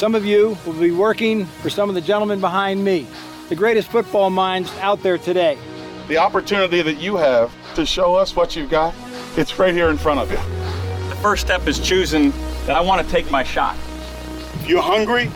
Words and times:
some 0.00 0.14
of 0.14 0.24
you 0.24 0.56
will 0.64 0.72
be 0.72 0.90
working 0.90 1.44
for 1.44 1.68
some 1.68 1.90
of 1.90 1.94
the 1.94 2.00
gentlemen 2.00 2.40
behind 2.40 2.82
me, 2.82 3.06
the 3.50 3.54
greatest 3.54 3.90
football 3.90 4.30
minds 4.30 4.72
out 4.78 5.02
there 5.02 5.18
today. 5.18 5.58
The 6.08 6.16
opportunity 6.16 6.80
that 6.80 6.94
you 6.94 7.18
have 7.18 7.52
to 7.74 7.84
show 7.84 8.14
us 8.14 8.34
what 8.34 8.56
you've 8.56 8.70
got, 8.70 8.94
it's 9.36 9.58
right 9.58 9.74
here 9.74 9.90
in 9.90 9.98
front 9.98 10.18
of 10.18 10.30
you. 10.30 10.38
The 11.10 11.16
first 11.16 11.44
step 11.44 11.66
is 11.66 11.78
choosing 11.78 12.30
that 12.64 12.76
I 12.76 12.80
want 12.80 13.06
to 13.06 13.12
take 13.12 13.30
my 13.30 13.42
shot. 13.42 13.76
If 14.54 14.70
you're 14.70 14.80
hungry, 14.80 15.30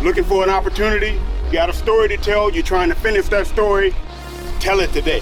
looking 0.00 0.24
for 0.24 0.42
an 0.42 0.48
opportunity, 0.48 1.20
you 1.44 1.52
got 1.52 1.68
a 1.68 1.74
story 1.74 2.08
to 2.08 2.16
tell, 2.16 2.50
you're 2.50 2.62
trying 2.62 2.88
to 2.88 2.94
finish 2.94 3.28
that 3.28 3.46
story, 3.46 3.94
tell 4.58 4.80
it 4.80 4.90
today. 4.94 5.20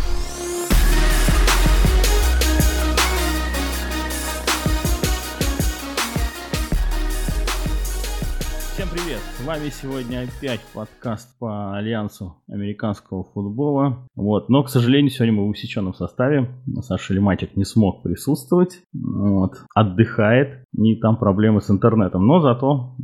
Вами 9.47 9.69
сегодня 9.69 10.25
опять 10.25 10.61
подкаст 10.75 11.39
по 11.39 11.77
Альянсу 11.77 12.37
американского 12.49 13.23
футбола. 13.23 14.05
Вот. 14.17 14.49
Но, 14.49 14.65
к 14.65 14.69
сожалению, 14.69 15.13
сегодня 15.13 15.35
мы 15.35 15.47
в 15.47 15.51
усеченном 15.51 15.95
составе. 15.95 16.51
Саша 16.81 17.15
Лиматик 17.15 17.55
не 17.55 17.65
смог 17.65 18.03
присутствовать. 18.03 18.81
Вот. 18.93 19.63
Отдыхает. 19.73 20.65
И 20.77 20.97
там 20.97 21.17
проблемы 21.17 21.61
с 21.61 21.71
интернетом. 21.71 22.27
Но 22.27 22.41
зато 22.41 22.97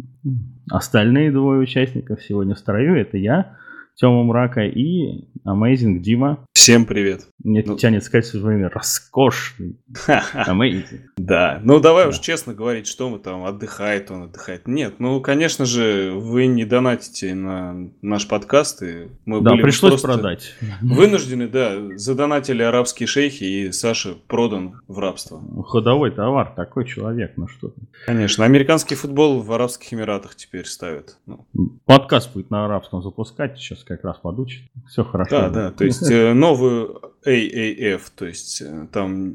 остальные 0.68 1.30
двое 1.30 1.60
участников 1.60 2.20
сегодня 2.24 2.56
в 2.56 2.58
строю. 2.58 3.00
Это 3.00 3.18
я, 3.18 3.56
Тёма 3.94 4.24
Мрака 4.24 4.62
и 4.64 5.26
Amazing 5.46 5.98
Дима. 5.98 6.44
Всем 6.54 6.86
привет. 6.86 7.26
Мне 7.44 7.62
Ну- 7.66 7.76
тянет 7.76 8.04
сказать 8.04 8.24
все 8.24 8.38
время 8.40 8.68
роскошный. 8.68 9.76
Amazing. 10.06 11.00
Да, 11.16 11.60
ну 11.62 11.78
давай 11.80 12.04
Да. 12.04 12.10
уж 12.10 12.18
честно 12.20 12.54
говорить, 12.54 12.86
что 12.86 13.10
мы 13.10 13.18
там, 13.18 13.44
отдыхает 13.44 14.10
он, 14.10 14.24
отдыхает. 14.24 14.66
Нет, 14.66 14.94
ну, 14.98 15.20
конечно 15.20 15.64
же, 15.66 16.12
вы 16.14 16.46
не 16.46 16.64
донатите 16.64 17.34
на 17.34 17.90
наш 18.00 18.26
подкаст, 18.28 18.82
и 18.82 19.08
мы 19.26 19.40
Да, 19.40 19.50
были 19.52 19.62
пришлось 19.62 20.00
просто 20.00 20.08
продать. 20.08 20.54
Вынуждены, 20.80 21.48
да, 21.48 21.76
задонатили 21.98 22.62
арабские 22.62 23.06
шейхи, 23.08 23.44
и 23.44 23.72
Саша 23.72 24.14
продан 24.26 24.80
в 24.88 24.98
рабство. 25.00 25.42
Ходовой 25.64 26.12
товар, 26.12 26.52
такой 26.56 26.86
человек, 26.86 27.32
ну 27.36 27.48
что 27.48 27.68
ты. 27.68 27.80
Конечно, 28.06 28.44
американский 28.44 28.94
футбол 28.94 29.40
в 29.40 29.52
Арабских 29.52 29.92
Эмиратах 29.92 30.34
теперь 30.36 30.64
ставят. 30.66 31.18
Ну, 31.26 31.46
Подкаст 31.86 32.32
будет 32.32 32.50
на 32.50 32.64
арабском 32.64 33.02
запускать, 33.02 33.58
сейчас 33.58 33.81
как 33.84 34.04
раз 34.04 34.18
подучит. 34.18 34.62
Все 34.88 35.04
хорошо. 35.04 35.30
да, 35.30 35.50
да, 35.50 35.70
то 35.70 35.84
есть 35.84 36.10
э, 36.10 36.32
новую 36.34 37.00
AAF, 37.26 38.02
то 38.16 38.26
есть 38.26 38.62
э, 38.62 38.86
там 38.92 39.34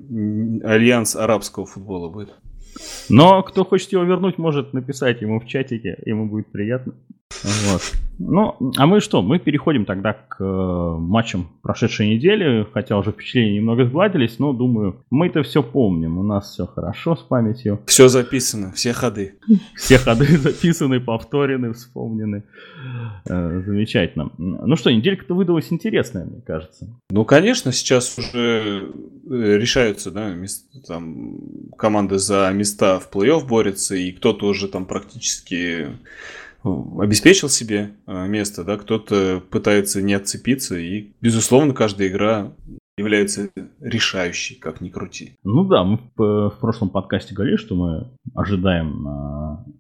Альянс 0.64 1.16
арабского 1.16 1.66
футбола 1.66 2.10
будет. 2.10 2.34
Но 3.10 3.42
кто 3.44 3.66
хочет 3.66 3.92
его 3.92 4.04
вернуть, 4.04 4.38
может 4.38 4.74
написать 4.74 5.22
ему 5.22 5.40
в 5.40 5.48
чатике, 5.48 5.98
ему 6.06 6.28
будет 6.28 6.52
приятно. 6.52 6.94
Вот. 7.44 7.82
Ну, 8.20 8.56
а 8.78 8.88
мы 8.88 9.00
что? 9.00 9.22
Мы 9.22 9.38
переходим 9.38 9.86
тогда 9.86 10.14
к 10.14 10.38
э, 10.44 10.44
матчам 10.44 11.50
прошедшей 11.62 12.16
недели, 12.16 12.66
хотя 12.74 12.98
уже 12.98 13.12
впечатления 13.12 13.58
немного 13.58 13.86
сгладились, 13.86 14.40
но 14.40 14.54
думаю, 14.54 15.06
мы-то 15.12 15.44
все 15.44 15.62
помним, 15.62 16.18
у 16.18 16.24
нас 16.24 16.52
все 16.52 16.66
хорошо 16.66 17.16
с 17.16 17.22
памятью. 17.22 17.80
Все 17.86 18.08
записано, 18.08 18.72
все 18.72 18.92
ходы. 18.94 19.36
Все 19.76 20.00
ходы 20.00 20.26
записаны, 20.40 21.00
повторены, 21.00 21.74
вспомнены. 21.74 22.44
Э, 23.30 23.62
замечательно. 23.64 24.32
Ну 24.40 24.76
что, 24.78 24.92
неделька-то 24.92 25.36
выдалась 25.36 25.72
интересная, 25.72 26.26
мне 26.26 26.42
кажется. 26.42 26.88
Ну, 27.12 27.24
конечно, 27.24 27.72
сейчас 27.72 28.18
уже 28.18 28.90
э, 29.30 29.58
решаются, 29.58 30.10
да, 30.10 30.34
мес- 30.34 30.66
там 30.88 31.38
команды 31.78 32.18
за 32.18 32.50
места 32.52 33.00
в 33.00 33.12
плей-офф 33.16 33.46
борются, 33.48 33.96
и 33.96 34.12
кто-то 34.12 34.48
уже 34.48 34.68
там 34.68 34.86
практически 34.88 35.90
обеспечил 37.00 37.50
себе 37.50 37.92
э, 38.06 38.28
место, 38.28 38.64
да, 38.64 38.78
кто-то 38.78 39.42
пытается 39.50 40.02
не 40.02 40.14
отцепиться, 40.14 40.78
и, 40.78 41.12
безусловно, 41.22 41.74
каждая 41.74 42.08
игра 42.08 42.54
является 42.98 43.50
решающей, 43.80 44.56
как 44.56 44.82
ни 44.82 44.90
крути. 44.90 45.34
Ну 45.44 45.64
да, 45.66 45.84
мы 45.84 46.00
в, 46.16 46.50
в 46.50 46.60
прошлом 46.60 46.90
подкасте 46.90 47.36
говорили, 47.36 47.58
что 47.58 47.76
мы 47.76 48.08
ожидаем 48.34 49.06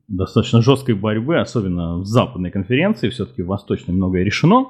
достаточно 0.07 0.61
жесткой 0.61 0.95
борьбы, 0.95 1.39
особенно 1.39 1.97
в 1.97 2.05
западной 2.05 2.51
конференции, 2.51 3.09
все-таки 3.09 3.41
в 3.41 3.47
восточной 3.47 3.93
многое 3.93 4.23
решено. 4.23 4.67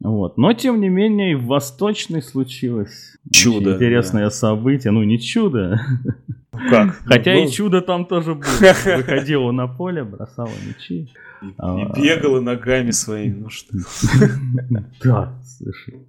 Вот. 0.00 0.36
Но, 0.36 0.52
тем 0.52 0.80
не 0.80 0.88
менее, 0.88 1.36
в 1.36 1.46
восточной 1.46 2.22
случилось 2.22 3.16
Чудо, 3.32 3.74
интересное 3.74 4.28
событие. 4.30 4.90
Ну, 4.90 5.02
не 5.04 5.18
чудо, 5.18 5.80
Как? 6.50 6.96
хотя 7.06 7.34
Ну, 7.34 7.44
и 7.44 7.50
чудо 7.50 7.80
там 7.80 8.04
тоже 8.06 8.34
было. 8.34 8.44
Выходила 8.96 9.50
на 9.52 9.66
поле, 9.66 10.04
бросала 10.04 10.50
мячи. 10.66 11.12
А. 11.58 11.78
И 11.78 12.02
бегала 12.02 12.40
ногами 12.40 12.90
своими, 12.90 13.40
ну 13.40 13.48
что. 13.50 13.74
Да, 15.04 15.34
слушай. 15.44 16.06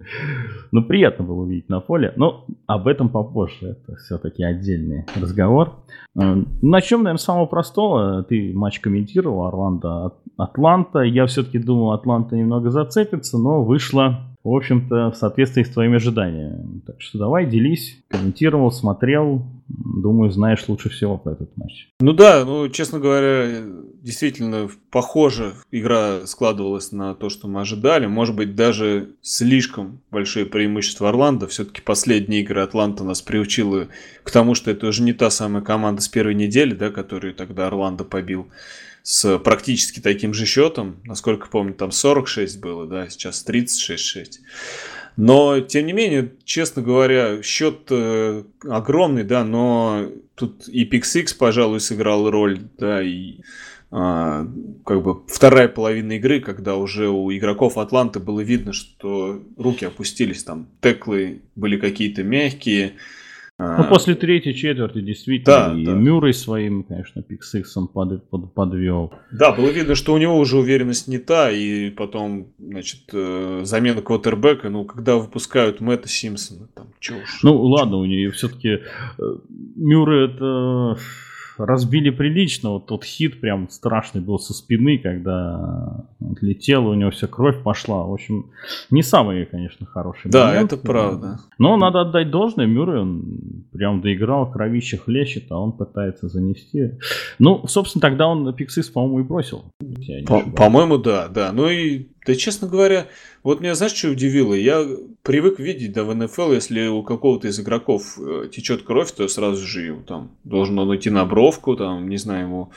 Ну, 0.72 0.82
приятно 0.82 1.24
было 1.24 1.42
увидеть 1.42 1.68
на 1.68 1.80
поле, 1.80 2.12
но 2.16 2.46
об 2.66 2.88
этом 2.88 3.08
попозже. 3.08 3.76
Это 3.76 3.96
все-таки 3.96 4.42
отдельный 4.42 5.04
разговор. 5.20 5.74
Э, 6.18 6.42
Начнем, 6.62 6.98
наверное, 6.98 7.18
с 7.18 7.24
самого 7.24 7.46
простого. 7.46 8.22
Ты 8.22 8.52
матч 8.54 8.80
комментировал, 8.80 9.46
Орландо, 9.46 10.12
Атланта. 10.36 11.00
Я 11.00 11.26
все-таки 11.26 11.58
думал, 11.58 11.92
Атланта 11.92 12.36
немного 12.36 12.70
зацепится, 12.70 13.38
но 13.38 13.64
вышло, 13.64 14.20
в 14.46 14.54
общем-то, 14.54 15.10
в 15.10 15.16
соответствии 15.16 15.64
с 15.64 15.70
твоими 15.70 15.96
ожиданиями. 15.96 16.80
Так 16.86 17.00
что 17.00 17.18
давай, 17.18 17.46
делись. 17.46 17.98
Комментировал, 18.08 18.70
смотрел. 18.70 19.44
Думаю, 19.66 20.30
знаешь 20.30 20.64
лучше 20.68 20.88
всего 20.88 21.18
про 21.18 21.32
этот 21.32 21.56
матч. 21.56 21.88
Ну 21.98 22.12
да, 22.12 22.44
ну, 22.44 22.68
честно 22.68 23.00
говоря, 23.00 23.64
действительно, 24.02 24.70
похоже, 24.92 25.54
игра 25.72 26.26
складывалась 26.26 26.92
на 26.92 27.16
то, 27.16 27.28
что 27.28 27.48
мы 27.48 27.62
ожидали. 27.62 28.06
Может 28.06 28.36
быть, 28.36 28.54
даже 28.54 29.16
слишком 29.20 30.00
большое 30.12 30.46
преимущество 30.46 31.08
Орландо. 31.08 31.48
Все-таки 31.48 31.80
последняя 31.80 32.40
игра 32.40 32.62
Атланта 32.62 33.02
нас 33.02 33.22
приучила 33.22 33.88
к 34.22 34.30
тому, 34.30 34.54
что 34.54 34.70
это 34.70 34.86
уже 34.86 35.02
не 35.02 35.12
та 35.12 35.28
самая 35.30 35.64
команда 35.64 36.02
с 36.02 36.08
первой 36.08 36.36
недели, 36.36 36.72
да, 36.72 36.90
которую 36.90 37.34
тогда 37.34 37.66
Орландо 37.66 38.04
побил 38.04 38.46
с 39.06 39.38
практически 39.38 40.00
таким 40.00 40.34
же 40.34 40.46
счетом. 40.46 40.96
Насколько 41.04 41.46
помню, 41.46 41.74
там 41.74 41.92
46 41.92 42.60
было, 42.60 42.88
да, 42.88 43.08
сейчас 43.08 43.44
36-6. 43.48 44.40
Но, 45.16 45.60
тем 45.60 45.86
не 45.86 45.92
менее, 45.92 46.32
честно 46.44 46.82
говоря, 46.82 47.40
счет 47.40 47.86
э, 47.90 48.42
огромный, 48.64 49.22
да, 49.22 49.44
но 49.44 50.08
тут 50.34 50.66
и 50.66 50.84
PixX, 50.84 51.36
пожалуй, 51.38 51.78
сыграл 51.78 52.28
роль, 52.28 52.58
да, 52.78 53.00
и 53.00 53.36
а, 53.92 54.44
как 54.84 55.02
бы 55.04 55.20
вторая 55.28 55.68
половина 55.68 56.14
игры, 56.14 56.40
когда 56.40 56.74
уже 56.74 57.08
у 57.08 57.30
игроков 57.30 57.78
Атланты 57.78 58.18
было 58.18 58.40
видно, 58.40 58.72
что 58.72 59.40
руки 59.56 59.84
опустились, 59.84 60.42
там 60.42 60.66
теклы 60.80 61.42
были 61.54 61.78
какие-то 61.78 62.24
мягкие. 62.24 62.94
А, 63.58 63.78
Ну, 63.82 63.88
после 63.88 64.14
третьей 64.14 64.54
четверти 64.54 65.00
действительно 65.00 65.68
Да, 65.70 65.74
и 65.78 65.84
да. 65.86 65.92
Мюррей 65.92 66.34
своим, 66.34 66.82
конечно, 66.84 67.22
пиксиксом 67.22 67.88
под, 67.88 68.28
под- 68.28 68.52
подвел. 68.52 69.12
Да, 69.32 69.52
было 69.52 69.70
видно, 69.70 69.94
что 69.94 70.12
у 70.12 70.18
него 70.18 70.36
уже 70.38 70.58
уверенность 70.58 71.08
не 71.08 71.18
та, 71.18 71.50
и 71.50 71.90
потом, 71.90 72.48
значит, 72.58 73.00
э, 73.12 73.60
замена 73.64 74.02
квотербека, 74.02 74.68
ну, 74.68 74.84
когда 74.84 75.16
выпускают 75.16 75.80
Мэтта 75.80 76.08
Симпсона, 76.08 76.68
там, 76.74 76.88
чё 77.00 77.14
уж. 77.16 77.40
Ну, 77.42 77.56
ладно, 77.62 77.96
у 77.96 78.04
нее 78.04 78.30
все-таки 78.30 78.80
Мюррей 79.76 80.26
это 80.26 80.98
разбили 81.58 82.10
прилично. 82.10 82.70
Вот 82.70 82.86
тот 82.86 83.04
хит 83.04 83.40
прям 83.40 83.68
страшный 83.70 84.20
был 84.20 84.38
со 84.38 84.52
спины, 84.52 84.98
когда 84.98 86.06
отлетел, 86.20 86.86
у 86.88 86.94
него 86.94 87.10
вся 87.10 87.26
кровь 87.26 87.62
пошла. 87.62 88.04
В 88.04 88.12
общем, 88.12 88.50
не 88.90 89.02
самый, 89.02 89.46
конечно, 89.46 89.86
хороший 89.86 90.30
Да, 90.30 90.48
момент. 90.48 90.72
это 90.72 90.82
правда. 90.82 91.38
Но 91.58 91.76
надо 91.76 92.02
отдать 92.02 92.30
должное, 92.30 92.66
Мюррей, 92.66 93.00
он 93.00 93.64
прям 93.72 94.00
доиграл, 94.00 94.50
кровище 94.50 94.96
хлещет, 94.96 95.44
а 95.50 95.58
он 95.58 95.72
пытается 95.72 96.28
занести. 96.28 96.92
Ну, 97.38 97.64
собственно, 97.66 98.00
тогда 98.02 98.26
он 98.28 98.52
Пиксис, 98.54 98.88
по-моему, 98.88 99.20
и 99.20 99.22
бросил. 99.22 99.64
По-. 100.26 100.42
По-моему, 100.50 100.98
да, 100.98 101.28
да. 101.28 101.52
Ну 101.52 101.68
и, 101.68 102.08
да, 102.26 102.34
честно 102.34 102.68
говоря, 102.68 103.06
вот 103.42 103.60
меня, 103.60 103.74
знаешь, 103.74 103.94
что 103.94 104.10
удивило? 104.10 104.54
Я 104.54 104.86
привык 105.22 105.60
видеть, 105.60 105.92
да, 105.92 106.04
в 106.04 106.14
НФЛ, 106.14 106.52
если 106.52 106.88
у 106.88 107.02
какого-то 107.02 107.48
из 107.48 107.60
игроков 107.60 108.18
э, 108.18 108.48
течет 108.52 108.82
кровь, 108.82 109.12
то 109.12 109.28
сразу 109.28 109.64
же 109.64 109.82
его 109.82 110.02
там 110.02 110.32
должен 110.44 110.78
он 110.78 110.94
идти 110.96 111.10
на 111.10 111.24
бровку, 111.24 111.76
там, 111.76 112.08
не 112.08 112.16
знаю, 112.16 112.46
ему 112.46 112.72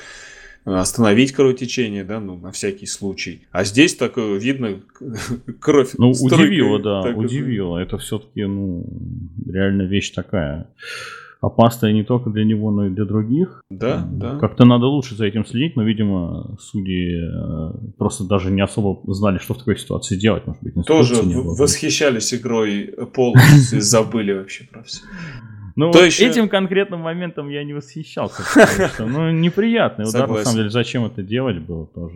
остановить 0.66 1.32
кровотечение, 1.32 2.04
да, 2.04 2.20
ну, 2.20 2.38
на 2.38 2.52
всякий 2.52 2.86
случай. 2.86 3.48
А 3.52 3.64
здесь 3.64 3.96
такое 3.96 4.38
видно 4.38 4.82
кровь. 5.60 5.92
Ну, 5.98 6.14
струйкой 6.14 6.48
удивило, 6.48 6.80
да, 6.80 7.02
так 7.02 7.18
удивило. 7.18 7.78
Это 7.78 7.98
все-таки, 7.98 8.46
ну, 8.46 8.86
реально 9.48 9.84
вещь 9.84 10.12
такая 10.12 10.68
опасная 11.42 11.94
не 11.94 12.04
только 12.04 12.30
для 12.30 12.44
него, 12.44 12.70
но 12.72 12.88
и 12.88 12.90
для 12.90 13.06
других. 13.06 13.62
Да, 13.70 14.02
М, 14.04 14.20
да. 14.20 14.38
Как-то 14.40 14.66
надо 14.66 14.86
лучше 14.88 15.16
за 15.16 15.26
этим 15.26 15.46
следить, 15.46 15.76
но, 15.76 15.84
видимо, 15.84 16.58
судьи 16.60 17.16
э, 17.22 17.72
просто 17.98 18.26
даже 18.26 18.52
не 18.52 18.62
особо 18.62 19.02
знали, 19.14 19.38
что 19.38 19.54
в 19.54 19.58
такой 19.60 19.78
ситуации 19.78 20.18
делать. 20.18 20.46
Может 20.48 20.62
быть, 20.64 20.74
Тоже 20.86 21.16
не 21.26 21.36
было. 21.36 21.56
восхищались 21.56 22.34
игрой 22.34 22.94
полностью, 23.14 23.82
забыли 23.82 24.34
вообще 24.34 24.66
про 24.66 24.84
все. 24.84 25.02
Ну, 25.76 25.92
То 25.92 26.00
вот 26.00 26.06
еще- 26.08 26.28
этим 26.28 26.50
конкретным 26.50 27.00
моментом 27.02 27.48
я 27.50 27.64
не 27.64 27.74
восхищался. 27.74 28.44
что, 28.90 29.06
Ну, 29.06 29.32
неприятный 29.32 30.10
удар, 30.10 30.28
на 30.30 30.44
самом 30.44 30.58
деле. 30.58 30.70
Зачем 30.70 31.06
это 31.06 31.24
делать 31.24 31.60
было 31.60 31.86
тоже? 31.88 32.16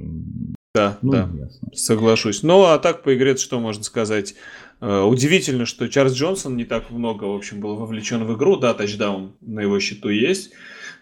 Да, 0.75 0.98
Ну, 1.04 1.12
да. 1.12 1.30
ясно. 1.38 1.70
Соглашусь. 1.74 2.42
Ну, 2.44 2.64
а 2.64 2.78
так 2.80 3.04
по 3.04 3.16
игре 3.16 3.38
что 3.38 3.60
можно 3.60 3.84
сказать? 3.84 4.34
Э, 4.83 5.03
Удивительно, 5.03 5.65
что 5.65 5.88
Чарльз 5.88 6.13
Джонсон 6.13 6.57
не 6.57 6.65
так 6.65 6.89
много, 6.89 7.24
в 7.24 7.35
общем, 7.35 7.62
был 7.62 7.77
вовлечен 7.77 8.25
в 8.25 8.35
игру. 8.35 8.57
Да, 8.57 8.74
тачдаун 8.74 9.31
на 9.39 9.62
его 9.62 9.80
счету 9.80 10.09
есть. 10.09 10.51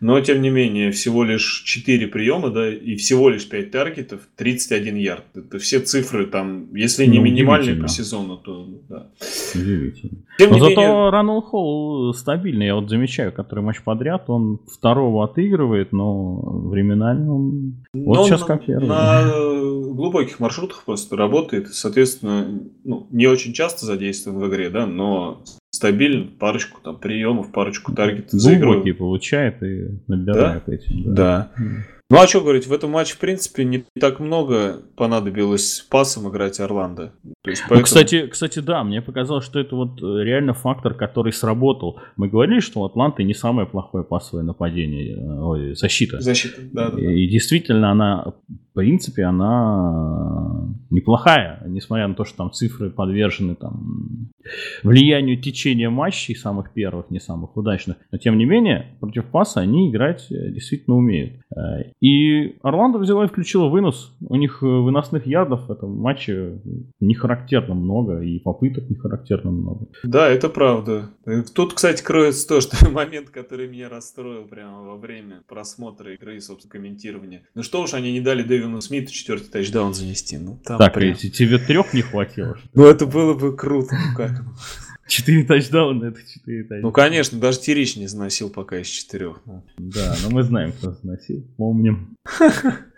Но, 0.02 0.20
тем 0.20 0.42
не 0.42 0.50
менее, 0.50 0.90
всего 0.92 1.24
лишь 1.24 1.62
4 1.64 2.08
приема, 2.08 2.50
да, 2.50 2.68
и 2.68 2.96
всего 2.96 3.30
лишь 3.30 3.48
5 3.48 3.70
таргетов, 3.70 4.22
31 4.36 4.96
ярд. 4.96 5.24
Это 5.36 5.60
все 5.60 5.80
цифры 5.80 6.26
там, 6.26 6.74
если 6.74 7.06
не 7.06 7.20
Ну, 7.20 7.26
минимальные 7.26 7.76
по 7.76 7.88
сезону, 7.88 8.38
то 8.38 8.68
да. 8.90 9.08
Удивительно. 9.54 10.18
Тем 10.40 10.50
Но 10.50 10.56
не 10.56 10.62
зато 10.62 10.82
менее, 10.82 11.10
Раннелл 11.12 11.42
Холл 11.44 12.14
стабильный. 12.16 12.66
Я 12.66 12.76
вот 12.76 12.90
замечаю, 12.90 13.32
который 13.32 13.64
матч 13.64 13.84
подряд, 13.84 14.28
он 14.28 14.60
второго 14.68 15.24
отыгрывает, 15.24 15.92
но 15.92 16.40
временами 16.70 17.28
он... 17.28 17.76
Вот 17.94 18.16
но 18.16 18.26
сейчас 18.26 18.42
на- 18.42 18.48
как 18.48 18.66
первый. 18.66 18.88
На 18.88 19.22
э, 19.22 19.62
глубоких 19.94 20.40
маршрутах 20.40 20.84
просто 20.84 21.16
работает. 21.16 21.68
Соответственно, 21.68 22.60
ну, 22.84 23.06
не 23.12 23.28
очень 23.28 23.54
часто 23.54 23.86
задействован 23.86 24.40
в 24.40 24.50
игре, 24.50 24.72
да, 24.72 24.88
но 24.88 25.44
стабильно, 25.82 26.28
парочку 26.38 26.80
там 26.84 26.98
приемов, 26.98 27.52
парочку 27.52 27.92
таргетов 27.92 28.40
заигрывает. 28.40 28.84
Глубокий 28.84 28.92
получает 28.92 29.64
и 29.64 29.88
набирает 30.08 30.70
этим. 30.70 31.16
Да. 31.16 31.52
М. 31.58 31.84
Ну 32.12 32.18
а 32.20 32.28
что 32.28 32.42
говорить, 32.42 32.68
в 32.68 32.74
этом 32.74 32.92
матче, 32.92 33.14
в 33.14 33.20
принципе, 33.20 33.64
не 33.64 33.86
так 34.00 34.20
много 34.20 34.82
понадобилось 34.98 35.86
пасом 35.90 36.30
играть 36.30 36.60
Орландо. 36.60 37.14
Ну, 37.24 37.34
поэтому- 37.44 37.84
кстати, 37.84 38.28
кстати, 38.28 38.60
да, 38.60 38.84
мне 38.84 39.02
показалось, 39.02 39.46
что 39.46 39.60
это 39.60 39.76
вот 39.76 40.02
э, 40.04 40.24
реально 40.24 40.54
фактор, 40.54 40.94
который 40.94 41.32
сработал. 41.32 42.00
Мы 42.18 42.28
говорили, 42.28 42.60
что 42.60 42.82
у 42.82 42.86
Атланты 42.86 43.24
не 43.24 43.34
самое 43.34 43.66
плохое 43.68 44.04
пасовое 44.04 44.44
нападение, 44.44 45.16
э, 45.16 45.42
ой, 45.42 45.76
защита. 45.76 46.20
Защита, 46.20 46.62
да, 46.74 46.90
да, 46.90 46.98
да. 46.98 47.14
И 47.14 47.28
действительно, 47.28 47.92
она, 47.92 48.34
в 48.48 48.74
принципе, 48.74 49.24
она 49.24 50.68
неплохая, 50.90 51.64
несмотря 51.66 52.08
на 52.08 52.16
то, 52.16 52.26
что 52.26 52.38
там 52.38 52.52
цифры 52.52 52.90
подвержены 52.90 53.56
там 53.56 54.30
влиянию 54.84 55.42
течения 55.42 55.90
матчей 55.90 56.36
самых 56.36 56.74
первых, 56.74 57.10
не 57.10 57.20
самых 57.20 57.56
удачных. 57.56 57.98
Но 58.12 58.18
тем 58.18 58.38
не 58.38 58.46
менее, 58.46 58.98
против 59.00 59.26
паса 59.26 59.62
они 59.62 59.90
играть 59.90 60.28
э, 60.30 60.52
действительно 60.52 60.98
умеют. 60.98 61.34
И 62.02 62.58
Орландо 62.64 62.98
взяла 62.98 63.26
и 63.26 63.28
включила 63.28 63.68
вынос. 63.70 64.12
У 64.22 64.36
них 64.36 64.64
э, 64.64 64.66
выносных 64.66 65.28
ярдов 65.28 65.68
в 65.68 65.72
этом 65.72 65.96
матче 65.98 66.60
не 67.00 67.14
характерно 67.14 67.76
много, 67.76 68.22
и 68.22 68.40
попыток 68.40 68.90
не 68.90 68.96
характерно 68.96 69.52
много. 69.52 69.88
Да, 70.04 70.28
это 70.28 70.50
правда. 70.50 71.12
Э, 71.28 71.44
Тут, 71.54 71.74
кстати, 71.76 72.02
кроется 72.04 72.48
то, 72.48 72.60
что 72.60 72.90
момент, 72.90 73.30
который 73.30 73.68
меня 73.68 73.88
расстроил 73.88 74.46
прямо 74.46 74.82
во 74.82 74.98
время 74.98 75.44
просмотра 75.48 76.12
игры 76.16 76.38
и, 76.38 76.40
собственно, 76.40 76.72
комментирования. 76.72 77.44
Ну 77.54 77.62
что 77.62 77.84
уж 77.84 77.94
они 77.94 78.12
не 78.12 78.20
дали 78.22 78.42
Дэвину 78.42 78.82
Смиту 78.82 79.12
четвертый 79.12 79.50
тачдаун 79.52 79.94
занести. 79.94 80.40
Ну, 80.40 80.60
там 80.66 80.80
так, 80.80 80.96
прям- 80.96 81.16
тебе 81.16 81.60
трех 81.60 81.94
не 81.94 82.02
хватило? 82.02 82.58
Ну 82.74 82.86
это 82.86 83.06
было 83.06 83.36
бы 83.36 83.56
круто. 83.56 83.94
Ну 83.94 84.18
как? 84.18 84.42
Четыре 85.12 85.44
тачдауна, 85.44 86.06
это 86.06 86.20
четыре 86.22 86.62
тачдауна. 86.64 86.84
Ну 86.84 86.92
конечно, 86.94 87.38
даже 87.38 87.60
Терич 87.60 87.98
не 87.98 88.08
заносил 88.08 88.50
пока 88.50 88.78
из 88.80 88.88
четырех. 88.88 89.42
Ну, 89.46 89.62
Да, 89.78 90.16
но 90.24 90.30
мы 90.30 90.42
знаем, 90.44 90.72
кто 90.72 90.94
заносил, 90.94 91.46
помним. 91.58 92.16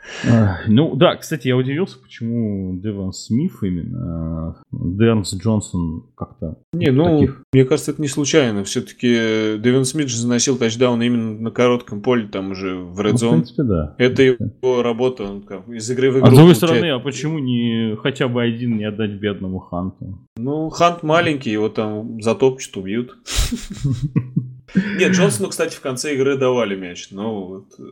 Ну 0.68 0.96
да, 0.96 1.16
кстати, 1.16 1.48
я 1.48 1.56
удивился, 1.58 1.98
почему 2.00 2.78
Деван 2.80 3.14
Смит 3.14 3.52
именно. 3.62 4.50
а, 4.50 4.56
Дернс 4.72 5.34
Джонсон 5.34 6.04
как-то 6.16 6.58
Не, 6.74 6.92
ну, 6.92 7.20
таких. 7.20 7.44
мне 7.54 7.66
кажется, 7.66 7.92
это 7.92 8.02
не 8.02 8.08
случайно. 8.08 8.64
Все-таки 8.64 9.58
Дэвин 9.58 9.86
Смит 9.86 10.10
же 10.10 10.18
заносил 10.18 10.58
тачдаун 10.58 11.02
именно 11.02 11.40
на 11.40 11.52
коротком 11.52 12.02
поле, 12.02 12.28
там 12.28 12.52
уже 12.52 12.76
в 12.76 12.96
Ну, 12.98 13.02
Red 13.02 13.12
в 13.18 13.24
Zone. 13.24 13.30
принципе, 13.32 13.64
да. 13.64 13.96
Это 13.98 14.24
его 14.24 14.84
работа, 14.84 15.24
он 15.24 15.42
как 15.44 15.68
из 15.70 15.90
игры 15.90 16.12
в 16.12 16.18
игру. 16.20 16.26
А 16.28 16.32
с 16.32 16.34
другой 16.34 16.54
получает. 16.54 16.58
стороны, 16.58 16.90
а 16.92 17.00
почему 17.00 17.40
не 17.40 17.96
хотя 18.02 18.28
бы 18.28 18.42
один 18.42 18.78
не 18.78 18.86
отдать 18.86 19.12
бедному 19.12 19.60
Ханту? 19.60 20.20
Ну, 20.38 20.70
Хант 20.70 21.04
маленький, 21.04 21.52
его 21.52 21.70
там 21.70 22.22
затопчут, 22.22 22.78
убьют. 22.78 23.16
Нет, 24.76 25.12
Джонсону, 25.12 25.50
кстати, 25.50 25.76
в 25.76 25.82
конце 25.82 26.16
игры 26.16 26.38
давали 26.38 26.76
мяч, 26.76 27.10
но 27.12 27.46
вот, 27.46 27.66
э, 27.80 27.84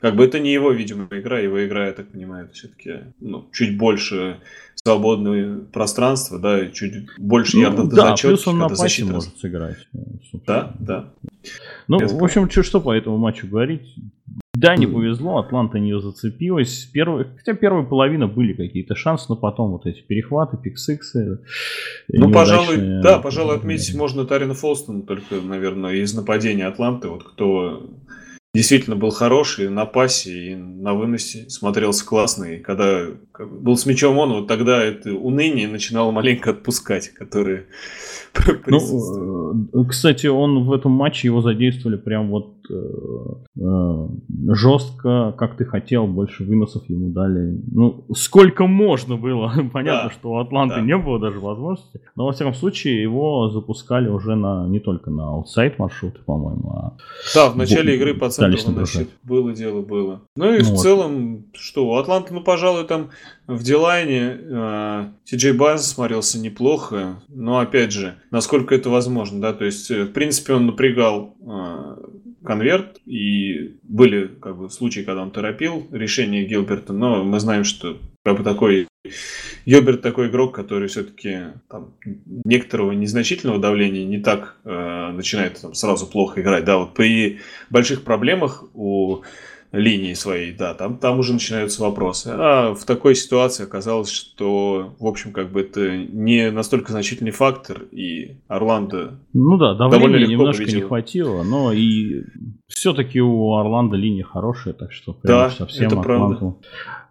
как 0.00 0.16
бы 0.16 0.24
это 0.24 0.38
не 0.38 0.52
его, 0.52 0.70
видимо, 0.70 1.08
игра, 1.10 1.38
его 1.38 1.64
игра, 1.64 1.86
я 1.86 1.92
так 1.92 2.08
понимаю, 2.08 2.48
все-таки 2.52 3.04
ну, 3.20 3.46
чуть 3.52 3.76
больше 3.78 4.38
свободного 4.74 5.60
пространства, 5.72 6.38
да, 6.38 6.64
и 6.64 6.72
чуть 6.72 7.08
больше 7.18 7.58
ярдов 7.58 7.88
до 7.88 7.96
Ну, 7.96 8.02
да, 8.02 8.08
зачетки, 8.10 8.26
плюс 8.26 8.46
он 8.46 8.58
на 8.58 8.68
пасе 8.68 9.04
может 9.04 9.36
сыграть. 9.38 9.78
э, 9.94 9.98
собственно. 10.30 10.42
Да, 10.46 10.74
да. 10.78 11.12
Ну, 11.88 11.98
Без 12.00 12.12
в 12.12 12.22
общем, 12.22 12.50
что, 12.50 12.62
что 12.62 12.80
по 12.80 12.92
этому 12.92 13.16
матчу 13.16 13.46
говорить? 13.46 13.94
Да, 14.58 14.74
не 14.74 14.86
повезло, 14.86 15.38
Атланта 15.38 15.78
не 15.78 15.98
зацепилась. 16.00 16.88
Первый, 16.92 17.26
хотя 17.36 17.52
первая 17.52 17.84
половина 17.84 18.26
были 18.26 18.54
какие-то 18.54 18.94
шансы, 18.94 19.26
но 19.28 19.36
потом 19.36 19.72
вот 19.72 19.84
эти 19.84 20.00
перехваты, 20.00 20.56
пиксиксы. 20.56 21.40
Ну, 22.08 22.32
пожалуй, 22.32 22.76
да, 23.02 23.18
пожалуй, 23.18 23.56
отметить 23.56 23.94
можно 23.94 24.24
Тарина 24.24 24.54
Фолстона 24.54 25.02
только, 25.02 25.42
наверное, 25.42 25.96
из 25.96 26.14
нападения 26.14 26.66
Атланты, 26.66 27.08
вот 27.08 27.24
кто 27.24 27.86
действительно 28.56 28.96
был 28.96 29.10
хороший 29.10 29.68
на 29.68 29.84
пасе 29.84 30.52
и 30.52 30.54
на 30.54 30.94
выносе, 30.94 31.48
смотрелся 31.50 32.06
классно, 32.06 32.44
и 32.44 32.58
когда 32.58 33.04
был 33.38 33.76
с 33.76 33.84
мячом 33.84 34.16
он, 34.16 34.32
вот 34.32 34.48
тогда 34.48 34.82
это 34.82 35.12
уныние 35.12 35.68
начинало 35.68 36.10
маленько 36.10 36.50
отпускать, 36.50 37.12
присутствует. 38.32 39.72
Ну, 39.72 39.84
э, 39.84 39.88
кстати, 39.88 40.26
он 40.26 40.64
в 40.64 40.72
этом 40.72 40.92
матче 40.92 41.28
его 41.28 41.42
задействовали 41.42 41.96
прям 41.98 42.30
вот 42.30 42.55
э, 42.55 42.55
э, 42.55 42.55
жестко, 44.48 45.34
как 45.36 45.56
ты 45.56 45.64
хотел, 45.64 46.06
больше 46.06 46.44
выносов 46.44 46.88
ему 46.88 47.08
дали. 47.10 47.60
Ну, 47.72 48.04
сколько 48.14 48.66
можно 48.66 49.16
было. 49.16 49.52
Понятно, 49.72 50.08
Да, 50.08 50.10
что 50.10 50.30
у 50.32 50.38
Атланты 50.38 50.76
да. 50.76 50.80
не 50.82 50.96
было 50.96 51.18
даже 51.18 51.40
возможности. 51.40 52.00
Но, 52.16 52.26
во 52.26 52.32
всяком 52.32 52.54
случае, 52.54 53.02
его 53.02 53.50
запускали 53.50 54.08
уже 54.08 54.34
на 54.34 54.66
не 54.68 54.80
только 54.80 55.10
на 55.10 55.28
аутсайд 55.28 55.78
маршруты, 55.78 56.18
по-моему, 56.24 56.70
а 56.70 56.96
Да, 57.34 57.50
в 57.50 57.56
начале 57.56 57.96
игры 57.96 58.14
по 58.14 58.28
центру. 58.30 58.56
Было 59.22 59.52
дело, 59.52 59.82
было. 59.82 60.20
Ну 60.36 60.52
и 60.54 60.58
Ну 60.58 60.64
в 60.64 60.68
вот. 60.70 60.80
целом, 60.80 61.44
что, 61.52 61.88
у 61.88 61.94
Атланты, 61.96 62.34
ну, 62.34 62.42
пожалуй, 62.42 62.84
там 62.84 63.10
в 63.46 63.62
Дилайне 63.62 64.38
э, 64.40 65.04
Ти-Джей 65.24 65.52
Барнс 65.52 65.82
смотрелся 65.86 66.38
неплохо, 66.40 67.20
но, 67.28 67.58
опять 67.58 67.92
же, 67.92 68.16
насколько 68.30 68.74
это 68.74 68.90
возможно, 68.90 69.40
да, 69.40 69.52
то 69.52 69.64
есть, 69.64 69.90
э, 69.90 70.04
в 70.04 70.12
принципе, 70.12 70.54
он 70.54 70.66
напрягал 70.66 71.34
э, 71.40 71.96
конверт, 72.46 73.00
и 73.04 73.76
были, 73.82 74.26
как 74.26 74.56
бы, 74.56 74.70
случаи, 74.70 75.00
когда 75.00 75.22
он 75.22 75.30
торопил 75.30 75.86
решение 75.92 76.46
Гилберта, 76.46 76.92
но 76.92 77.24
мы 77.24 77.40
знаем, 77.40 77.64
что, 77.64 77.98
как 78.24 78.38
бы, 78.38 78.44
такой 78.44 78.88
Гилберт 79.66 80.00
такой 80.00 80.28
игрок, 80.28 80.54
который 80.54 80.88
все-таки 80.88 81.38
там, 81.68 81.94
некоторого 82.44 82.92
незначительного 82.92 83.60
давления 83.60 84.04
не 84.04 84.18
так 84.18 84.56
э, 84.64 85.10
начинает 85.12 85.60
там, 85.60 85.74
сразу 85.74 86.06
плохо 86.06 86.40
играть. 86.40 86.64
Да, 86.64 86.78
вот 86.78 86.94
при 86.94 87.40
больших 87.70 88.02
проблемах 88.02 88.64
у 88.74 89.22
линии 89.72 90.14
своей, 90.14 90.52
да, 90.52 90.74
там, 90.74 90.98
там 90.98 91.18
уже 91.18 91.32
начинаются 91.32 91.82
вопросы. 91.82 92.28
А 92.32 92.74
в 92.74 92.84
такой 92.84 93.14
ситуации 93.14 93.64
оказалось, 93.64 94.10
что, 94.10 94.94
в 94.98 95.06
общем, 95.06 95.32
как 95.32 95.50
бы 95.52 95.60
это 95.60 95.96
не 95.96 96.50
настолько 96.50 96.92
значительный 96.92 97.32
фактор, 97.32 97.82
и 97.92 98.36
Орландо 98.48 99.20
Ну 99.32 99.56
да, 99.58 99.74
Довольно 99.74 100.16
легко 100.16 100.32
немножко 100.32 100.62
не 100.62 100.66
победил. 100.66 100.88
хватило, 100.88 101.42
но 101.42 101.72
и 101.72 102.22
все-таки 102.68 103.20
у 103.20 103.54
Орландо 103.54 103.96
линия 103.96 104.24
хорошая, 104.24 104.74
так 104.74 104.92
что 104.92 105.12
прям 105.12 105.36
Да, 105.38 105.50
совсем 105.50 105.88
это. 105.88 106.00
Атланту. 106.00 106.60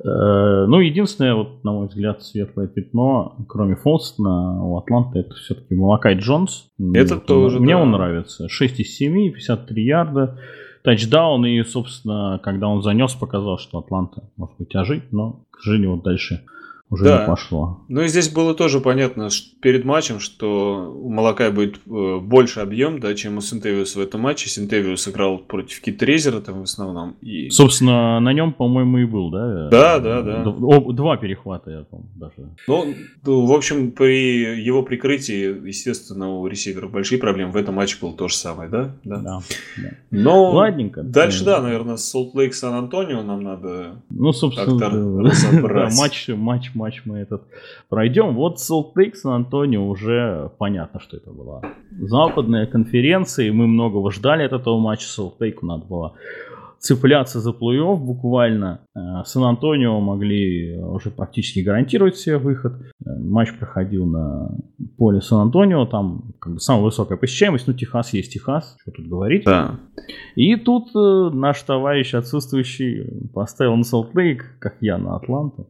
Э, 0.03 0.65
Ну, 0.67 0.79
единственное, 0.79 1.35
вот, 1.35 1.63
на 1.63 1.71
мой 1.71 1.88
взгляд, 1.88 2.21
светлое 2.24 2.67
пятно, 2.67 3.38
кроме 3.47 3.75
Фолстона, 3.75 4.63
у 4.65 4.77
Атланты 4.77 5.19
это 5.19 5.33
все-таки 5.35 5.75
Малакай 5.75 6.15
Джонс. 6.15 6.67
Это 6.93 7.15
вот 7.15 7.25
тоже, 7.25 7.59
Мне 7.59 7.75
да. 7.75 7.81
он 7.81 7.91
нравится. 7.91 8.50
6 8.50 8.79
из 8.79 8.95
7, 8.95 9.31
53 9.31 9.83
ярда, 9.83 10.39
тачдаун, 10.86 11.46
и, 11.46 11.62
собственно, 11.63 12.39
когда 12.42 12.70
он 12.70 12.82
занес, 12.82 13.13
показал, 13.13 13.58
что 13.58 13.80
Атланта 13.80 14.30
может 14.38 14.56
быть 14.58 14.74
ожить, 14.75 15.12
но, 15.12 15.46
сожалению, 15.65 15.96
вот 15.96 16.04
дальше 16.04 16.46
уже 16.89 17.04
Да. 17.04 17.22
не 17.22 17.27
пошло. 17.27 17.82
Ну 17.89 18.01
и 18.01 18.08
здесь 18.08 18.30
было 18.30 18.54
тоже 18.54 18.80
понятно 18.80 19.30
ш- 19.30 19.46
перед 19.62 19.86
матчем, 19.86 20.20
что 20.20 20.94
у 20.96 21.10
Малакая 21.10 21.51
будет 21.51 21.77
э, 21.88 22.18
больше 22.20 22.60
объем, 22.60 23.00
да, 23.00 23.13
чем 23.15 23.38
у 23.38 23.42
Синтевиуса 23.42 24.00
в 24.00 24.01
этом 24.04 24.22
матче. 24.22 24.50
Синтевиус 24.50 25.08
играл 25.08 25.39
против 25.39 25.82
Китрезера 25.82 26.39
там 26.42 26.60
в 26.60 26.63
основном. 26.63 27.15
И... 27.22 27.50
Собственно, 27.50 28.20
на 28.20 28.34
нем, 28.34 28.54
по-моему, 28.54 29.00
и 29.00 29.06
был, 29.06 29.32
да? 29.32 29.70
Да, 29.70 30.00
да, 30.00 30.22
да. 30.22 30.44
Два 30.44 31.18
перехвата, 31.18 31.72
я 31.72 31.82
помню, 31.89 32.08
даже. 32.15 32.34
Ну, 32.68 32.94
ну, 33.25 33.46
в 33.48 33.51
общем, 33.51 33.92
при 33.92 34.62
его 34.63 34.84
прикрытии, 34.84 35.68
естественно, 35.68 36.30
у 36.36 36.46
ресиверов 36.48 36.92
большие 36.92 37.20
проблемы. 37.20 37.51
В 37.51 37.58
этом 37.58 37.75
матче 37.75 37.98
было 38.00 38.13
то 38.13 38.27
же 38.27 38.36
самое, 38.36 38.70
да? 38.70 38.96
Да. 39.04 39.18
Да, 39.18 39.39
да. 39.77 39.89
Но 40.12 40.51
Ладненько. 40.51 41.01
дальше, 41.01 41.44
да, 41.44 41.62
наверное, 41.62 41.98
Солт 41.98 42.36
Лейк 42.36 42.54
Сан-Антонио 42.54 43.24
нам 43.24 43.42
надо... 43.44 44.01
Ну, 44.10 44.32
собственно, 44.34 44.80
как-то 44.80 44.92
да. 44.92 45.22
разобрать. 45.30 45.94
Матч, 45.98 46.27
матч 46.30 46.72
матч 46.75 47.01
мы 47.05 47.20
этот 47.20 47.44
пройдем. 47.89 48.36
Вот 48.36 48.58
Salt 48.58 48.94
Lake 48.96 49.15
Сан-Антонио 49.15 49.88
уже 49.88 50.51
понятно, 50.58 51.00
что 51.00 51.17
это 51.17 51.32
была 51.32 51.62
западная 52.00 52.67
конференция, 52.67 53.48
и 53.48 53.51
мы 53.51 53.67
многого 53.67 54.12
ждали 54.12 54.44
от 54.44 54.53
этого 54.53 54.79
матча. 54.79 55.05
Salt 55.05 55.38
Lake 55.39 55.60
надо 55.62 55.86
было 55.86 56.13
цепляться 56.79 57.39
за 57.39 57.51
плей-офф 57.51 57.98
буквально. 57.98 58.82
Э, 58.96 59.24
Сан-Антонио 59.25 60.00
могли 60.00 60.77
уже 60.77 61.10
практически 61.12 61.60
гарантировать 61.60 62.17
себе 62.17 62.38
выход. 62.38 62.74
Э, 63.05 63.10
матч 63.20 63.53
проходил 63.58 64.05
на 64.05 64.51
поле 64.98 65.22
Сан-Антонио, 65.22 65.86
там 65.86 66.34
как 66.39 66.53
бы 66.53 66.60
самая 66.60 66.84
высокая 66.84 67.17
посещаемость, 67.17 67.67
ну 67.67 67.74
Техас 67.74 68.13
есть 68.13 68.34
Техас, 68.34 68.77
что 68.82 68.91
тут 68.91 69.08
говорить. 69.08 69.44
Да. 69.46 69.79
И 70.36 70.55
тут 70.55 70.89
э, 70.96 71.29
наш 71.34 71.62
товарищ 71.63 72.13
отсутствующий 72.13 73.29
поставил 73.34 73.75
на 73.75 73.84
Солт-Лейк, 73.84 74.58
как 74.60 74.75
я 74.82 74.98
на 74.98 75.15
Атланту. 75.15 75.70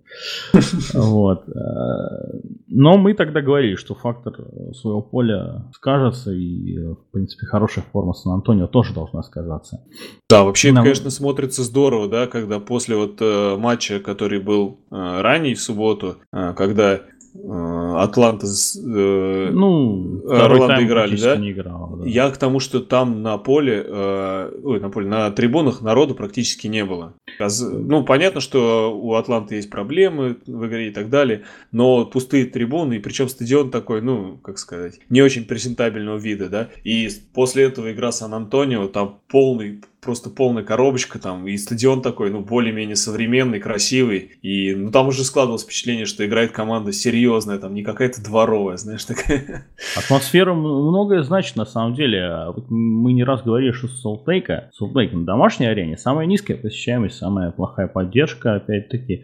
Вот. 0.94 1.48
Э, 1.50 2.40
но 2.68 2.98
мы 2.98 3.14
тогда 3.14 3.42
говорили, 3.42 3.76
что 3.76 3.96
фактор 3.96 4.34
своего 4.74 5.02
поля 5.02 5.66
скажется, 5.74 6.32
и, 6.32 6.78
э, 6.78 6.94
в 6.94 7.12
принципе, 7.12 7.46
хорошая 7.46 7.86
форма 7.92 8.14
Сан-Антонио 8.14 8.68
тоже 8.68 8.94
должна 8.94 9.24
сказаться. 9.24 9.82
Да, 10.30 10.44
вообще, 10.44 10.72
Нам- 10.72 10.84
конечно, 10.96 11.10
смотрится 11.12 11.64
здорово, 11.64 12.08
да, 12.08 12.28
когда 12.28 12.60
после 12.60 12.96
вот 12.96 13.18
э, 13.22 13.56
матча, 13.58 14.00
который 14.00 14.40
был 14.40 14.80
э, 14.92 15.22
ранее 15.22 15.56
в 15.56 15.62
субботу, 15.62 16.18
э, 16.34 16.54
когда 16.56 16.94
э, 16.94 17.96
Атланта 17.98 18.46
с- 18.48 18.78
э, 18.78 19.50
Ну, 19.52 20.22
Орландо 20.30 20.84
играли, 20.86 21.18
да? 21.18 21.36
не 21.36 21.52
играл. 21.52 21.98
да. 22.02 22.06
Я 22.08 22.30
к 22.30 22.38
тому, 22.38 22.60
что 22.60 22.80
там 22.80 23.22
на 23.22 23.38
поле, 23.38 23.84
э, 23.86 24.52
ой, 24.64 24.80
на 24.80 24.90
поле, 24.90 25.08
на 25.08 25.30
трибунах 25.32 25.82
народу 25.82 26.16
практически 26.16 26.68
не 26.68 26.86
было. 26.86 27.14
Ну, 27.62 28.06
понятно, 28.06 28.40
что 28.42 28.98
у 28.98 29.14
Атланты 29.16 29.56
есть 29.56 29.70
проблемы 29.70 30.38
в 30.48 30.66
игре 30.68 30.88
и 30.88 30.92
так 30.92 31.10
далее, 31.10 31.44
но 31.74 32.06
пустые 32.06 32.46
трибуны, 32.46 32.96
и 32.96 33.00
причем 33.00 33.28
стадион 33.28 33.70
такой, 33.72 34.02
ну, 34.02 34.38
как 34.42 34.58
сказать, 34.58 35.00
не 35.10 35.22
очень 35.22 35.44
презентабельного 35.46 36.18
вида, 36.18 36.48
да, 36.50 36.70
и 36.86 37.10
после 37.34 37.64
этого 37.66 37.92
игра 37.92 38.12
Сан-Антонио, 38.14 38.88
там 38.88 39.20
полный, 39.28 39.82
просто 40.06 40.30
полная 40.30 40.64
коробочка 40.64 41.20
там, 41.20 41.48
и 41.48 41.58
стадион 41.58 42.02
такой, 42.02 42.30
ну, 42.30 42.42
более-менее 42.42 42.96
современный, 42.96 43.60
красивый, 43.60 44.32
и, 44.42 44.74
ну, 44.76 44.92
там 44.92 45.08
уже 45.08 45.24
складывалось 45.24 45.64
впечатление, 45.64 46.06
что 46.06 46.26
играет 46.26 46.52
команда 46.52 46.94
серьезная, 46.94 47.58
там, 47.58 47.74
не 47.74 47.84
какая-то 47.84 48.24
дворовая, 48.24 48.78
знаешь, 48.78 49.04
такая. 49.04 49.68
Атмосфера 49.98 50.54
многое 50.54 51.24
значит 51.24 51.56
на 51.56 51.66
самом 51.66 51.96
деле. 51.96 52.24
А 52.24 52.54
Мы 52.70 53.14
не 53.14 53.24
раз 53.24 53.42
говорили, 53.42 53.72
что 53.72 53.88
Солтейка, 53.88 54.70
Солтейк 54.74 55.12
на 55.14 55.26
домашней 55.26 55.66
арене 55.66 55.98
самая 55.98 56.28
низкая 56.28 56.58
посещаемость, 56.58 57.18
самая 57.18 57.52
плохая 57.52 57.88
поддержка, 57.88 58.56
опять-таки. 58.56 59.24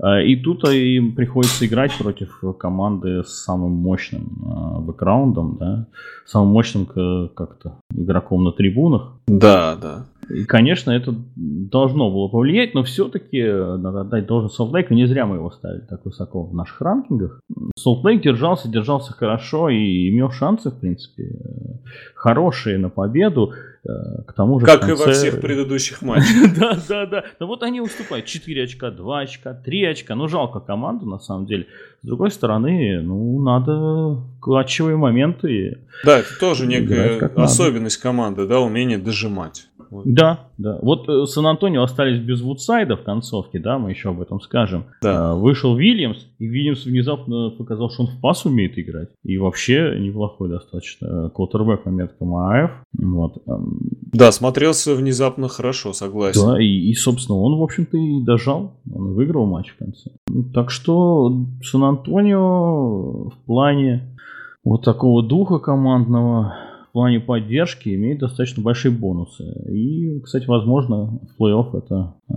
А, 0.00 0.20
И 0.20 0.36
тут 0.36 0.64
а, 0.64 0.72
им 0.72 1.14
приходится 1.14 1.66
играть 1.66 1.96
против 1.96 2.42
команды 2.58 3.24
с 3.24 3.44
самым 3.44 3.72
мощным 3.72 4.84
бэкграундом, 4.86 5.56
да, 5.58 5.86
самым 6.26 6.52
мощным 6.52 6.86
как-то 6.86 7.78
игроком 7.94 8.44
на 8.44 8.52
трибунах. 8.52 9.12
Да, 9.26 9.76
да. 9.76 10.04
И, 10.30 10.44
конечно, 10.44 10.90
это 10.90 11.14
должно 11.36 12.10
было 12.10 12.28
повлиять, 12.28 12.74
но 12.74 12.82
все-таки 12.82 13.42
надо 13.42 14.02
отдать 14.02 14.26
должность 14.26 14.56
Солтлейку. 14.56 14.94
Не 14.94 15.06
зря 15.06 15.26
мы 15.26 15.36
его 15.36 15.50
ставили 15.50 15.80
так 15.80 16.04
высоко 16.04 16.44
в 16.44 16.54
наших 16.54 16.80
ранкингах. 16.80 17.40
Солтлейк 17.76 18.22
держался, 18.22 18.68
держался 18.68 19.12
хорошо 19.12 19.68
и 19.70 20.08
имел 20.10 20.30
шансы, 20.30 20.70
в 20.70 20.78
принципе, 20.78 21.22
э, 21.24 21.88
хорошие 22.14 22.78
на 22.78 22.90
победу. 22.90 23.52
Э, 23.84 24.22
К 24.26 24.32
тому 24.34 24.60
же 24.60 24.66
Как 24.66 24.86
и 24.88 24.92
во 24.92 24.96
конце- 25.04 25.12
всех 25.12 25.40
предыдущих 25.40 26.02
матчах. 26.02 26.54
да, 26.58 26.78
да, 26.88 27.06
да. 27.06 27.24
Но 27.40 27.46
вот 27.46 27.62
они 27.62 27.80
уступают. 27.80 28.26
4 28.26 28.64
очка, 28.64 28.90
2 28.90 29.20
очка, 29.20 29.54
3 29.54 29.84
очка. 29.84 30.14
Ну, 30.14 30.28
жалко 30.28 30.60
команду, 30.60 31.06
на 31.06 31.18
самом 31.18 31.46
деле. 31.46 31.66
С 32.02 32.06
другой 32.06 32.30
стороны, 32.30 33.00
ну, 33.02 33.40
надо 33.42 34.18
клатчевые 34.40 34.96
моменты. 34.96 35.78
Да, 36.04 36.18
это 36.18 36.28
тоже 36.38 36.66
некая 36.66 37.18
особенность 37.36 37.96
команды, 37.96 38.46
да, 38.46 38.60
умение 38.60 38.98
дожимать. 38.98 39.68
Да, 40.04 40.40
да. 40.58 40.78
Вот 40.82 41.08
э, 41.08 41.26
Сан-Антонио 41.26 41.82
остались 41.82 42.20
без 42.20 42.40
Вудсайда 42.40 42.96
в 42.96 43.02
концовке, 43.02 43.58
да, 43.58 43.78
мы 43.78 43.90
еще 43.90 44.10
об 44.10 44.20
этом 44.20 44.40
скажем. 44.40 44.84
Да. 45.02 45.30
А, 45.30 45.34
Вышел 45.34 45.76
Вильямс, 45.76 46.18
и 46.38 46.46
Вильямс 46.46 46.84
внезапно 46.84 47.50
показал, 47.50 47.90
что 47.90 48.04
он 48.04 48.08
в 48.08 48.20
пас 48.20 48.44
умеет 48.44 48.78
играть. 48.78 49.08
И 49.24 49.38
вообще 49.38 49.96
неплохой 49.98 50.48
достаточно 50.48 51.30
квотербек 51.30 51.82
по 51.84 51.88
меткам 51.88 52.34
АФ. 52.34 52.70
Вот. 52.98 53.42
эм, 53.46 53.78
Да, 54.12 54.32
смотрелся 54.32 54.94
внезапно 54.94 55.48
хорошо, 55.48 55.92
согласен. 55.92 56.46
Да, 56.46 56.62
и, 56.62 56.66
и, 56.66 56.94
собственно, 56.94 57.38
он, 57.38 57.58
в 57.58 57.62
общем-то, 57.62 57.96
и 57.96 58.22
дожал. 58.22 58.80
Он 58.92 59.14
выиграл 59.14 59.46
матч 59.46 59.70
в 59.70 59.78
конце. 59.78 60.10
Ну, 60.28 60.44
Так 60.52 60.70
что 60.70 61.46
Сан-Антонио 61.62 63.30
в 63.30 63.34
плане 63.46 64.16
вот 64.64 64.84
такого 64.84 65.22
духа 65.22 65.58
командного, 65.58 66.54
в 66.88 66.92
плане 66.92 67.20
поддержки 67.20 67.94
имеет 67.94 68.18
достаточно 68.18 68.62
большие 68.62 68.92
бонусы. 68.92 69.44
И, 69.70 70.20
кстати, 70.20 70.46
возможно, 70.46 71.20
в 71.36 71.42
плей-офф 71.42 71.76
это, 71.76 72.14
э, 72.30 72.34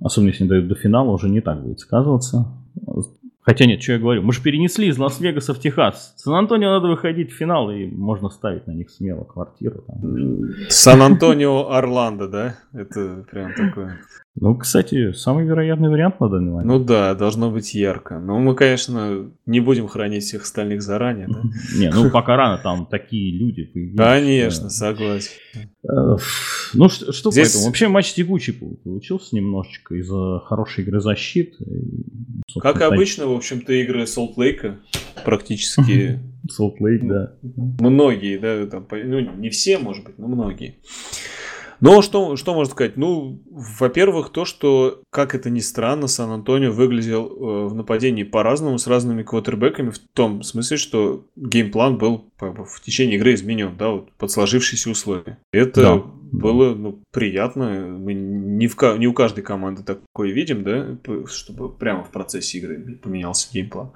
особенно 0.00 0.30
если 0.30 0.44
не 0.44 0.48
дойдут 0.48 0.68
до 0.70 0.74
финала, 0.74 1.10
уже 1.10 1.28
не 1.28 1.40
так 1.40 1.62
будет 1.62 1.80
сказываться. 1.80 2.46
Хотя 3.42 3.66
нет, 3.66 3.80
что 3.80 3.92
я 3.92 3.98
говорю, 4.00 4.22
мы 4.22 4.32
же 4.32 4.42
перенесли 4.42 4.88
из 4.88 4.98
Лас-Вегаса 4.98 5.54
в 5.54 5.60
Техас. 5.60 6.14
Сан-Антонио 6.16 6.68
надо 6.68 6.88
выходить 6.88 7.30
в 7.30 7.36
финал, 7.36 7.70
и 7.70 7.86
можно 7.86 8.28
ставить 8.28 8.66
на 8.66 8.72
них 8.72 8.90
смело 8.90 9.22
квартиру. 9.22 9.84
Сан-Антонио 10.68 11.70
Орландо, 11.70 12.26
да? 12.26 12.56
Это 12.72 13.24
прям 13.30 13.54
такое. 13.54 14.00
Ну, 14.38 14.54
кстати, 14.54 15.12
самый 15.12 15.46
вероятный 15.46 15.88
вариант 15.88 16.20
на 16.20 16.28
данный 16.28 16.52
момент. 16.52 16.66
Ну 16.66 16.78
да, 16.84 17.14
должно 17.14 17.50
быть 17.50 17.74
ярко. 17.74 18.18
Но 18.18 18.38
мы, 18.38 18.54
конечно, 18.54 19.30
не 19.46 19.60
будем 19.60 19.88
хранить 19.88 20.24
всех 20.24 20.42
остальных 20.42 20.82
заранее, 20.82 21.26
да? 21.28 21.40
Не, 21.78 21.90
ну 21.90 22.10
пока 22.10 22.36
рано, 22.36 22.58
там 22.62 22.86
такие 22.86 23.32
люди 23.32 23.64
появились. 23.64 23.96
Конечно, 23.96 24.68
согласен. 24.68 25.30
Э, 25.84 26.16
Ну 26.74 26.88
что, 26.90 27.30
поэтому? 27.30 27.64
Вообще 27.66 27.88
матч 27.88 28.12
тягучий 28.12 28.52
пол- 28.52 28.76
получился 28.84 29.34
немножечко 29.34 29.94
из-за 29.94 30.40
хорошей 30.44 30.84
игры 30.84 31.00
защиты. 31.00 31.56
Как 32.60 32.80
обычно, 32.82 33.26
в 33.26 33.32
общем-то, 33.32 33.72
игры 33.72 34.06
Солт-Лейка 34.06 34.78
практически 35.24 36.20
Salt 36.60 36.74
Lake, 36.80 37.06
да. 37.08 37.32
многие, 37.80 38.38
да, 38.38 38.66
там, 38.66 38.86
ну, 38.90 39.18
не 39.20 39.48
все, 39.50 39.78
может 39.78 40.04
быть, 40.04 40.18
но 40.18 40.28
многие. 40.28 40.76
Но 41.80 42.02
что, 42.02 42.36
что 42.36 42.54
можно 42.54 42.72
сказать? 42.72 42.96
Ну, 42.96 43.42
во-первых, 43.50 44.30
то, 44.30 44.44
что, 44.44 45.02
как 45.10 45.34
это 45.34 45.50
ни 45.50 45.60
странно, 45.60 46.06
Сан-Антонио 46.06 46.72
выглядел 46.72 47.26
э, 47.26 47.68
в 47.68 47.74
нападении 47.74 48.22
по-разному, 48.22 48.78
с 48.78 48.86
разными 48.86 49.22
квотербеками, 49.22 49.90
в 49.90 49.98
том 50.14 50.42
смысле, 50.42 50.76
что 50.76 51.26
game 51.36 51.67
plan 51.67 51.98
был 51.98 52.24
как 52.38 52.56
бы, 52.56 52.64
в 52.64 52.80
течение 52.80 53.16
игры 53.16 53.34
изменен, 53.34 53.76
да, 53.78 53.90
вот, 53.90 54.12
под 54.12 54.30
сложившиеся 54.30 54.90
условия. 54.90 55.38
Это 55.52 55.80
Да. 55.80 56.02
было 56.32 56.74
ну, 56.74 57.00
приятно. 57.12 57.96
Мы 57.98 58.14
не, 58.14 58.68
в, 58.68 58.76
не 58.98 59.06
у 59.06 59.12
каждой 59.12 59.42
команды 59.42 59.82
такое 59.82 60.30
видим, 60.32 60.62
да, 60.64 60.96
чтобы 61.26 61.70
прямо 61.70 62.04
в 62.04 62.10
процессе 62.10 62.58
игры 62.58 62.98
поменялся 63.02 63.48
game 63.52 63.70
plan. 63.70 63.92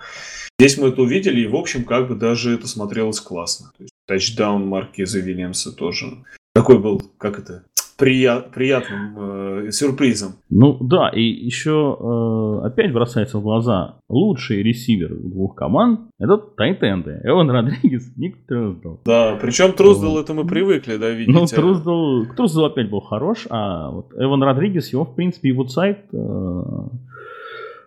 Здесь 0.59 0.77
мы 0.79 0.89
это 0.89 1.01
увидели, 1.03 1.41
и, 1.41 1.47
в 1.47 1.57
общем, 1.57 1.85
как 1.85 2.09
бы 2.09 2.15
даже 2.15 2.55
это 2.55 2.69
смотрелось 2.69 3.21
классно. 3.21 3.73
То 3.77 3.85
есть, 3.85 3.93
тачдаун 4.07 4.67
Маркиза 4.67 5.21
Вильямса 5.21 5.73
тоже. 5.73 6.25
Такой 6.53 6.81
был, 6.81 7.01
как 7.17 7.39
это, 7.39 7.65
прия- 8.01 8.43
приятным 8.53 9.67
э, 9.67 9.71
сюрпризом. 9.71 10.33
Ну 10.49 10.77
да, 10.81 11.09
и 11.09 11.23
еще 11.23 11.97
э, 12.01 12.67
опять 12.67 12.93
бросается 12.93 13.39
в 13.39 13.43
глаза 13.43 13.97
лучший 14.09 14.63
ресивер 14.63 15.15
двух 15.15 15.55
команд 15.55 16.01
это 16.19 16.37
тайтенды. 16.39 17.21
Эван 17.25 17.51
Родригес, 17.51 18.13
Ник 18.17 18.37
Трюздал. 18.47 19.01
Да, 19.05 19.39
причем 19.41 19.73
Труздал 19.73 20.19
это 20.19 20.35
мы 20.35 20.47
привыкли, 20.47 20.97
да, 20.97 21.11
видеть. 21.11 21.35
Ну, 21.35 21.45
а- 21.45 21.47
Труздал, 21.47 22.27
Труздал 22.37 22.65
опять 22.67 22.91
был 22.91 23.01
хорош, 23.01 23.47
а 23.51 23.91
вот 23.91 24.13
Эван 24.17 24.43
Родригес, 24.43 24.93
его, 24.93 25.05
в 25.05 25.15
принципе, 25.15 25.51
и 25.51 25.53
Вудсайд 25.53 25.99
э, 26.13 26.63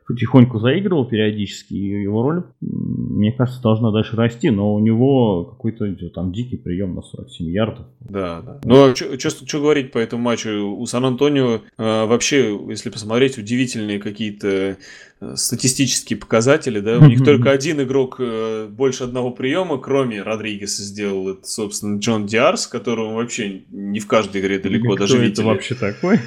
потихоньку 0.05 0.59
заигрывал 0.59 1.05
периодически, 1.05 1.73
и 1.73 2.03
его 2.03 2.21
роль, 2.21 2.43
мне 2.61 3.31
кажется, 3.31 3.61
должна 3.61 3.91
дальше 3.91 4.15
расти, 4.15 4.49
но 4.49 4.73
у 4.73 4.79
него 4.79 5.45
какой-то 5.45 5.93
там 6.09 6.31
дикий 6.31 6.57
прием 6.57 6.95
на 6.95 7.01
47 7.01 7.47
ярдов. 7.49 7.85
Да, 8.01 8.41
да. 8.41 8.59
Ну, 8.63 8.95
что 8.95 9.59
говорить 9.59 9.91
по 9.91 9.97
этому 9.97 10.23
матчу? 10.23 10.49
У 10.49 10.85
Сан-Антонио 10.85 11.61
э, 11.77 12.05
вообще, 12.05 12.57
если 12.69 12.89
посмотреть, 12.89 13.37
удивительные 13.37 13.99
какие-то 13.99 14.77
статистические 15.35 16.17
показатели, 16.19 16.79
да, 16.79 16.97
у 16.99 17.05
них 17.05 17.23
только 17.23 17.51
один 17.51 17.81
игрок 17.81 18.17
э, 18.19 18.67
больше 18.69 19.03
одного 19.03 19.31
приема, 19.31 19.77
кроме 19.77 20.21
Родригеса 20.21 20.83
сделал 20.83 21.29
это, 21.29 21.45
собственно, 21.47 21.99
Джон 21.99 22.25
Диарс, 22.25 22.67
которого 22.67 23.13
вообще 23.15 23.63
не 23.71 23.99
в 23.99 24.07
каждой 24.07 24.41
игре 24.41 24.59
далеко 24.59 24.89
Кто 24.95 25.03
даже 25.03 25.17
это 25.17 25.25
видели. 25.25 25.45
вообще 25.45 25.75
такой? 25.75 26.19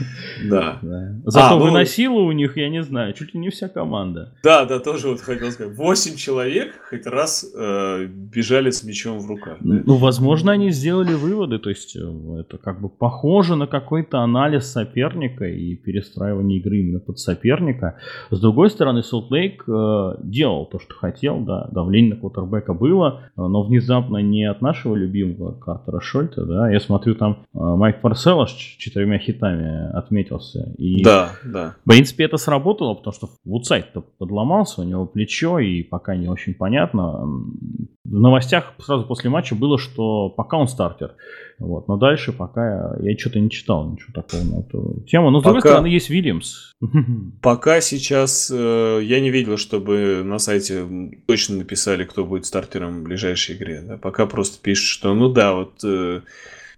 Да. 0.49 0.79
Зато 1.25 1.55
А, 1.55 1.59
ну- 1.59 1.65
выносила 1.65 2.21
у 2.21 2.33
них, 2.33 2.57
я 2.57 2.69
не 2.69 2.83
знаю, 2.83 3.13
чуть 3.15 3.35
ли 3.35 3.41
не 3.41 3.51
вся 3.51 3.69
команда. 3.69 4.35
Да, 4.43 4.65
да, 4.65 4.79
тоже 4.79 5.09
вот 5.09 5.21
хотел 5.21 5.51
сказать. 5.51 5.77
Восемь 5.77 6.17
человек 6.17 6.75
хоть 6.89 7.07
раз 7.07 7.45
э, 7.55 8.07
бежали 8.07 8.71
с 8.71 8.85
мячом 8.85 9.19
в 9.19 9.27
руках. 9.29 9.57
да. 9.61 9.83
Ну, 9.85 9.97
возможно, 9.97 10.53
они 10.53 10.71
сделали 10.71 11.15
выводы, 11.15 11.59
то 11.59 11.71
есть 11.71 11.97
э, 11.97 12.01
это 12.41 12.59
как 12.59 12.81
бы 12.81 12.89
похоже 12.89 13.57
на 13.57 13.67
какой-то 13.67 14.21
анализ 14.21 14.67
соперника 14.71 15.45
и 15.47 15.75
перестраивание 15.77 16.59
игры 16.59 16.79
именно 16.81 17.01
под 17.01 17.19
соперника. 17.19 17.97
С 18.31 18.39
другой 18.41 18.71
стороны, 18.71 18.86
стороны, 18.87 19.03
Солт 19.03 19.31
Лейк 19.33 19.65
э, 19.67 20.15
делал 20.23 20.67
то, 20.67 20.79
что 20.79 20.95
хотел, 20.95 21.41
да, 21.41 21.69
давление 21.73 22.15
на 22.15 22.21
квотербека 22.21 22.73
было, 22.73 23.23
э, 23.25 23.43
но 23.43 23.63
внезапно 23.63 24.19
не 24.19 24.45
от 24.45 24.63
нашего 24.63 24.95
любимого 24.95 25.53
Картера 25.53 26.01
Шольта, 26.01 26.45
да, 26.47 26.71
я 26.71 26.79
смотрю, 26.79 27.17
там 27.17 27.39
э, 27.53 27.59
Майк 27.59 28.01
Парселла 28.01 28.47
с 28.47 28.53
четырьмя 28.53 29.19
хитами 29.19 29.91
отметился. 29.91 30.73
И, 30.79 31.03
да, 31.03 31.33
да. 31.45 31.75
В 31.85 31.91
принципе, 31.91 32.25
это 32.25 32.37
сработало, 32.37 32.95
потому 32.95 33.13
что 33.13 33.29
Вудсайд-то 33.45 34.05
подломался, 34.19 34.83
у 34.83 34.85
него 34.85 35.07
плечо, 35.07 35.59
и 35.59 35.83
пока 35.83 36.15
не 36.15 36.29
очень 36.29 36.55
понятно. 36.55 37.27
В 38.05 38.13
новостях 38.13 38.75
сразу 38.79 39.05
после 39.05 39.31
матча 39.31 39.57
было, 39.57 39.79
что 39.79 40.29
пока 40.29 40.59
он 40.59 40.69
стартер. 40.69 41.15
Вот. 41.59 41.89
Но 41.89 41.97
дальше 41.97 42.33
пока 42.33 42.97
я, 43.01 43.11
я 43.11 43.19
что-то 43.19 43.41
не 43.41 43.51
читал 43.51 43.91
ничего 43.91 44.13
такого 44.13 44.43
на 44.43 44.61
эту 44.61 45.05
тему. 45.09 45.31
Но 45.31 45.41
с 45.41 45.43
пока... 45.43 45.53
другой 45.53 45.71
стороны 45.71 45.87
есть 45.87 46.11
Вильямс. 46.11 46.73
Пока 47.43 47.81
сейчас 47.81 48.51
э, 48.53 49.01
я 49.03 49.21
не 49.21 49.31
видел, 49.31 49.57
чтобы 49.57 50.23
на 50.25 50.39
сайте 50.39 50.87
точно 51.27 51.57
написали, 51.57 52.05
кто 52.05 52.25
будет 52.25 52.45
стартером 52.45 53.01
в 53.01 53.03
ближайшей 53.05 53.57
игре. 53.57 53.83
Да? 53.83 53.97
Пока 53.97 54.27
просто 54.27 54.59
пишут, 54.61 54.87
что 54.87 55.15
ну 55.15 55.31
да, 55.31 55.55
вот 55.55 55.83
э, 55.83 56.21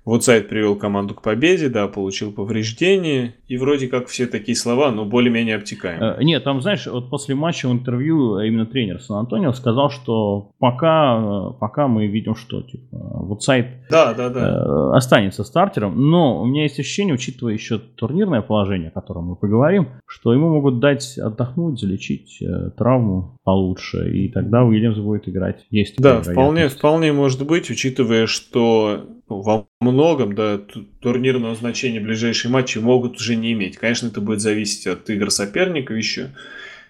вот 0.09 0.25
сайт 0.25 0.49
привел 0.49 0.75
команду 0.75 1.15
к 1.15 1.21
победе, 1.21 1.69
да, 1.69 1.87
получил 1.87 2.33
повреждение, 2.33 3.35
и 3.47 3.59
вроде 3.59 3.89
как 3.89 4.07
все 4.07 4.27
такие 4.27 4.57
слова, 4.57 4.91
но 4.91 5.05
более-менее 5.05 5.57
обтекаемые. 5.57 6.15
Э, 6.19 6.25
нет, 6.25 6.45
там, 6.45 6.63
знаешь, 6.63 6.87
вот 6.87 7.11
после 7.11 7.35
матча 7.35 7.69
в 7.69 7.73
интервью 7.73 8.37
а 8.37 8.47
именно 8.47 8.65
тренер 8.65 9.03
Сан-Антонио 9.03 9.53
сказал, 9.53 9.91
что 9.91 10.53
пока, 10.59 11.19
э, 11.21 11.59
пока 11.61 11.89
мы 11.89 12.07
видим, 12.07 12.37
что 12.37 12.63
типа, 12.63 12.87
вот 12.91 13.43
сайт 13.43 13.67
да, 13.91 14.15
да, 14.15 14.31
да. 14.31 14.49
Э, 14.49 14.97
останется 14.97 15.45
стартером, 15.45 16.09
но 16.11 16.41
у 16.41 16.47
меня 16.47 16.63
есть 16.63 16.81
ощущение, 16.81 17.13
учитывая 17.13 17.53
еще 17.53 17.79
турнирное 17.79 18.41
положение, 18.41 18.89
о 18.89 18.93
котором 18.93 19.25
мы 19.25 19.37
поговорим, 19.37 19.89
что 20.07 20.33
ему 20.33 20.49
могут 20.49 20.81
дать 20.81 21.19
отдохнуть, 21.19 21.79
залечить 21.79 22.43
травму 22.79 23.39
получше, 23.45 24.11
и 24.11 24.31
тогда 24.31 24.65
Уильямс 24.65 24.97
будет 24.97 25.29
играть. 25.29 25.67
Есть 25.69 25.97
да, 25.99 26.23
вполне, 26.23 26.69
вполне 26.69 27.13
может 27.13 27.47
быть, 27.47 27.69
учитывая, 27.69 28.27
что 28.27 29.05
во 29.37 29.67
многом, 29.81 30.35
да, 30.35 30.61
турнирного 31.01 31.55
значения 31.55 32.01
ближайшие 32.01 32.51
матчи 32.51 32.79
могут 32.79 33.17
уже 33.17 33.37
не 33.37 33.53
иметь. 33.53 33.77
Конечно, 33.77 34.09
это 34.09 34.21
будет 34.21 34.41
зависеть 34.41 34.87
от 34.87 35.09
игр 35.11 35.31
соперников 35.31 35.97
еще. 35.97 36.31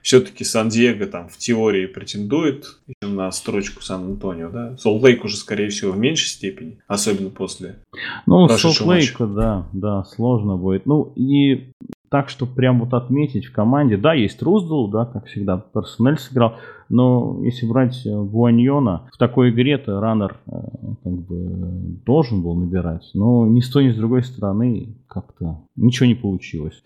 Все-таки 0.03 0.45
Сан-Диего 0.45 1.07
там 1.07 1.29
в 1.29 1.37
теории 1.37 1.87
претендует 1.87 2.79
на 3.03 3.31
строчку 3.33 3.83
Сан-Антонио, 3.83 4.51
да. 4.51 4.77
Солт-Лейк 4.79 5.25
уже, 5.25 5.37
скорее 5.37 5.69
всего, 5.71 5.93
в 5.93 5.99
меньшей 5.99 6.29
степени, 6.29 6.79
особенно 6.87 7.31
после 7.31 7.77
Ну, 8.27 8.49
Солт-Лейк, 8.49 9.17
да, 9.19 9.69
да, 9.73 10.05
сложно 10.05 10.57
будет. 10.57 10.87
Ну, 10.87 11.13
и 11.17 11.73
так, 12.11 12.31
что 12.31 12.47
прям 12.47 12.81
вот 12.81 12.95
отметить 12.95 13.47
в 13.47 13.53
команде, 13.53 13.97
да, 13.97 14.15
есть 14.15 14.41
Руздл, 14.43 14.87
да, 14.87 15.05
как 15.05 15.27
всегда, 15.27 15.59
персонель 15.59 16.19
сыграл, 16.19 16.57
но 16.89 17.41
если 17.43 17.67
брать 17.67 18.03
Буаньона, 18.05 19.05
э, 19.07 19.11
в 19.13 19.19
такой 19.19 19.51
игре-то 19.51 20.01
раннер 20.01 20.37
э, 20.47 20.51
как 21.05 21.13
бы 21.13 22.01
должен 22.05 22.43
был 22.43 22.55
набирать, 22.55 23.11
но 23.15 23.47
ни 23.47 23.61
с 23.61 23.71
той, 23.71 23.87
ни 23.87 23.93
с 23.93 23.97
другой 23.97 24.23
стороны 24.23 24.97
как-то 25.09 25.63
ничего 25.77 26.07
не 26.07 26.15
получилось. 26.15 26.83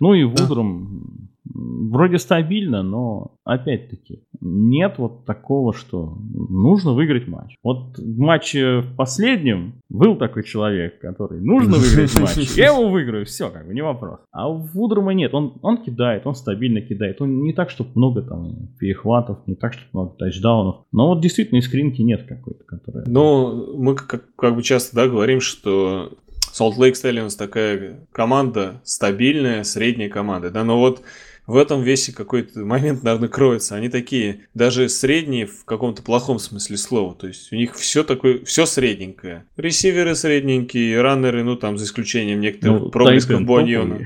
Ну 0.00 0.14
и 0.14 0.24
Вудром 0.24 1.30
вроде 1.44 2.18
стабильно, 2.18 2.82
но 2.82 3.32
опять-таки 3.44 4.22
нет 4.40 4.94
вот 4.98 5.24
такого, 5.24 5.72
что 5.74 6.16
нужно 6.32 6.92
выиграть 6.92 7.28
матч. 7.28 7.56
Вот 7.62 7.98
в 7.98 8.18
матче 8.18 8.80
в 8.80 8.96
последнем 8.96 9.74
был 9.88 10.16
такой 10.16 10.44
человек, 10.44 11.00
который 11.00 11.40
нужно 11.40 11.76
выиграть 11.76 12.18
матч, 12.18 12.56
я 12.56 12.66
его 12.66 12.88
выиграю, 12.88 13.26
все, 13.26 13.50
как 13.50 13.66
бы 13.66 13.74
не 13.74 13.82
вопрос. 13.82 14.20
А 14.32 14.48
у 14.48 14.58
Вудрома 14.58 15.12
нет, 15.12 15.34
он, 15.34 15.54
он 15.62 15.82
кидает, 15.82 16.26
он 16.26 16.34
стабильно 16.34 16.80
кидает, 16.80 17.20
он 17.20 17.42
не 17.42 17.52
так, 17.52 17.70
чтобы 17.70 17.90
много 17.94 18.22
там 18.22 18.68
перехватов, 18.78 19.33
не 19.46 19.54
так, 19.54 19.74
чтобы 19.74 19.88
много 19.92 20.16
тачдаунов, 20.18 20.84
но 20.92 21.08
вот 21.08 21.20
действительно 21.20 21.58
искринки 21.58 22.02
нет 22.02 22.26
какой-то, 22.26 22.64
которая... 22.64 23.04
Ну, 23.06 23.76
мы 23.76 23.94
как, 23.94 24.34
как 24.36 24.54
бы 24.54 24.62
часто, 24.62 24.96
да, 24.96 25.06
говорим, 25.06 25.40
что 25.40 26.18
Salt 26.52 26.76
Lake 26.78 26.92
Stallions 26.92 27.36
такая 27.36 28.06
команда 28.12 28.80
стабильная, 28.84 29.64
средняя 29.64 30.08
команда, 30.08 30.50
да, 30.50 30.64
но 30.64 30.78
вот 30.78 31.02
в 31.46 31.56
этом 31.56 31.82
весе 31.82 32.12
какой-то 32.12 32.60
момент, 32.60 33.02
наверное, 33.02 33.28
кроется. 33.28 33.74
Они 33.74 33.88
такие, 33.88 34.46
даже 34.54 34.88
средние 34.88 35.46
в 35.46 35.64
каком-то 35.64 36.02
плохом 36.02 36.38
смысле 36.38 36.76
слова. 36.76 37.14
То 37.14 37.26
есть 37.26 37.52
у 37.52 37.56
них 37.56 37.74
все 37.74 38.02
такое, 38.02 38.44
все 38.44 38.64
средненькое. 38.64 39.44
Ресиверы 39.56 40.14
средненькие, 40.14 41.00
раннеры, 41.02 41.44
ну 41.44 41.56
там 41.56 41.76
за 41.76 41.84
исключением 41.84 42.40
некоторых 42.40 42.82
ну, 42.84 42.90
проблесков 42.90 43.42
Буаньона. 43.42 44.00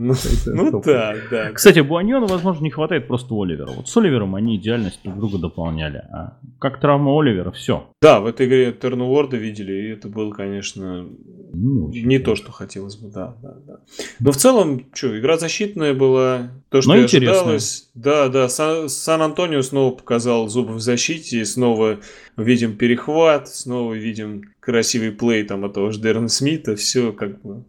Ну, 0.00 0.14
ну 0.46 0.82
да, 0.82 1.14
да. 1.30 1.52
Кстати, 1.52 1.80
Буаньону, 1.80 2.26
возможно, 2.26 2.64
не 2.64 2.70
хватает 2.70 3.06
просто 3.06 3.34
Оливера. 3.34 3.70
Вот 3.70 3.86
с 3.86 3.96
Оливером 3.98 4.34
они 4.34 4.56
идеально 4.56 4.90
друг 5.04 5.18
друга 5.18 5.38
дополняли. 5.38 5.98
А 6.10 6.38
как 6.58 6.80
травма 6.80 7.18
Оливера, 7.20 7.50
все. 7.50 7.86
Да, 8.00 8.20
в 8.20 8.26
этой 8.26 8.46
игре 8.46 8.72
Терну 8.72 9.10
Уорда 9.10 9.36
видели, 9.36 9.72
и 9.72 9.88
это 9.90 10.08
было, 10.08 10.32
конечно, 10.32 11.06
не, 11.52 12.02
не 12.02 12.18
то, 12.18 12.34
что 12.34 12.50
хотелось 12.50 12.96
бы, 12.96 13.10
да, 13.10 13.36
да, 13.42 13.56
да. 13.66 13.80
Но 14.20 14.32
в 14.32 14.36
целом, 14.36 14.86
что, 14.94 15.18
игра 15.18 15.36
защитная 15.36 15.92
была, 15.92 16.50
то, 16.70 16.80
что 16.80 16.94
Но 16.94 17.04
ожидалось. 17.04 17.90
Да, 17.94 18.28
да, 18.28 18.48
Сан-Антонио 18.48 19.60
снова 19.60 19.94
показал 19.94 20.48
зубы 20.48 20.74
в 20.74 20.80
защите, 20.80 21.44
снова 21.44 21.98
видим 22.38 22.76
перехват, 22.76 23.48
снова 23.48 23.92
видим 23.92 24.44
красивый 24.60 25.12
плей 25.12 25.44
там 25.44 25.64
от 25.64 25.74
того 25.74 25.90
же 25.90 26.00
Дерна 26.00 26.28
Смита, 26.28 26.76
все 26.76 27.12
как 27.12 27.40
бы 27.42 27.64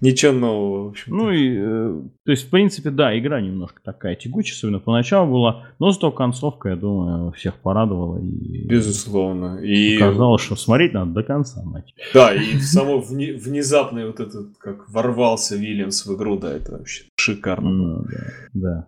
ничего 0.00 0.32
нового, 0.32 0.84
в 0.84 0.88
общем. 0.90 1.16
Ну 1.16 1.30
и, 1.30 1.56
э, 1.56 2.00
то 2.24 2.30
есть, 2.30 2.46
в 2.46 2.50
принципе, 2.50 2.90
да, 2.90 3.18
игра 3.18 3.40
немножко 3.40 3.80
такая 3.82 4.14
тягучая, 4.14 4.54
особенно 4.54 4.78
поначалу 4.78 5.30
была, 5.30 5.66
но 5.78 5.90
зато 5.90 6.10
концовка, 6.12 6.70
я 6.70 6.76
думаю, 6.76 7.32
всех 7.32 7.54
порадовала. 7.54 8.18
И 8.18 8.66
Безусловно. 8.66 9.58
И 9.62 9.98
казалось, 9.98 10.42
что 10.42 10.56
смотреть 10.56 10.92
надо 10.92 11.12
до 11.12 11.22
конца 11.22 11.62
матч. 11.64 11.94
Да, 12.12 12.34
и 12.34 12.58
само 12.60 13.00
вне, 13.00 13.32
внезапный 13.32 14.06
вот 14.06 14.20
этот, 14.20 14.58
как 14.58 14.88
ворвался 14.90 15.56
Вильямс 15.56 16.04
в 16.06 16.14
игру, 16.16 16.38
да, 16.38 16.52
это 16.54 16.72
вообще 16.72 17.04
шикарно. 17.16 17.70
Ну, 17.70 18.04
да, 18.04 18.26
да. 18.52 18.86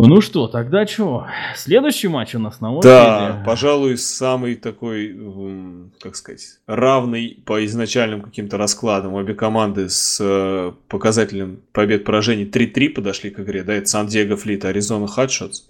Ну 0.00 0.20
что, 0.20 0.46
тогда 0.46 0.86
что? 0.86 1.26
Следующий 1.56 2.06
матч 2.06 2.34
у 2.36 2.38
нас 2.38 2.60
на 2.60 2.72
очереди. 2.72 2.94
Да, 2.94 3.42
пожалуй, 3.44 3.98
самый 3.98 4.54
такой, 4.54 5.16
как 6.00 6.14
сказать, 6.14 6.60
равный 6.66 7.42
по 7.44 7.64
изначальным 7.64 8.22
каким-то 8.22 8.56
раскладам. 8.56 9.14
Обе 9.14 9.34
команды 9.34 9.88
с 9.88 10.18
э, 10.20 10.72
показателем 10.86 11.62
побед-поражений 11.72 12.44
3-3 12.44 12.90
подошли 12.90 13.30
к 13.30 13.40
игре. 13.40 13.64
Да, 13.64 13.74
это 13.74 13.86
Сан-Диего 13.86 14.36
Флит, 14.36 14.64
Аризона 14.64 15.08
Хатшотс. 15.08 15.64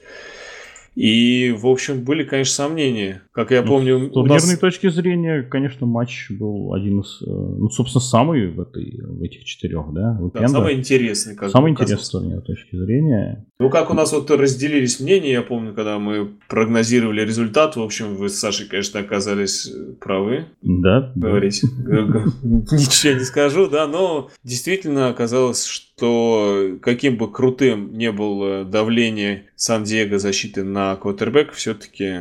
И, 0.99 1.55
в 1.57 1.69
общем, 1.69 2.03
были, 2.03 2.25
конечно, 2.25 2.55
сомнения. 2.55 3.23
Как 3.31 3.53
я 3.53 3.63
ну, 3.63 3.69
помню... 3.69 4.09
С 4.09 4.13
турнирной 4.13 4.51
нас... 4.51 4.59
точки 4.59 4.91
зрения, 4.91 5.43
конечно, 5.45 5.87
матч 5.87 6.29
был 6.29 6.75
один 6.75 7.03
из, 7.03 7.23
э, 7.23 7.27
ну, 7.31 7.71
собственно, 7.71 8.03
самый 8.03 8.49
в, 8.49 8.61
этой, 8.61 9.01
в 9.01 9.23
этих 9.23 9.45
четырех, 9.45 9.93
да? 9.93 10.19
да 10.35 10.49
самый 10.49 10.75
интересный. 10.75 11.37
Как 11.37 11.51
самый 11.51 11.71
интересный 11.71 12.05
с 12.05 12.11
турнирной 12.11 12.43
точки 12.43 12.75
зрения. 12.75 13.47
Ну, 13.61 13.71
как 13.71 13.91
у 13.91 13.95
нас 13.95 14.13
вот 14.13 14.29
разделились 14.29 14.99
мнения, 14.99 15.31
я 15.31 15.43
помню, 15.43 15.73
когда 15.73 16.01
мы 16.01 16.33
прогнозировали 16.49 17.21
результат, 17.21 17.77
в 17.77 17.81
общем, 17.81 18.17
вы 18.17 18.29
с 18.29 18.37
Сашей, 18.37 18.67
конечно, 18.67 18.99
оказались 18.99 19.71
э, 19.73 19.93
правы. 20.01 20.47
Да. 20.63 21.13
Говорить. 21.15 21.63
Ничего 21.63 23.13
не 23.13 23.25
скажу, 23.25 23.69
да, 23.69 23.87
но 23.87 24.31
действительно 24.43 25.11
оказалось, 25.11 25.65
что 25.65 25.88
каким 26.01 27.17
бы 27.17 27.31
крутым 27.31 27.97
не 27.97 28.13
было 28.13 28.65
давление 28.65 29.47
Сан-Диего 29.57 30.19
защиты 30.19 30.65
на 30.65 30.97
квотербек, 30.97 31.53
все-таки 31.53 32.21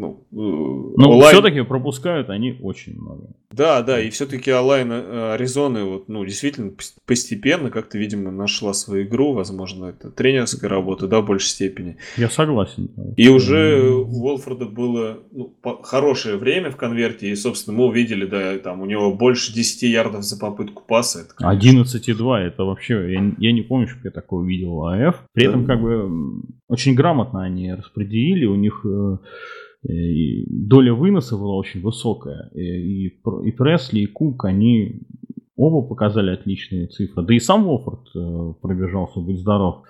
ну, 0.00 0.26
э, 0.32 0.34
ну 0.34 1.10
онлайн... 1.10 1.34
все-таки 1.34 1.62
пропускают 1.62 2.30
они 2.30 2.56
очень 2.60 2.98
много. 3.00 3.28
Да, 3.52 3.82
да, 3.82 4.00
и 4.00 4.10
все-таки 4.10 4.52
онлайн 4.52 4.92
Аризоны 4.92 5.84
вот, 5.84 6.08
ну, 6.08 6.24
действительно 6.24 6.72
постепенно 7.06 7.70
как-то, 7.70 7.98
видимо, 7.98 8.30
нашла 8.30 8.72
свою 8.72 9.04
игру, 9.04 9.32
возможно, 9.32 9.86
это 9.86 10.10
тренерская 10.10 10.70
работа, 10.70 11.06
да, 11.06 11.20
в 11.20 11.26
большей 11.26 11.48
степени. 11.48 11.96
Я 12.16 12.30
согласен. 12.30 12.90
И 13.16 13.28
уже 13.28 13.90
у 13.90 14.24
Уолфорда 14.24 14.66
было 14.66 15.18
ну, 15.32 15.54
хорошее 15.82 16.36
время 16.36 16.70
в 16.70 16.76
конверте, 16.76 17.28
и, 17.28 17.34
собственно, 17.34 17.76
мы 17.76 17.86
увидели, 17.86 18.24
да, 18.24 18.58
там 18.58 18.80
у 18.80 18.86
него 18.86 19.12
больше 19.14 19.52
10 19.52 19.82
ярдов 19.82 20.22
за 20.22 20.38
попытку 20.38 20.84
паса. 20.86 21.20
Это, 21.20 21.34
11,2, 21.44 22.36
это 22.38 22.64
вообще, 22.64 23.12
я, 23.12 23.32
я 23.38 23.52
не 23.52 23.62
помню, 23.62 23.88
что 23.88 23.98
я 24.04 24.10
такое 24.10 24.40
увидел 24.40 24.76
в 24.76 24.84
АФ. 24.86 25.24
При 25.32 25.44
да. 25.44 25.50
этом, 25.50 25.66
как 25.66 25.82
бы, 25.82 26.42
очень 26.68 26.94
грамотно 26.94 27.42
они 27.42 27.74
распределили, 27.74 28.46
у 28.46 28.54
них 28.54 28.84
Э, 29.00 29.16
и 29.82 30.46
доля 30.48 30.94
выноса 30.94 31.36
была 31.36 31.54
очень 31.54 31.80
высокая. 31.80 32.50
Э, 32.54 32.58
и, 32.60 33.06
и 33.08 33.50
Пресли, 33.52 34.00
и 34.00 34.06
Кук, 34.06 34.44
они 34.44 35.02
оба 35.56 35.86
показали 35.86 36.30
отличные 36.32 36.86
цифры. 36.86 37.22
Да 37.22 37.34
и 37.34 37.40
сам 37.40 37.66
Уофорд 37.66 38.08
э, 38.14 38.54
пробежался, 38.60 39.20
быть 39.20 39.38
здоров. 39.38 39.82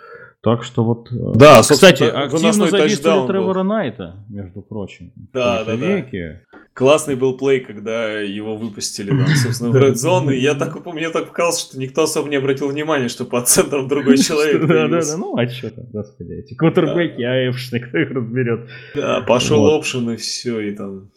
Так 0.43 0.63
что 0.63 0.85
вот... 0.85 1.09
Да, 1.37 1.61
кстати, 1.61 2.05
активно 2.05 2.67
задействовали 2.67 3.27
Тревора 3.27 3.63
Найта, 3.63 4.25
между 4.31 4.63
прочим. 4.63 5.13
Да, 5.35 5.65
да, 5.65 5.75
веке. 5.75 6.43
да. 6.51 6.61
Классный 6.81 7.15
был 7.15 7.37
плей, 7.37 7.61
когда 7.61 8.21
его 8.21 8.57
выпустили, 8.57 9.11
там, 9.11 9.27
собственно, 9.37 9.69
в 9.71 9.77
Red 9.77 9.97
Zone, 9.97 10.35
и 10.35 10.41
я 10.41 10.55
так, 10.55 10.83
мне 10.87 11.11
так 11.11 11.29
показалось, 11.29 11.61
что 11.61 11.79
никто 11.79 12.05
особо 12.05 12.31
не 12.31 12.37
обратил 12.37 12.69
внимания, 12.69 13.09
что 13.09 13.27
под 13.27 13.47
центром 13.49 13.87
другой 13.87 14.17
человек 14.27 14.63
Да, 14.63 14.89
да, 14.89 15.03
да, 15.03 15.17
ну 15.19 15.37
а 15.37 15.47
что 15.47 15.69
там, 15.69 15.85
господи, 15.93 16.33
эти 16.33 16.55
квотербеки, 16.55 17.21
АФшные, 17.21 17.83
кто 17.83 17.99
их 17.99 18.11
разберет. 18.13 18.71
Да, 18.95 19.21
пошел 19.21 19.67
опшен 19.67 20.09
и 20.13 20.17
все, 20.17 20.59
и 20.61 20.75
там... 20.75 21.11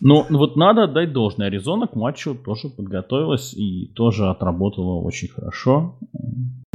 Ну, 0.00 0.24
вот 0.30 0.56
надо 0.56 0.84
отдать 0.84 1.12
должное. 1.12 1.48
Аризона 1.48 1.88
к 1.88 1.94
матчу 1.94 2.34
тоже 2.34 2.70
подготовилась 2.70 3.52
и 3.52 3.92
тоже 3.94 4.30
отработала 4.30 5.02
очень 5.02 5.28
хорошо. 5.28 5.98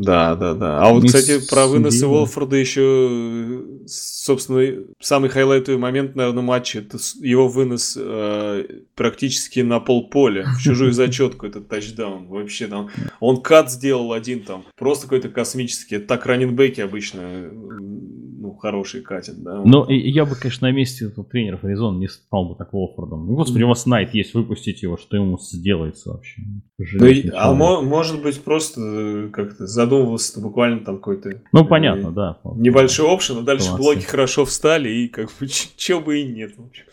Да, 0.01 0.35
да, 0.35 0.55
да. 0.55 0.81
А 0.81 0.91
вот, 0.91 1.05
кстати, 1.05 1.47
про 1.47 1.67
выносы 1.67 2.07
Уолфорда 2.07 2.55
еще, 2.55 3.63
собственно, 3.85 4.83
самый 4.99 5.29
хайлайтовый 5.29 5.79
момент, 5.79 6.15
наверное, 6.15 6.41
матча, 6.41 6.79
это 6.79 6.97
его 7.21 7.47
вынос 7.47 7.95
э, 8.11 8.65
практически 8.95 9.61
на 9.61 9.79
полполя, 9.79 10.45
в 10.57 10.61
чужую 10.61 10.91
зачетку, 10.91 11.45
этот 11.45 11.67
тачдаун. 11.67 12.27
Вообще 12.27 12.67
там, 12.67 12.89
он 13.19 13.41
кат 13.41 13.71
сделал 13.71 14.13
один 14.13 14.41
там, 14.41 14.65
просто 14.75 15.03
какой-то 15.03 15.29
космический. 15.29 15.99
Так 15.99 16.25
раненбеки 16.25 16.81
обычно, 16.81 17.49
ну, 17.51 18.55
хорошие 18.55 19.03
катят, 19.03 19.41
да. 19.41 19.61
Ну, 19.63 19.87
я 19.89 20.25
бы, 20.25 20.35
конечно, 20.35 20.67
на 20.67 20.71
месте 20.71 21.09
тренеров 21.31 21.63
Аризона 21.63 21.97
не 21.97 22.07
стал 22.07 22.49
бы 22.49 22.55
так 22.55 22.73
Уолфордом. 22.73 23.27
Ну, 23.27 23.35
господи, 23.35 23.63
у 23.63 23.67
вас 23.67 23.85
Найт 23.85 24.13
есть, 24.13 24.33
выпустить 24.33 24.83
его, 24.83 24.97
что 24.97 25.17
ему 25.17 25.37
сделается 25.39 26.11
вообще? 26.11 26.41
Ну, 26.77 27.07
а 27.33 27.53
может 27.53 28.21
быть, 28.21 28.41
просто 28.41 28.81
э, 28.81 29.29
как-то 29.31 29.67
задумывался 29.67 30.41
буквально 30.41 30.79
там 30.79 30.97
какой-то... 30.97 31.41
Ну, 31.51 31.65
понятно, 31.65 32.07
э, 32.07 32.11
да. 32.11 32.39
Небольшой 32.55 33.13
опшен, 33.13 33.37
а 33.37 33.41
дальше 33.41 33.67
Классы. 33.67 33.81
блоки 33.81 34.05
хорошо 34.05 34.45
встали, 34.45 34.89
и 34.89 35.07
как 35.07 35.29
бы 35.39 35.47
чего 35.77 36.01
бы 36.01 36.19
и 36.19 36.25
нет, 36.25 36.53
в 36.57 36.65
общем. 36.65 36.85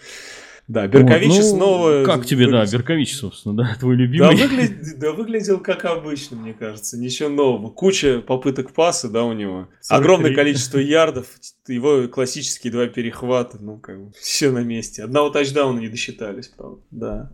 Да, 0.69 0.87
Беркович 0.87 1.31
вот, 1.31 1.37
ну, 1.39 1.43
снова... 1.43 2.05
Как 2.05 2.27
тебе, 2.27 2.47
да, 2.51 2.67
Беркович, 2.67 3.17
собственно, 3.17 3.57
да, 3.57 3.75
твой 3.81 3.97
любимый. 3.97 4.37
Да, 4.37 4.47
выглядел, 4.47 4.99
да, 4.99 5.13
выглядел 5.13 5.61
как 5.61 5.87
обычно, 5.87 6.37
мне 6.37 6.53
кажется, 6.53 6.99
ничего 6.99 7.31
нового. 7.31 7.71
Куча 7.71 8.21
попыток 8.21 8.75
паса, 8.75 9.09
да, 9.09 9.25
у 9.25 9.33
него. 9.33 9.69
43. 9.81 9.97
Огромное 9.97 10.35
количество 10.35 10.79
ярдов, 10.79 11.27
его 11.67 12.07
классические 12.09 12.71
два 12.71 12.87
перехвата, 12.87 13.57
ну, 13.59 13.79
как 13.79 13.99
бы, 13.99 14.13
все 14.21 14.51
на 14.51 14.63
месте. 14.63 15.05
Одного 15.05 15.31
тачдауна 15.31 15.79
не 15.79 15.89
досчитались, 15.89 16.49
правда, 16.49 16.83
да. 16.91 17.33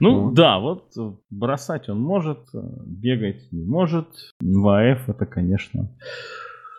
Ну, 0.00 0.24
вот. 0.24 0.34
да, 0.34 0.58
вот 0.58 0.92
бросать 1.30 1.88
он 1.88 2.00
может, 2.00 2.40
бегать 2.52 3.52
не 3.52 3.64
может. 3.64 4.08
В 4.40 4.68
АФ 4.68 5.08
это, 5.08 5.26
конечно... 5.26 5.96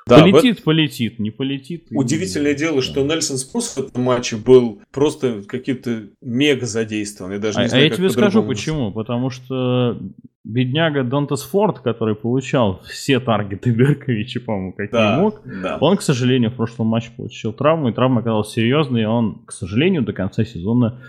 Да, 0.08 0.20
полетит, 0.20 0.58
вот 0.58 0.63
полетит, 0.63 1.20
не 1.20 1.32
полетит. 1.32 1.88
Удивительное 1.91 2.54
и... 2.54 2.56
дело, 2.56 2.78
да. 2.78 2.82
что 2.82 3.04
Нельсон 3.04 3.38
Спус 3.38 3.76
в 3.76 3.78
этом 3.80 4.04
матче 4.04 4.38
был 4.38 4.82
просто 4.91 5.43
каким-то 5.48 6.04
мега 6.22 6.65
задействован. 6.65 7.34
Я 7.34 7.39
даже 7.39 7.60
не 7.60 7.65
а, 7.65 7.70
знаю, 7.70 7.84
а 7.84 7.88
я 7.88 7.96
тебе 7.96 8.10
скажу 8.10 8.43
почему. 8.43 8.91
Потому 8.91 9.30
что 9.30 10.00
бедняга 10.48 11.04
Донтас 11.04 11.43
Форд, 11.43 11.80
который 11.80 12.15
получал 12.15 12.82
все 12.89 13.20
таргеты 13.20 13.72
Берковича, 13.76 14.39
по-моему, 14.39 14.72
какие 14.74 14.91
да, 14.91 15.20
мог, 15.20 15.41
да. 15.46 15.78
он, 15.82 15.98
к 15.98 16.02
сожалению, 16.02 16.52
в 16.52 16.56
прошлом 16.56 16.88
матче 16.88 17.12
получил 17.15 17.54
травму, 17.54 17.89
и 17.89 17.93
травма 17.93 18.22
оказалась 18.22 18.52
серьезной, 18.52 19.02
и 19.02 19.06
он, 19.06 19.43
к 19.46 19.52
сожалению, 19.52 20.04
до 20.04 20.13
конца 20.13 20.46
сезона 20.46 21.00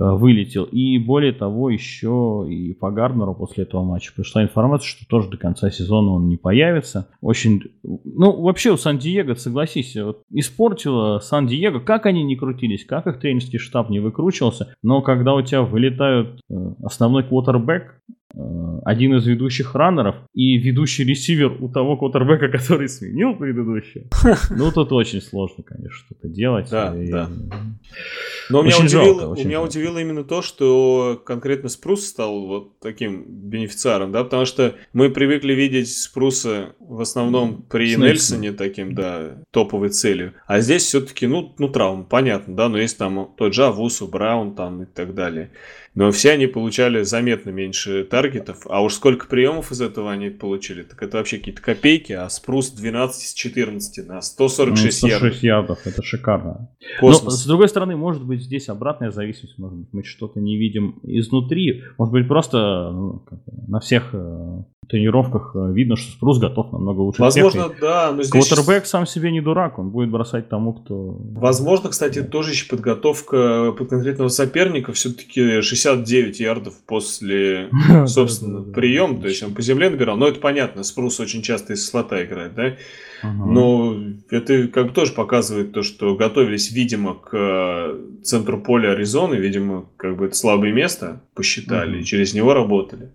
вылетел. 0.00 0.64
И 0.64 0.98
более 0.98 1.32
того, 1.32 1.70
еще 1.70 2.46
и 2.48 2.72
по 2.74 2.90
Гарднеру 2.90 3.34
после 3.34 3.64
этого 3.64 3.84
матча 3.84 4.12
пришла 4.14 4.42
информация, 4.42 4.88
что 4.88 5.06
тоже 5.06 5.28
до 5.28 5.36
конца 5.36 5.70
сезона 5.70 6.12
он 6.12 6.28
не 6.28 6.36
появится. 6.36 7.08
Очень... 7.20 7.62
Ну, 7.82 8.40
вообще 8.42 8.72
у 8.72 8.76
Сан-Диего, 8.76 9.34
согласись, 9.34 9.96
вот, 9.96 10.22
испортило 10.30 11.18
Сан-Диего, 11.18 11.80
как 11.80 12.06
они 12.06 12.22
не 12.22 12.36
крутились, 12.36 12.84
как 12.84 13.06
их 13.06 13.20
тренерский 13.20 13.58
штаб 13.58 13.90
не 13.90 14.00
выкручивался, 14.00 14.74
но 14.82 15.02
когда 15.02 15.34
у 15.34 15.42
тебя 15.42 15.62
вылетают 15.62 16.40
э, 16.50 16.54
основной 16.82 17.24
квотербек, 17.24 18.00
Э, 18.00 18.19
один 18.84 19.16
из 19.16 19.26
ведущих 19.26 19.74
раннеров 19.74 20.16
и 20.34 20.56
ведущий 20.58 21.04
ресивер 21.04 21.56
у 21.60 21.68
того 21.68 21.96
квотербека, 21.96 22.48
который 22.58 22.88
сменил 22.88 23.34
предыдущего. 23.34 24.04
Ну, 24.50 24.70
тут 24.72 24.92
очень 24.92 25.20
сложно, 25.20 25.62
конечно, 25.64 25.90
что-то 25.90 26.28
делать. 26.28 26.68
Да, 26.70 26.94
и... 26.96 27.10
да. 27.10 27.28
Но 28.50 28.60
очень 28.60 28.84
меня, 28.84 29.00
удивило, 29.00 29.20
жалко, 29.20 29.40
меня 29.40 29.50
жалко. 29.58 29.68
удивило 29.68 29.98
именно 29.98 30.24
то, 30.24 30.42
что 30.42 31.22
конкретно 31.24 31.68
Спрус 31.68 32.04
стал 32.06 32.46
вот 32.46 32.78
таким 32.80 33.24
бенефициаром, 33.26 34.12
да, 34.12 34.24
потому 34.24 34.44
что 34.44 34.74
мы 34.92 35.10
привыкли 35.10 35.52
видеть 35.52 35.92
Спруса 35.92 36.74
в 36.80 37.00
основном 37.00 37.62
при 37.62 37.94
Нельсоне 37.96 38.52
таким, 38.52 38.94
да, 38.94 39.42
топовой 39.50 39.90
целью. 39.90 40.34
А 40.46 40.60
здесь 40.60 40.84
все-таки, 40.84 41.26
ну, 41.26 41.54
ну, 41.58 41.68
травма, 41.68 42.04
понятно, 42.04 42.56
да, 42.56 42.68
но 42.68 42.78
есть 42.78 42.98
там 42.98 43.32
тот 43.36 43.54
же 43.54 43.64
Авусу, 43.64 44.08
Браун 44.08 44.54
там 44.54 44.82
и 44.82 44.86
так 44.86 45.14
далее. 45.14 45.50
Но 46.00 46.12
все 46.12 46.30
они 46.30 46.46
получали 46.46 47.02
заметно 47.02 47.50
меньше 47.50 48.04
таргетов. 48.04 48.66
А 48.70 48.82
уж 48.82 48.94
сколько 48.94 49.26
приемов 49.26 49.70
из 49.70 49.82
этого 49.82 50.10
они 50.10 50.30
получили, 50.30 50.82
так 50.82 51.02
это 51.02 51.18
вообще 51.18 51.36
какие-то 51.36 51.60
копейки, 51.60 52.14
а 52.14 52.26
Спрус 52.30 52.70
12 52.70 53.22
из 53.22 53.34
14 53.34 54.08
на 54.08 54.22
146 54.22 55.02
ну, 55.02 55.08
106 55.08 55.22
ярдов. 55.22 55.42
ярдов. 55.42 55.86
Это 55.86 56.02
шикарно. 56.02 56.70
Космос. 57.00 57.24
Но, 57.24 57.30
с 57.30 57.46
другой 57.46 57.68
стороны, 57.68 57.96
может 57.96 58.24
быть, 58.24 58.40
здесь 58.40 58.70
обратная 58.70 59.10
зависимость. 59.10 59.58
Может 59.58 59.76
быть, 59.76 59.88
мы 59.92 60.02
что-то 60.02 60.40
не 60.40 60.56
видим 60.56 61.00
изнутри. 61.02 61.82
Может 61.98 62.12
быть, 62.12 62.26
просто 62.26 62.90
ну, 62.90 63.22
на 63.68 63.80
всех 63.80 64.14
э, 64.14 64.62
тренировках 64.90 65.52
э, 65.54 65.72
видно, 65.72 65.96
что 65.96 66.12
Спрус 66.12 66.38
готов 66.38 66.72
намного 66.72 67.00
лучше 67.00 67.22
Возможно, 67.22 67.68
всех. 67.68 67.80
да. 67.80 68.12
Но 68.12 68.22
здесь... 68.22 68.48
Квотербек 68.48 68.86
сам 68.86 69.06
себе 69.06 69.30
не 69.30 69.40
дурак, 69.40 69.78
он 69.78 69.90
будет 69.90 70.10
бросать 70.10 70.48
тому, 70.48 70.72
кто... 70.72 71.16
Возможно, 71.34 71.90
кстати, 71.90 72.22
тоже 72.22 72.50
еще 72.50 72.68
подготовка 72.68 73.72
под 73.76 73.88
конкретного 73.88 74.28
соперника. 74.28 74.92
Все-таки 74.92 75.60
69 75.60 76.40
ярдов 76.40 76.74
после, 76.86 77.70
собственно, 78.06 78.62
прием. 78.62 79.20
То 79.20 79.28
есть 79.28 79.42
он 79.42 79.54
по 79.54 79.62
земле 79.62 79.90
набирал. 79.90 80.16
Но 80.16 80.28
это 80.28 80.40
понятно, 80.40 80.82
Спрус 80.82 81.20
очень 81.20 81.42
часто 81.42 81.74
из 81.74 81.86
слота 81.86 82.22
играет, 82.24 82.54
да? 82.54 82.76
Но 83.22 83.96
это 84.30 84.68
как 84.68 84.88
бы 84.88 84.92
тоже 84.92 85.12
показывает 85.12 85.72
то, 85.72 85.82
что 85.82 86.14
готовились, 86.16 86.72
видимо, 86.72 87.14
к 87.14 87.30
э, 87.32 87.98
центру 88.22 88.58
поля 88.58 88.92
Аризоны, 88.92 89.34
видимо, 89.34 89.86
как 89.96 90.16
бы 90.16 90.26
это 90.26 90.34
слабое 90.34 90.72
место 90.72 91.20
посчитали, 91.34 92.00
и 92.00 92.04
через 92.04 92.32
него 92.32 92.54
работали. 92.54 93.10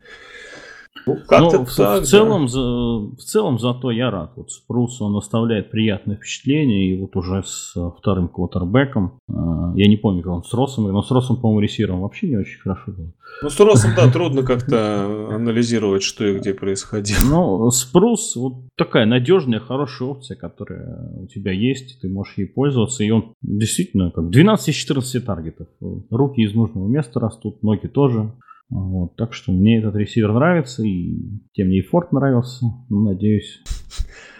Ну, 1.06 1.20
Но 1.30 1.50
в, 1.50 1.76
так, 1.76 2.02
в, 2.04 2.06
целом, 2.06 2.44
да. 2.44 2.48
за, 2.48 2.60
в 2.60 3.18
целом 3.20 3.60
зато 3.60 3.92
я 3.92 4.10
рад. 4.10 4.32
Вот 4.36 4.52
Спрус, 4.52 5.02
он 5.02 5.16
оставляет 5.16 5.70
приятное 5.70 6.16
впечатление, 6.16 6.94
и 6.94 7.02
вот 7.02 7.16
уже 7.16 7.44
с 7.44 7.74
э, 7.76 7.92
вторым 8.00 8.28
квотербеком, 8.28 9.20
э, 9.28 9.34
я 9.76 9.88
не 9.88 9.98
помню, 9.98 10.24
как 10.24 10.34
он 10.34 10.44
с 10.44 10.54
Росом, 10.54 10.92
но 10.92 11.02
с 11.02 11.12
Росом, 11.12 11.38
по-моему, 11.38 11.60
ресивером 11.60 12.02
вообще 12.02 12.28
не 12.28 12.38
очень 12.38 12.60
хорошо 12.60 12.92
было. 12.92 13.14
Ну, 13.42 13.50
с 13.50 13.60
Росом, 13.60 13.92
да, 13.96 14.10
трудно 14.12 14.44
как-то 14.44 15.36
анализировать, 15.36 16.04
что 16.04 16.26
и 16.26 16.38
где 16.38 16.54
происходило. 16.54 17.20
Ну, 17.30 17.72
Спрус, 17.72 18.36
вот 18.36 18.54
такая 18.78 19.06
надежная, 19.06 19.60
хорошая 19.60 20.10
опция, 20.10 20.38
которая 20.38 21.12
у 21.18 21.28
тебя 21.28 21.52
есть, 21.52 22.00
ты 22.02 22.10
можешь 22.10 22.38
ей 22.38 22.48
пользоваться, 22.48 23.04
и 23.04 23.12
он 23.12 23.34
действительно 23.42 24.12
как 24.12 24.30
12 24.30 24.70
из 24.70 24.76
14 24.76 25.26
таргетов. 25.26 25.68
Руки 26.10 26.42
из 26.42 26.54
нужного 26.54 26.88
места 26.88 27.20
растут, 27.20 27.62
ноги 27.64 27.88
тоже. 27.88 28.32
Вот, 28.70 29.16
так 29.16 29.34
что 29.34 29.52
мне 29.52 29.78
этот 29.80 29.96
ресивер 29.96 30.34
нравится, 30.34 30.84
и 30.84 31.20
тем 31.54 31.68
мне 31.68 31.80
и 31.80 31.82
Форд 31.82 32.12
нравился. 32.12 32.66
Ну, 32.90 33.02
надеюсь, 33.02 33.62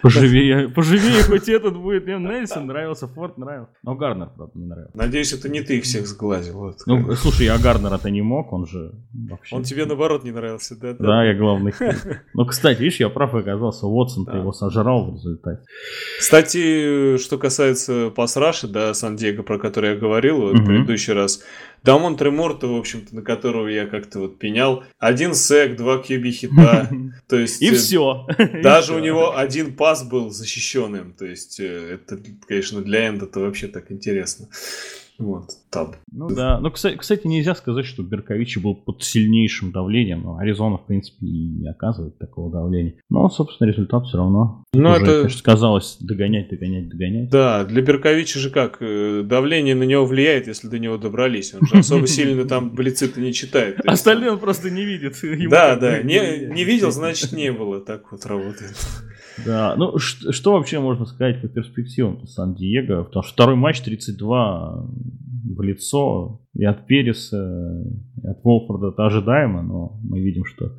поживее, 0.02 0.68
поживее 0.68 1.22
хоть 1.22 1.48
этот 1.48 1.76
будет. 1.76 2.06
Мне 2.06 2.18
Нельсон 2.18 2.66
нравился, 2.66 3.08
Форд 3.08 3.38
нравился. 3.38 3.72
Но 3.82 3.94
Гарнер, 3.94 4.30
правда, 4.36 4.58
не 4.58 4.66
нравился. 4.66 4.96
Надеюсь, 4.96 5.32
это 5.32 5.48
не 5.48 5.60
ты 5.60 5.78
их 5.78 5.84
всех 5.84 6.06
сглазил. 6.06 6.58
Вот. 6.58 6.78
Ну, 6.86 7.12
слушай, 7.14 7.46
а 7.48 7.58
Гарнера-то 7.58 8.10
не 8.10 8.22
мог, 8.22 8.52
он 8.52 8.66
же 8.66 8.92
вообще... 9.28 9.56
Он 9.56 9.62
тебе, 9.62 9.86
наоборот, 9.86 10.24
не 10.24 10.30
нравился, 10.30 10.76
да? 10.76 10.92
Да, 10.92 11.04
да 11.04 11.24
я 11.24 11.34
главный. 11.34 11.72
Ну, 12.34 12.44
кстати, 12.46 12.80
видишь, 12.80 13.00
я 13.00 13.08
прав 13.08 13.34
оказался. 13.34 13.86
Уотсон-то 13.86 14.32
да. 14.32 14.38
его 14.38 14.52
сожрал 14.52 15.10
в 15.10 15.14
результате. 15.14 15.62
Кстати, 16.18 17.16
что 17.18 17.38
касается 17.38 18.10
пас-раша, 18.14 18.68
да, 18.68 18.94
Сан-Диего, 18.94 19.42
про 19.42 19.58
который 19.58 19.90
я 19.90 19.96
говорил 19.96 20.40
вот, 20.40 20.58
в 20.58 20.64
предыдущий 20.64 21.12
раз, 21.12 21.42
Дамон 21.86 22.16
Треморта, 22.16 22.66
в 22.66 22.76
общем-то, 22.76 23.14
на 23.14 23.22
которого 23.22 23.68
я 23.68 23.86
как-то 23.86 24.18
вот 24.18 24.38
пенял. 24.38 24.82
Один 24.98 25.34
сек, 25.34 25.76
два 25.76 25.98
кьюби 25.98 26.32
хита. 26.32 26.90
То 27.28 27.36
есть... 27.36 27.62
И 27.62 27.70
все. 27.70 28.26
Даже 28.62 28.94
у 28.94 28.98
него 28.98 29.36
один 29.36 29.76
пас 29.76 29.95
был 30.04 30.30
защищенным. 30.30 31.12
То 31.12 31.26
есть 31.26 31.60
э, 31.60 31.94
это, 31.94 32.18
конечно, 32.46 32.82
для 32.82 33.08
Энда 33.08 33.26
это 33.26 33.40
вообще 33.40 33.68
так 33.68 33.90
интересно. 33.90 34.48
Вот, 35.18 35.48
там. 35.70 35.94
Ну 36.12 36.28
да. 36.28 36.60
Ну, 36.60 36.70
кстати, 36.70 36.96
кстати, 36.96 37.26
нельзя 37.26 37.54
сказать, 37.54 37.86
что 37.86 38.02
Берковичи 38.02 38.58
был 38.58 38.74
под 38.74 39.02
сильнейшим 39.02 39.72
давлением. 39.72 40.22
Но 40.22 40.36
Аризона, 40.36 40.76
в 40.76 40.84
принципе, 40.84 41.24
и 41.24 41.46
не 41.48 41.68
оказывает 41.70 42.18
такого 42.18 42.52
давления. 42.52 42.96
Но, 43.08 43.28
собственно, 43.30 43.68
результат 43.68 44.04
все 44.04 44.18
равно. 44.18 44.64
Ну, 44.74 44.90
уже, 44.90 45.02
это... 45.02 45.16
конечно, 45.20 45.38
сказалось 45.38 45.96
догонять, 46.00 46.50
догонять, 46.50 46.88
догонять. 46.88 47.30
Да, 47.30 47.64
для 47.64 47.80
Берковича 47.80 48.38
же 48.38 48.50
как? 48.50 48.76
Э, 48.80 49.22
давление 49.24 49.74
на 49.74 49.84
него 49.84 50.04
влияет, 50.04 50.48
если 50.48 50.68
до 50.68 50.78
него 50.78 50.98
добрались. 50.98 51.54
Он 51.54 51.66
же 51.66 51.78
особо 51.78 52.06
сильно 52.06 52.44
там 52.44 52.74
блицы-то 52.74 53.20
не 53.20 53.32
читает. 53.32 53.80
Остальные 53.86 54.32
он 54.32 54.38
просто 54.38 54.70
не 54.70 54.84
видит. 54.84 55.16
Да, 55.48 55.76
да. 55.76 56.02
Не 56.02 56.64
видел, 56.64 56.90
значит, 56.90 57.32
не 57.32 57.52
было. 57.52 57.80
Так 57.80 58.12
вот 58.12 58.26
работает. 58.26 58.76
Да, 59.44 59.74
ну 59.76 59.98
что 59.98 60.52
вообще 60.52 60.80
можно 60.80 61.04
сказать 61.04 61.42
по 61.42 61.48
перспективам 61.48 62.26
Сан-Диего? 62.26 63.04
Потому 63.04 63.22
что 63.22 63.32
второй 63.32 63.56
матч 63.56 63.80
32 63.80 64.86
в 65.54 65.62
лицо. 65.62 66.40
И 66.54 66.64
от 66.64 66.86
Переса, 66.86 67.84
и 68.22 68.26
от 68.26 68.42
Волфорда 68.42 68.88
это 68.88 69.04
ожидаемо, 69.06 69.62
но 69.62 70.00
мы 70.02 70.20
видим, 70.20 70.44
что... 70.46 70.72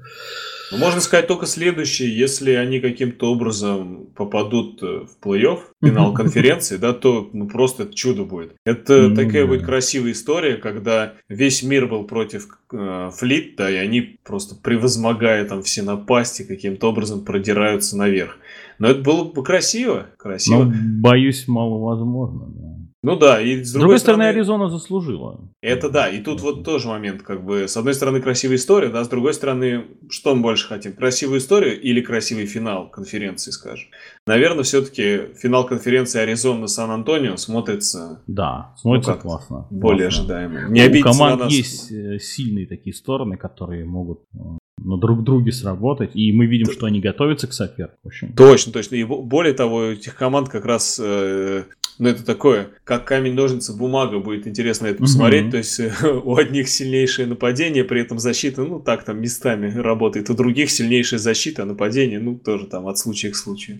Ну, 0.71 0.79
можно 0.79 0.99
сказать 1.01 1.27
только 1.27 1.45
следующее. 1.45 2.17
Если 2.17 2.51
они 2.53 2.79
каким-то 2.79 3.31
образом 3.31 4.07
попадут 4.15 4.81
э, 4.81 5.05
в 5.05 5.23
плей-офф, 5.23 5.59
финал 5.85 6.13
конференции, 6.13 6.77
да, 6.77 6.93
то 6.93 7.29
ну, 7.31 7.47
просто 7.47 7.83
это 7.83 7.93
чудо 7.93 8.23
будет. 8.23 8.55
Это 8.65 9.09
Ну, 9.09 9.15
такая 9.15 9.45
будет 9.45 9.63
красивая 9.65 10.13
история, 10.13 10.55
когда 10.55 11.13
весь 11.29 11.61
мир 11.61 11.87
был 11.87 12.05
против 12.05 12.47
э, 12.73 13.11
Флит, 13.13 13.55
да, 13.55 13.69
и 13.69 13.75
они 13.75 14.19
просто 14.23 14.55
превозмогая 14.55 15.45
там 15.45 15.61
все 15.61 15.83
напасти, 15.83 16.43
каким-то 16.43 16.89
образом 16.89 17.23
продираются 17.23 17.95
наверх. 17.95 18.37
Но 18.79 18.89
это 18.89 19.01
было 19.01 19.23
бы 19.23 19.43
красиво, 19.43 20.07
красиво. 20.17 20.63
Но, 20.63 20.73
боюсь, 21.01 21.47
маловозможно. 21.47 22.47
Да. 22.47 22.66
Ну 23.03 23.15
да, 23.15 23.39
и 23.39 23.63
с 23.63 23.69
С 23.69 23.71
другой, 23.73 23.81
другой 23.83 23.99
стороны, 23.99 24.23
Аризона 24.23 24.69
заслужила. 24.69 25.39
Это 25.61 25.89
да, 25.89 26.09
и 26.09 26.19
тут 26.21 26.41
вот 26.41 26.63
тоже 26.63 26.87
момент, 26.87 27.21
как 27.21 27.45
бы, 27.45 27.67
с 27.67 27.77
одной 27.77 27.93
стороны, 27.93 28.21
красивая 28.21 28.55
история, 28.55 28.89
да, 28.89 29.03
с 29.03 29.07
другой 29.07 29.33
стороны, 29.35 29.85
что 30.09 30.33
мы 30.35 30.41
больше 30.41 30.67
хотим, 30.67 30.93
красивую 30.93 31.37
историю 31.39 31.79
или 31.79 32.01
красивый 32.01 32.47
финал 32.47 32.89
конференции, 32.89 33.51
скажем. 33.51 33.87
Наверное, 34.25 34.63
все-таки 34.63 35.33
финал 35.39 35.65
конференции 35.67 36.19
Аризона-Сан-Антонио 36.21 37.37
смотрится 37.37 38.23
Да, 38.27 38.73
смотрится 38.77 39.13
Ну 39.13 39.19
классно. 39.21 39.67
более 39.69 40.09
классно. 40.09 40.23
ожидаемо. 40.23 40.69
Не 40.69 40.99
У 40.99 41.03
команд 41.03 41.37
на 41.39 41.43
нас. 41.45 41.53
есть 41.53 41.91
э, 41.91 42.17
сильные 42.19 42.65
такие 42.65 42.93
стороны, 42.95 43.37
которые 43.37 43.85
могут 43.85 44.21
э, 44.33 44.37
на 44.83 44.97
друг 44.97 45.23
друге 45.23 45.51
сработать, 45.51 46.11
и 46.15 46.31
мы 46.31 46.45
видим, 46.45 46.71
что 46.71 46.85
они 46.85 46.99
готовятся 46.99 47.47
к 47.47 47.53
сопернику. 47.53 47.97
Общем, 48.05 48.33
Точно, 48.33 48.71
точно. 48.71 48.95
И 48.95 49.03
бо- 49.03 49.21
более 49.21 49.53
того, 49.53 49.83
этих 49.85 50.15
команд 50.15 50.49
как 50.49 50.65
раз, 50.65 50.99
э, 51.03 51.63
ну 51.99 52.09
это 52.09 52.25
такое, 52.25 52.69
как 52.83 53.05
камень, 53.05 53.33
ножницы, 53.33 53.75
бумага, 53.75 54.19
будет 54.19 54.47
интересно 54.47 54.87
это 54.87 54.99
посмотреть. 55.01 55.43
Мгм. 55.43 55.51
То 55.51 55.57
есть 55.57 55.79
э, 55.79 55.91
у 56.23 56.35
одних 56.35 56.69
сильнейшее 56.69 57.27
нападение, 57.27 57.83
при 57.83 58.01
этом 58.01 58.19
защита, 58.19 58.63
ну 58.63 58.79
так 58.79 59.03
там 59.03 59.19
местами 59.21 59.73
работает, 59.75 60.29
у 60.29 60.33
других 60.35 60.69
сильнейшая 60.71 61.19
защита, 61.19 61.63
а 61.63 61.65
нападение, 61.65 62.19
ну 62.19 62.35
тоже 62.35 62.65
там 62.67 62.87
от 62.87 62.97
случая 62.97 63.31
к 63.31 63.35
случаю. 63.35 63.79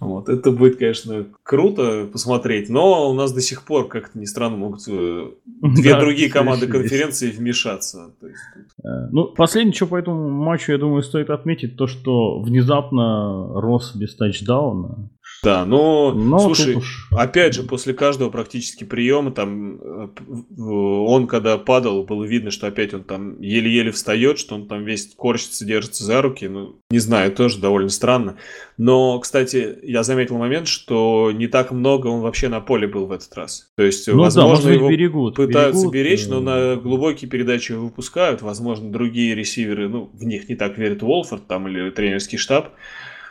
Вот, 0.00 0.28
это 0.28 0.52
будет, 0.52 0.76
конечно, 0.78 1.26
круто 1.42 2.06
посмотреть, 2.12 2.68
но 2.68 3.10
у 3.10 3.14
нас 3.14 3.32
до 3.32 3.40
сих 3.40 3.64
пор, 3.64 3.88
как-то 3.88 4.16
ни 4.16 4.26
странно, 4.26 4.56
могут 4.56 4.82
э, 4.86 5.30
две 5.44 5.90
Да, 5.94 5.98
другие 5.98 6.30
команды 6.30 6.68
конференции 6.68 7.32
вмешаться. 7.32 8.12
То 8.20 8.28
есть 8.28 8.38
тут- 8.54 8.64
Э, 8.84 9.08
Ну, 9.10 9.24
последнее, 9.24 9.74
что 9.74 9.88
по 9.88 9.96
этому 9.96 10.30
матчу, 10.30 10.70
я 10.70 10.78
думаю, 10.78 11.02
стоит 11.02 11.30
отметить, 11.30 11.76
то, 11.76 11.88
что 11.88 12.38
внезапно 12.40 13.60
рос 13.60 13.96
без 13.96 14.14
тачдауна. 14.14 15.10
Да, 15.42 15.64
но, 15.64 16.12
Но 16.12 16.38
слушай, 16.40 16.74
тут 16.74 16.82
уж- 16.82 17.08
Опять 17.12 17.54
же, 17.54 17.62
после 17.62 17.94
каждого 17.94 18.30
практически 18.30 18.84
приема, 18.84 19.30
там, 19.30 19.76
э, 19.80 20.08
он 20.60 21.26
когда 21.26 21.56
падал, 21.58 22.04
было 22.04 22.24
видно, 22.24 22.50
что 22.50 22.66
опять 22.66 22.92
он 22.94 23.04
там 23.04 23.40
еле-еле 23.40 23.90
встает, 23.92 24.38
что 24.38 24.54
он 24.56 24.66
там 24.68 24.84
весь 24.84 25.14
корчится, 25.16 25.64
держится 25.64 26.04
за 26.04 26.22
руки. 26.22 26.46
Ну, 26.46 26.76
не 26.90 26.98
знаю, 26.98 27.32
тоже 27.32 27.58
довольно 27.58 27.88
странно. 27.88 28.36
Но, 28.76 29.18
кстати, 29.20 29.78
я 29.82 30.02
заметил 30.02 30.38
момент, 30.38 30.68
что 30.68 31.30
не 31.32 31.46
так 31.46 31.70
много 31.72 32.08
он 32.08 32.20
вообще 32.20 32.48
на 32.48 32.60
поле 32.60 32.86
был 32.86 33.06
в 33.06 33.12
этот 33.12 33.32
раз. 33.34 33.70
То 33.76 33.82
есть, 33.82 34.06
Ну 34.08 34.14
да, 34.14 34.20
возможно, 34.24 34.68
быть, 34.68 34.76
его 34.78 34.90
берегут. 34.90 35.36
пытаются 35.36 35.80
берегут, 35.82 35.94
беречь, 35.94 36.26
э, 36.26 36.30
но 36.30 36.40
на 36.40 36.76
глубокие 36.76 37.30
передачи 37.30 37.72
его 37.72 37.84
выпускают. 37.86 38.42
Возможно, 38.42 38.90
другие 38.90 39.34
ресиверы, 39.34 39.88
ну, 39.88 40.10
в 40.12 40.24
них 40.24 40.48
не 40.48 40.54
так 40.56 40.78
верит 40.78 41.02
Уолфорд 41.02 41.46
там 41.46 41.68
или 41.68 41.90
тренерский 41.90 42.38
штаб. 42.38 42.70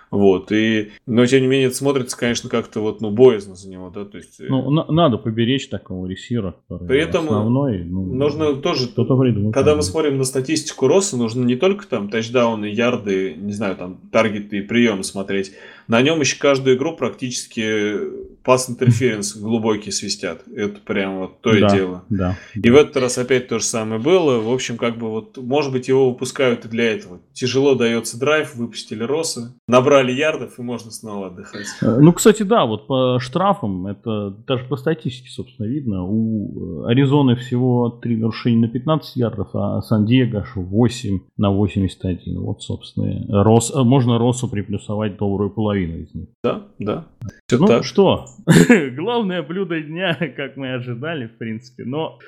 Вот, 0.09 0.51
и, 0.51 0.91
но 1.05 1.25
тем 1.25 1.41
не 1.41 1.47
менее, 1.47 1.67
это 1.67 1.75
смотрится, 1.75 2.17
конечно, 2.17 2.49
как-то 2.49 2.79
вот, 2.79 3.01
ну, 3.01 3.11
боязно 3.11 3.55
за 3.55 3.69
него, 3.69 3.89
да, 3.89 4.05
то 4.05 4.17
есть... 4.17 4.39
э, 4.39 4.45
Ну, 4.47 4.69
на- 4.71 4.89
надо 4.91 5.17
поберечь 5.17 5.67
такого 5.67 6.05
ресивера, 6.07 6.55
который 6.69 6.87
При 6.87 6.99
этом, 7.01 7.25
основной. 7.25 7.83
Ну, 7.83 8.03
нужно 8.03 8.55
тоже, 8.55 8.85
Что-то 8.85 9.17
придумать. 9.17 9.53
когда 9.53 9.75
мы 9.75 9.81
смотрим 9.81 10.17
на 10.17 10.23
статистику 10.23 10.87
Росса, 10.87 11.17
нужно 11.17 11.43
не 11.43 11.55
только 11.57 11.85
там 11.87 12.09
тачдауны, 12.09 12.65
ярды, 12.65 13.35
не 13.37 13.51
знаю, 13.53 13.75
там 13.75 13.97
таргеты 14.11 14.59
и 14.59 14.61
приемы 14.61 15.03
смотреть, 15.03 15.51
на 15.87 16.01
нем 16.01 16.19
еще 16.19 16.37
каждую 16.37 16.75
игру 16.75 16.95
практически 16.95 18.37
пас 18.43 18.69
интерференс 18.69 19.35
глубокий 19.35 19.91
свистят. 19.91 20.43
Это 20.55 20.79
прям 20.79 21.19
вот 21.19 21.41
то 21.41 21.51
Да, 21.51 21.67
и 21.67 21.71
дело. 21.71 22.03
Да. 22.09 22.37
И 22.55 22.69
в 22.69 22.75
этот 22.75 22.97
раз 22.97 23.17
опять 23.17 23.47
то 23.47 23.59
же 23.59 23.65
самое 23.65 24.01
было. 24.01 24.39
В 24.39 24.51
общем, 24.51 24.77
как 24.77 24.97
бы 24.97 25.09
вот, 25.09 25.37
может 25.37 25.71
быть, 25.71 25.87
его 25.87 26.09
выпускают 26.09 26.65
и 26.65 26.69
для 26.69 26.91
этого. 26.91 27.19
Тяжело 27.33 27.75
дается 27.75 28.19
драйв, 28.19 28.55
выпустили 28.55 29.03
Росса, 29.03 29.53
набрали 29.67 30.11
ярдов, 30.13 30.59
и 30.59 30.61
можно 30.61 30.91
снова 30.91 31.27
отдыхать. 31.27 31.67
Э, 31.81 31.97
Ну, 31.99 32.13
кстати, 32.13 32.43
да, 32.43 32.65
вот 32.65 32.87
по 32.87 33.19
штрафам, 33.19 33.87
это 33.87 34.29
даже 34.47 34.63
по 34.65 34.77
статистике, 34.77 35.29
собственно, 35.29 35.67
видно. 35.67 36.03
У 36.05 36.85
э, 36.85 36.91
Аризоны 36.91 37.35
всего 37.35 37.89
3 37.89 38.15
нарушения 38.17 38.59
на 38.59 38.69
15 38.69 39.15
ярдов, 39.17 39.49
а 39.53 39.81
Сан-Диего 39.81 40.39
аж 40.39 40.55
8 40.55 41.19
на 41.37 41.51
81. 41.51 42.39
Вот, 42.39 42.61
собственно, 42.63 43.43
Рос, 43.43 43.73
э, 43.75 43.83
можно 43.83 44.17
Росу 44.17 44.47
приплюсовать 44.47 45.17
добрую 45.17 45.49
половину 45.49 45.76
из 45.85 46.13
них. 46.15 46.27
Да, 46.43 46.67
да. 46.79 47.07
Все 47.47 47.57
Ну 47.57 47.67
так. 47.67 47.83
что, 47.85 48.25
главное 48.95 49.41
блюдо 49.43 49.79
дня, 49.81 50.13
как 50.35 50.57
мы 50.57 50.73
ожидали, 50.73 51.27
в 51.27 51.37
принципе, 51.37 51.83
но 51.85 52.19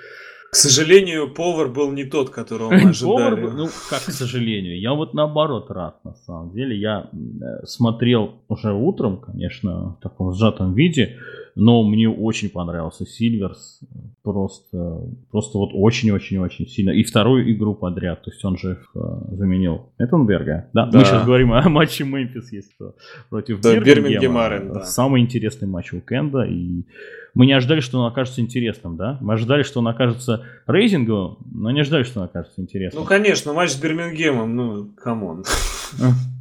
К 0.52 0.56
сожалению, 0.56 1.32
повар 1.34 1.68
был 1.68 1.92
не 1.92 2.06
тот, 2.06 2.30
которого 2.32 2.72
мы 2.72 2.80
Повар 3.02 3.34
ожидали. 3.34 3.42
был- 3.42 3.52
ну, 3.52 3.66
как 3.90 4.00
к 4.00 4.12
сожалению. 4.12 4.80
Я 4.80 4.94
вот 4.94 5.14
наоборот 5.14 5.70
рад, 5.70 6.04
на 6.04 6.14
самом 6.16 6.52
деле. 6.54 6.76
Я 6.76 7.10
э, 7.14 7.66
смотрел 7.66 8.42
уже 8.48 8.74
утром, 8.74 9.18
конечно, 9.22 9.96
в 9.96 10.00
таком 10.02 10.34
сжатом 10.34 10.74
виде, 10.74 11.18
но 11.60 11.84
мне 11.84 12.10
очень 12.10 12.50
понравился 12.50 13.06
Сильверс. 13.06 13.82
Просто, 14.24 15.02
просто 15.30 15.58
вот 15.58 15.72
очень-очень-очень 15.74 16.68
сильно. 16.68 16.92
И 16.92 17.04
вторую 17.04 17.52
игру 17.52 17.76
подряд. 17.76 18.24
То 18.24 18.32
есть 18.32 18.44
он 18.46 18.58
же 18.58 18.80
э, 18.96 19.00
заменил 19.32 19.92
Хакенберга. 19.98 20.70
Да? 20.74 20.86
Да. 20.86 21.00
Мы 21.00 21.06
сейчас 21.06 21.26
говорим 21.26 21.52
о 21.54 21.68
матче 21.68 22.06
Мемфис, 22.06 22.52
если 22.52 22.72
что, 22.72 22.96
против 23.30 23.60
Да, 23.62 23.78
Бирмингема. 23.78 24.50
Да. 24.74 24.84
Самый 24.84 25.22
интересный 25.22 25.68
матч 25.68 25.92
уикенда. 25.92 26.44
И 26.44 26.86
мы 27.34 27.46
не 27.46 27.54
ожидали, 27.54 27.82
что 27.82 28.00
он 28.00 28.08
окажется 28.08 28.42
интересным, 28.42 28.96
да? 28.96 29.18
Мы 29.20 29.34
ожидали, 29.34 29.64
что 29.64 29.80
он 29.80 29.88
окажется 29.88 30.46
рейтинговым, 30.66 31.38
но 31.52 31.72
не 31.72 31.82
ожидали, 31.82 32.04
что 32.04 32.22
он 32.22 32.26
окажется 32.28 32.62
интересным. 32.62 33.04
Ну, 33.04 33.08
конечно, 33.08 33.54
матч 33.54 33.72
с 33.72 33.82
Бирмингемом, 33.82 34.56
ну, 34.56 34.86
come 34.96 35.23
on. 35.23 35.44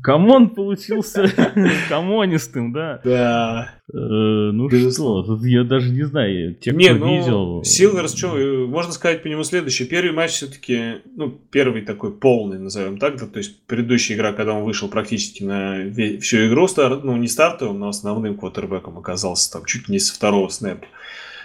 Come 0.03 0.35
on 0.35 0.51
получился 0.51 1.33
камонистым, 1.89 2.73
да? 2.73 3.01
Да. 3.05 3.75
Э, 3.93 3.97
ну 3.97 4.71
что, 4.91 5.39
я 5.45 5.65
даже 5.65 5.91
не 5.91 6.05
знаю, 6.05 6.55
те, 6.55 6.73
кто 6.73 6.95
ну, 6.95 7.19
видел... 7.19 7.65
Силверс, 7.65 8.15
что, 8.15 8.29
можно 8.69 8.93
сказать 8.93 9.23
по 9.23 9.27
нему 9.27 9.45
следующее. 9.45 9.89
Первый 9.89 10.13
матч 10.13 10.33
все-таки, 10.33 10.97
ну, 11.17 11.31
первый 11.31 11.83
такой 11.83 12.13
полный, 12.13 12.59
назовем 12.59 12.99
так, 12.99 13.19
да, 13.19 13.27
то 13.27 13.39
есть 13.39 13.63
предыдущая 13.67 14.17
игра, 14.17 14.33
когда 14.33 14.55
он 14.55 14.65
вышел 14.65 14.89
практически 14.89 15.43
на 15.43 15.91
всю 16.21 16.49
игру, 16.49 16.69
стар- 16.69 17.03
ну, 17.03 17.17
не 17.17 17.29
стартовым, 17.29 17.81
но 17.81 17.89
основным 17.89 18.37
квотербеком 18.37 18.99
оказался 18.99 19.53
там 19.53 19.65
чуть 19.65 19.89
не 19.89 19.99
со 19.99 20.15
второго 20.15 20.49
снэпа. 20.49 20.87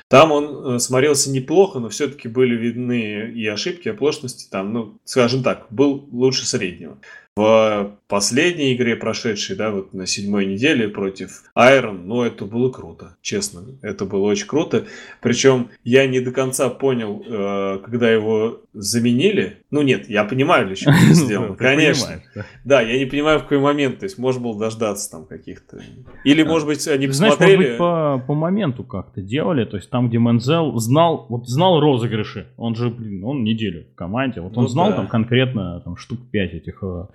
Там 0.10 0.32
он 0.32 0.76
э, 0.76 0.80
смотрелся 0.80 1.32
неплохо, 1.32 1.80
но 1.80 1.90
все-таки 1.90 2.28
были 2.28 2.56
видны 2.56 3.32
и 3.34 3.48
ошибки, 3.48 3.88
и 3.88 3.92
оплошности. 3.92 4.48
Там, 4.48 4.72
ну, 4.72 5.00
скажем 5.06 5.42
так, 5.42 5.66
был 5.72 6.08
лучше 6.12 6.46
среднего. 6.46 7.00
В 7.36 7.98
последней 8.08 8.76
игре, 8.76 8.96
прошедшей, 8.96 9.56
да, 9.56 9.72
вот 9.72 9.92
на 9.92 10.06
седьмой 10.06 10.46
неделе 10.46 10.88
против 10.88 11.42
Айрон, 11.56 12.08
ну, 12.08 12.22
это 12.22 12.46
было 12.46 12.70
круто, 12.70 13.18
честно. 13.24 13.62
Это 13.82 14.06
было 14.06 14.28
очень 14.28 14.46
круто. 14.46 14.86
Причем 15.20 15.70
я 15.84 16.06
не 16.06 16.20
до 16.20 16.32
конца 16.32 16.70
понял, 16.70 17.24
э, 17.28 17.80
когда 17.84 18.12
его 18.12 18.62
заменили. 18.74 19.58
Ну, 19.72 19.82
нет, 19.82 20.08
я 20.10 20.26
понимаю, 20.26 20.68
для 20.68 20.76
чего 20.76 20.92
это 20.92 21.14
сделано. 21.16 21.56
Конечно. 21.56 22.22
да. 22.64 22.82
Я 22.82 23.00
не 23.00 23.06
понимаю, 23.06 23.40
в 23.40 23.44
какой 23.44 23.58
момент. 23.58 23.98
То 23.98 24.04
есть, 24.04 24.20
можно 24.20 24.44
было 24.44 24.60
дождаться 24.60 25.10
там 25.10 25.26
каких-то... 25.26 25.80
Или, 26.24 26.44
может 26.44 26.68
быть, 26.68 26.88
они 26.88 27.08
Знаешь, 27.08 27.34
посмотрели... 27.34 27.78
может 27.78 28.20
быть, 28.20 28.28
по, 28.28 28.34
моменту 28.36 28.84
как-то 28.84 29.22
делали, 29.22 29.66
то 29.66 29.78
есть 29.78 29.90
там, 29.90 30.10
где 30.10 30.20
Мензел 30.20 30.78
знал, 30.78 31.26
вот 31.30 31.48
знал 31.48 31.80
розыгрыши, 31.80 32.48
он 32.58 32.76
же, 32.76 32.92
блин, 32.92 33.24
он 33.24 33.44
неделю 33.44 33.86
в 33.92 33.96
команде, 33.96 34.42
вот 34.42 34.56
он 34.56 34.64
Ну 34.64 34.70
знал 34.70 34.94
там 34.94 35.08
конкретно 35.08 35.82
там, 35.82 35.98
штук 35.98 36.20
5 36.32 36.54
этих 36.54 36.84
э, 36.84 37.06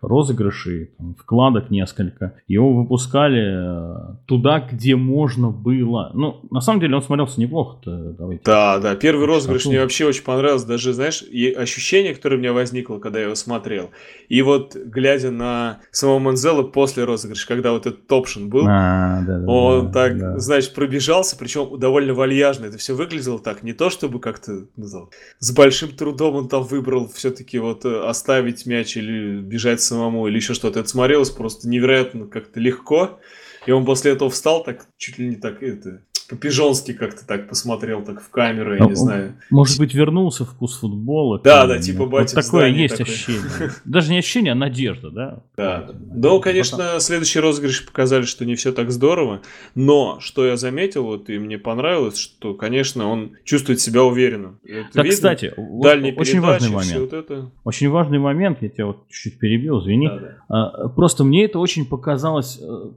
розыгрышей, 0.00 0.90
там, 0.98 1.14
вкладок 1.14 1.70
несколько, 1.70 2.34
его 2.46 2.74
выпускали 2.74 4.12
э, 4.12 4.16
туда, 4.26 4.60
где 4.60 4.96
можно 4.96 5.50
было. 5.50 6.10
Ну, 6.14 6.40
на 6.50 6.60
самом 6.60 6.80
деле 6.80 6.96
он 6.96 7.02
смотрелся 7.02 7.40
неплохо-то, 7.40 8.14
давайте. 8.18 8.42
Да, 8.44 8.78
да, 8.78 8.94
первый 8.96 9.26
розыгрыш 9.26 9.66
мне 9.66 9.80
вообще 9.80 10.06
очень 10.06 10.24
понравился. 10.24 10.66
Даже, 10.66 10.92
знаешь, 10.92 11.22
и 11.22 11.50
ощущение, 11.50 12.14
которое 12.14 12.36
у 12.36 12.38
меня 12.38 12.52
возникло, 12.52 12.98
когда 12.98 13.18
я 13.18 13.26
его 13.26 13.34
смотрел. 13.34 13.90
И 14.28 14.42
вот, 14.42 14.74
глядя 14.76 15.30
на 15.30 15.80
самого 15.90 16.18
Манзела 16.18 16.62
после 16.62 17.04
розыгрыша, 17.04 17.46
когда 17.46 17.72
вот 17.72 17.86
этот 17.86 18.10
опшн 18.10 18.48
был, 18.48 18.64
А, 18.68 19.22
да, 19.26 19.38
да, 19.38 19.46
он 19.50 19.86
да, 19.86 19.92
так, 19.92 20.18
да. 20.18 20.38
значит, 20.38 20.74
пробежался, 20.74 21.36
причем 21.36 21.78
довольно 21.78 22.14
вальяжно. 22.14 22.66
Это 22.66 22.78
все 22.78 22.94
выглядело 22.94 23.38
так, 23.38 23.62
не 23.62 23.72
то 23.72 23.90
чтобы 23.90 24.20
как-то, 24.20 24.66
не 24.76 24.86
знаю, 24.86 25.10
с 25.38 25.52
большим 25.54 25.90
трудом 25.90 26.34
он 26.34 26.48
там 26.48 26.62
выбрал 26.62 27.08
все-таки 27.08 27.58
вот 27.58 27.84
э, 27.84 28.00
оставить 28.06 28.66
мяч 28.66 28.96
или 28.96 29.40
бежать 29.54 29.80
самому, 29.80 30.26
или 30.26 30.36
еще 30.36 30.52
что-то. 30.52 30.80
Это 30.80 30.88
смотрелось 30.88 31.30
просто 31.30 31.68
невероятно 31.68 32.26
как-то 32.26 32.58
легко. 32.58 33.20
И 33.66 33.70
он 33.70 33.84
после 33.84 34.12
этого 34.12 34.28
встал 34.28 34.64
так, 34.64 34.86
чуть 34.98 35.18
ли 35.18 35.28
не 35.28 35.36
так, 35.36 35.62
это, 35.62 36.02
по-пижонски 36.28 36.92
как-то 36.92 37.26
так 37.26 37.48
посмотрел, 37.48 38.02
так 38.02 38.20
в 38.22 38.28
камеру, 38.30 38.74
я 38.74 38.82
Ну, 38.82 38.88
не 38.90 38.94
знаю. 38.96 39.34
Может 39.50 39.78
быть, 39.78 39.94
вернулся 39.94 40.44
вкус 40.44 40.78
футбола. 40.78 41.40
Да, 41.42 41.66
да, 41.66 41.78
типа 41.78 42.00
вот 42.04 42.10
батя 42.10 42.40
в 42.40 42.44
такое 42.44 42.68
есть 42.68 42.96
такой. 42.96 43.12
ощущение. 43.12 43.70
Даже 43.84 44.10
не 44.10 44.18
ощущение, 44.18 44.52
а 44.52 44.54
надежда, 44.54 45.10
да? 45.10 45.42
Да. 45.56 45.90
Ну, 46.14 46.40
конечно, 46.40 46.98
следующие 47.00 47.42
розыгрыши 47.42 47.84
показали, 47.86 48.22
что 48.22 48.44
не 48.44 48.54
все 48.54 48.72
так 48.72 48.90
здорово. 48.90 49.40
Но, 49.74 50.18
что 50.20 50.46
я 50.46 50.56
заметил, 50.56 51.04
вот 51.04 51.28
и 51.30 51.38
мне 51.38 51.58
понравилось, 51.58 52.16
что, 52.18 52.54
конечно, 52.54 53.08
он 53.08 53.32
чувствует 53.44 53.80
себя 53.80 54.02
уверенно. 54.02 54.54
Это 54.64 54.84
Так, 54.92 55.04
видно. 55.04 55.10
кстати, 55.10 55.52
вот 55.56 55.82
дальние 55.82 56.14
очень 56.14 56.32
передачи, 56.40 56.52
важный 56.62 56.70
момент. 56.70 57.00
вот 57.00 57.12
это. 57.12 57.50
Очень 57.64 57.90
важный 57.90 58.18
момент, 58.18 58.58
я 58.62 58.68
тебя 58.68 58.86
вот 58.86 59.06
чуть-чуть 59.08 59.38
перебил, 59.38 59.80
извини. 59.80 60.08
Да, 60.08 60.18
да. 60.18 60.28
А, 60.48 60.88
Просто 60.88 61.24
мне 61.24 61.44
это 61.44 61.58
очень 61.58 61.84
показалось 61.86 62.58
э, 62.62 62.90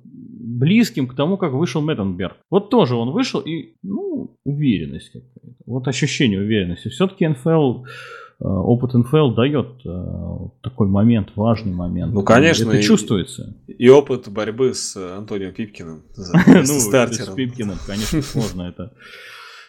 близким 0.47 1.07
к 1.07 1.15
тому, 1.15 1.38
как 1.38 1.53
вышел 1.53 1.81
Мэттенберг. 1.81 2.38
Вот 2.49 2.69
тоже 2.69 2.95
он 2.95 3.12
вышел 3.12 3.39
и, 3.41 3.73
ну, 3.83 4.36
уверенность 4.45 5.12
какая-то. 5.12 5.55
Вот 5.65 5.88
ощущение 5.88 6.39
уверенности. 6.39 6.88
Все-таки 6.88 7.27
НФЛ, 7.27 7.83
э, 7.83 8.45
опыт 8.45 8.93
НФЛ 8.93 9.31
дает 9.31 9.67
э, 9.86 10.38
такой 10.62 10.88
момент, 10.88 11.29
важный 11.36 11.73
момент. 11.73 12.13
Ну, 12.13 12.23
конечно, 12.23 12.69
Это 12.69 12.77
и- 12.77 12.83
чувствуется. 12.83 13.55
И 13.67 13.89
опыт 13.89 14.29
борьбы 14.29 14.73
с 14.73 14.95
Антонио 14.95 15.51
Пипкиным 15.51 16.03
за 16.13 16.33
Ну, 16.47 16.63
с. 16.65 17.33
Пипкиным, 17.36 17.77
конечно, 17.86 18.21
сложно 18.33 18.63
это. 18.63 18.93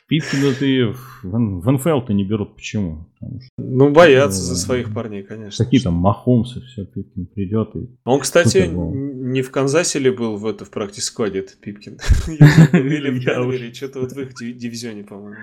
Ты 0.08 0.86
в, 0.86 1.20
в 1.24 1.70
НФЛ-то 1.70 2.12
не 2.14 2.24
берут. 2.24 2.54
Почему? 2.56 3.06
Что 3.18 3.28
Ну, 3.58 3.90
боятся 3.92 4.40
за 4.40 4.52
Ну, 4.52 4.56
своих 4.58 4.94
парней, 4.94 5.22
конечно. 5.22 5.64
какие 5.64 5.80
там 5.82 5.94
Махомсы, 5.94 6.60
все, 6.62 6.86
Пипкин 6.86 7.26
придет 7.26 7.76
и 7.76 7.88
Он, 8.04 8.20
кстати, 8.20 8.70
не 8.72 9.42
в 9.42 9.50
Канзасе 9.50 9.98
ли 9.98 10.10
был 10.10 10.36
в, 10.36 10.46
это, 10.46 10.64
в 10.64 10.70
практик-складе, 10.70 11.40
этот 11.40 11.60
Пипкин? 11.60 11.98
Или 12.72 13.72
что-то 13.74 14.00
вот 14.00 14.12
в 14.12 14.18
их 14.20 14.34
ди- 14.34 14.52
дивизионе, 14.54 15.04
по-моему. 15.04 15.36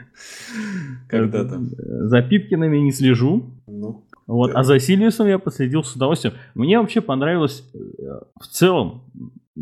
Когда-то. 1.09 1.55
Э, 1.55 2.07
За 2.07 2.21
Пипкиными 2.21 2.77
не 2.77 2.91
слежу. 2.91 3.51
Ну, 3.67 4.05
Вот, 4.27 4.51
Да. 4.53 4.59
а 4.59 4.63
за 4.63 4.79
Сильвисом 4.79 5.27
я 5.27 5.37
последил 5.37 5.83
с 5.83 5.95
удовольствием. 5.95 6.33
Мне 6.55 6.79
вообще 6.79 7.01
понравилось 7.01 7.63
э, 7.73 7.77
в 8.41 8.47
целом, 8.47 9.03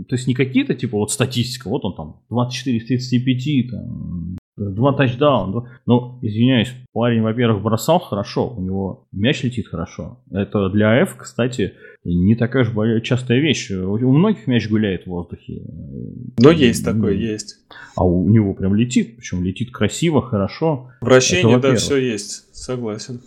то 0.07 0.15
есть 0.15 0.27
не 0.27 0.33
какие-то 0.33 0.73
типа 0.75 0.97
вот 0.97 1.11
статистика, 1.11 1.67
вот 1.69 1.83
он 1.85 1.95
там 1.95 2.21
24 2.29 2.77
из 2.77 2.87
35, 2.87 3.71
там, 3.71 4.37
два 4.57 4.93
тачдауна, 4.93 5.79
но, 5.85 6.19
извиняюсь, 6.21 6.73
парень, 6.93 7.21
во-первых, 7.21 7.61
бросал 7.61 7.99
хорошо, 7.99 8.53
у 8.55 8.61
него 8.61 9.07
мяч 9.11 9.43
летит 9.43 9.67
хорошо. 9.67 10.19
Это 10.31 10.69
для 10.69 11.01
F, 11.01 11.15
кстати, 11.17 11.73
не 12.03 12.35
такая 12.35 12.65
бо- 12.71 13.01
частая 13.01 13.39
вещь. 13.39 13.71
У 13.71 14.11
многих 14.11 14.47
мяч 14.47 14.69
гуляет 14.69 15.03
в 15.03 15.07
воздухе. 15.07 15.63
Но 16.39 16.51
есть 16.51 16.85
такое, 16.85 17.13
есть. 17.13 17.57
А 17.95 18.05
у 18.05 18.29
него 18.29 18.53
прям 18.53 18.75
летит, 18.75 19.17
причем 19.17 19.43
летит 19.43 19.71
красиво, 19.71 20.21
хорошо. 20.21 20.89
Вращение, 21.01 21.57
да, 21.59 21.75
все 21.75 21.97
есть. 21.97 22.53
Согласен. 22.55 23.19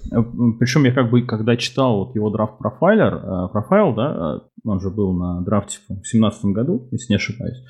Причем 0.59 0.85
я 0.85 0.92
как 0.92 1.11
бы, 1.11 1.22
когда 1.22 1.57
читал 1.57 2.05
вот 2.05 2.14
его 2.14 2.31
драфт 2.31 2.59
профайлер, 2.59 3.14
э, 3.14 3.48
профайл, 3.52 3.94
да, 3.94 4.40
э, 4.42 4.48
он 4.64 4.81
же 4.81 4.90
был 4.90 5.12
на 5.12 5.42
драфте 5.42 5.79
в 5.88 5.92
2017 5.92 6.44
году, 6.46 6.88
если 6.90 7.12
не 7.12 7.16
ошибаюсь, 7.16 7.62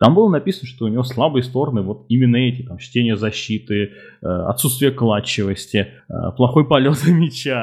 там 0.00 0.14
было 0.14 0.30
написано, 0.30 0.66
что 0.66 0.86
у 0.86 0.88
него 0.88 1.02
слабые 1.02 1.42
стороны 1.42 1.82
вот 1.82 2.06
именно 2.08 2.36
эти, 2.36 2.62
там, 2.62 2.78
чтение 2.78 3.16
защиты, 3.16 3.90
э, 4.22 4.26
отсутствие 4.26 4.92
клатчевости, 4.92 5.39
э, 6.08 6.14
плохой 6.36 6.66
полет 6.66 6.98
мяча. 7.08 7.62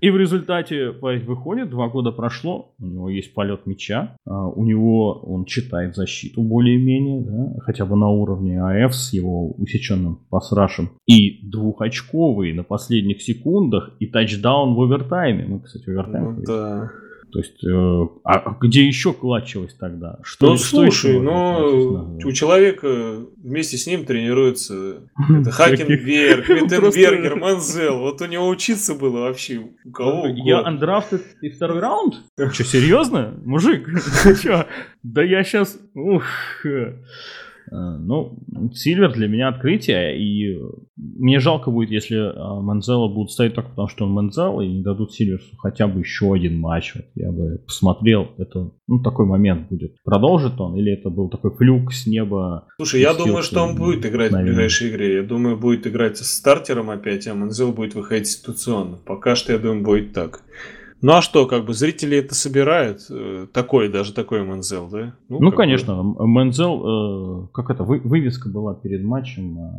И 0.00 0.10
в 0.10 0.16
результате 0.16 0.90
выходит, 0.90 1.70
два 1.70 1.88
года 1.88 2.10
прошло, 2.12 2.72
у 2.78 2.86
него 2.86 3.08
есть 3.08 3.34
полет 3.34 3.66
мяча, 3.66 4.16
э, 4.26 4.30
у 4.30 4.64
него 4.64 5.12
он 5.20 5.44
читает 5.44 5.96
защиту 5.96 6.42
более-менее, 6.42 7.22
да, 7.22 7.60
хотя 7.60 7.84
бы 7.86 7.96
на 7.96 8.08
уровне 8.08 8.60
АФ 8.60 8.94
с 8.94 9.12
его 9.12 9.52
усеченным 9.52 10.20
пасрашем, 10.30 10.90
и 11.06 11.40
двухочковый 11.48 12.52
на 12.52 12.62
последних 12.62 13.22
секундах, 13.22 13.96
и 13.98 14.06
тачдаун 14.06 14.74
в 14.74 14.80
овертайме. 14.82 15.44
Мы, 15.46 15.60
кстати, 15.60 15.88
овертайм. 15.90 16.36
Ну, 16.36 16.42
да. 16.46 16.90
То 17.32 17.38
есть, 17.38 17.64
э, 17.64 18.06
а 18.24 18.56
где 18.60 18.86
еще 18.86 19.12
клатчевость 19.12 19.78
тогда? 19.78 20.18
Что, 20.22 20.50
Ну, 20.50 20.56
что 20.56 20.66
слушай, 20.66 21.20
ну, 21.20 22.18
клатчевость 22.18 22.24
у 22.24 22.32
человека 22.32 23.20
вместе 23.36 23.76
с 23.76 23.86
ним 23.86 24.04
тренируется 24.04 25.02
это 25.40 25.50
Хакенберг, 25.50 26.48
Виттенбергер, 26.48 27.36
Манзел. 27.40 28.00
Вот 28.00 28.20
у 28.20 28.26
него 28.26 28.48
учиться 28.48 28.94
было 28.94 29.20
вообще 29.20 29.62
у 29.84 29.90
кого 29.90 30.26
Я 30.26 30.60
андрафтед 30.60 31.22
и 31.40 31.50
второй 31.50 31.80
раунд? 31.80 32.14
Че, 32.52 32.64
серьезно? 32.64 33.34
Мужик? 33.44 33.88
Да 35.02 35.22
я 35.22 35.44
сейчас... 35.44 35.78
Ух. 35.94 36.24
Э, 37.70 37.96
Ну, 37.98 38.38
Сильвер 38.74 39.12
для 39.12 39.28
меня 39.28 39.48
открытие, 39.48 40.18
и 40.18 40.58
мне 40.96 41.38
жалко 41.40 41.70
будет, 41.70 41.90
если 41.90 42.16
э, 42.16 42.60
Манзела 42.62 43.08
будут 43.08 43.30
ставить 43.30 43.54
только 43.54 43.70
потому, 43.70 43.88
что 43.88 44.04
он 44.04 44.12
Манзел, 44.12 44.60
и 44.60 44.66
не 44.68 44.82
дадут 44.82 45.12
Сильверсу 45.12 45.56
хотя 45.58 45.86
бы 45.86 46.00
еще 46.00 46.32
один 46.32 46.58
матч. 46.58 46.94
Вот 46.94 47.04
я 47.14 47.30
бы 47.30 47.58
посмотрел, 47.66 48.28
это, 48.38 48.70
ну, 48.88 49.02
такой 49.02 49.26
момент 49.26 49.68
будет. 49.68 49.96
Продолжит 50.04 50.60
он, 50.60 50.76
или 50.76 50.92
это 50.92 51.10
был 51.10 51.28
такой 51.28 51.52
флюк 51.52 51.92
с 51.92 52.06
неба? 52.06 52.66
Слушай, 52.76 53.00
я 53.02 53.14
думаю, 53.14 53.42
что 53.42 53.62
он 53.62 53.76
будет 53.76 54.04
играть 54.06 54.30
в 54.30 54.34
наверное. 54.34 54.54
ближайшей 54.54 54.90
игре. 54.90 55.14
Я 55.16 55.22
думаю, 55.22 55.56
будет 55.56 55.86
играть 55.86 56.16
с 56.18 56.30
стартером 56.36 56.90
опять, 56.90 57.26
а 57.26 57.34
Манзел 57.34 57.72
будет 57.72 57.94
выходить 57.94 58.28
ситуационно. 58.28 58.98
Пока 59.04 59.34
что, 59.36 59.52
я 59.52 59.58
думаю, 59.58 59.84
будет 59.84 60.12
так. 60.12 60.42
Ну 61.02 61.12
а 61.12 61.22
что, 61.22 61.46
как 61.46 61.64
бы 61.64 61.72
зрители 61.72 62.18
это 62.18 62.34
собирают? 62.34 63.06
Э, 63.10 63.46
Такой, 63.52 63.88
даже 63.88 64.12
такой 64.12 64.42
Манзел, 64.42 64.88
да? 64.88 65.14
Ну, 65.30 65.38
бы- 65.50 65.56
конечно, 65.56 65.92
М- 65.92 66.16
Мензел, 66.30 67.44
э, 67.44 67.48
как 67.52 67.70
это, 67.70 67.84
вы- 67.84 68.00
вывеска 68.00 68.48
была 68.50 68.74
перед 68.74 69.02
матчем 69.02 69.58
э, 69.58 69.70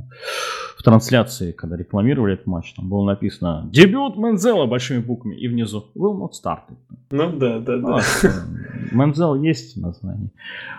в 0.81 0.83
трансляции, 0.83 1.51
когда 1.51 1.77
рекламировали 1.77 2.33
этот 2.33 2.47
матч, 2.47 2.73
там 2.73 2.89
было 2.89 3.05
написано 3.05 3.69
«Дебют 3.71 4.17
Мензела» 4.17 4.65
большими 4.65 4.97
буквами, 4.97 5.35
и 5.35 5.47
внизу 5.47 5.91
«Will 5.95 6.17
not 6.17 6.31
start». 6.31 6.61
Ну 7.11 7.31
да, 7.37 7.59
да, 7.59 7.77
Ну, 7.77 7.97
да. 7.97 8.01
что, 8.01 8.31
Мензел 8.91 9.35
есть 9.35 9.75
в 9.75 9.79
названии. 9.79 10.31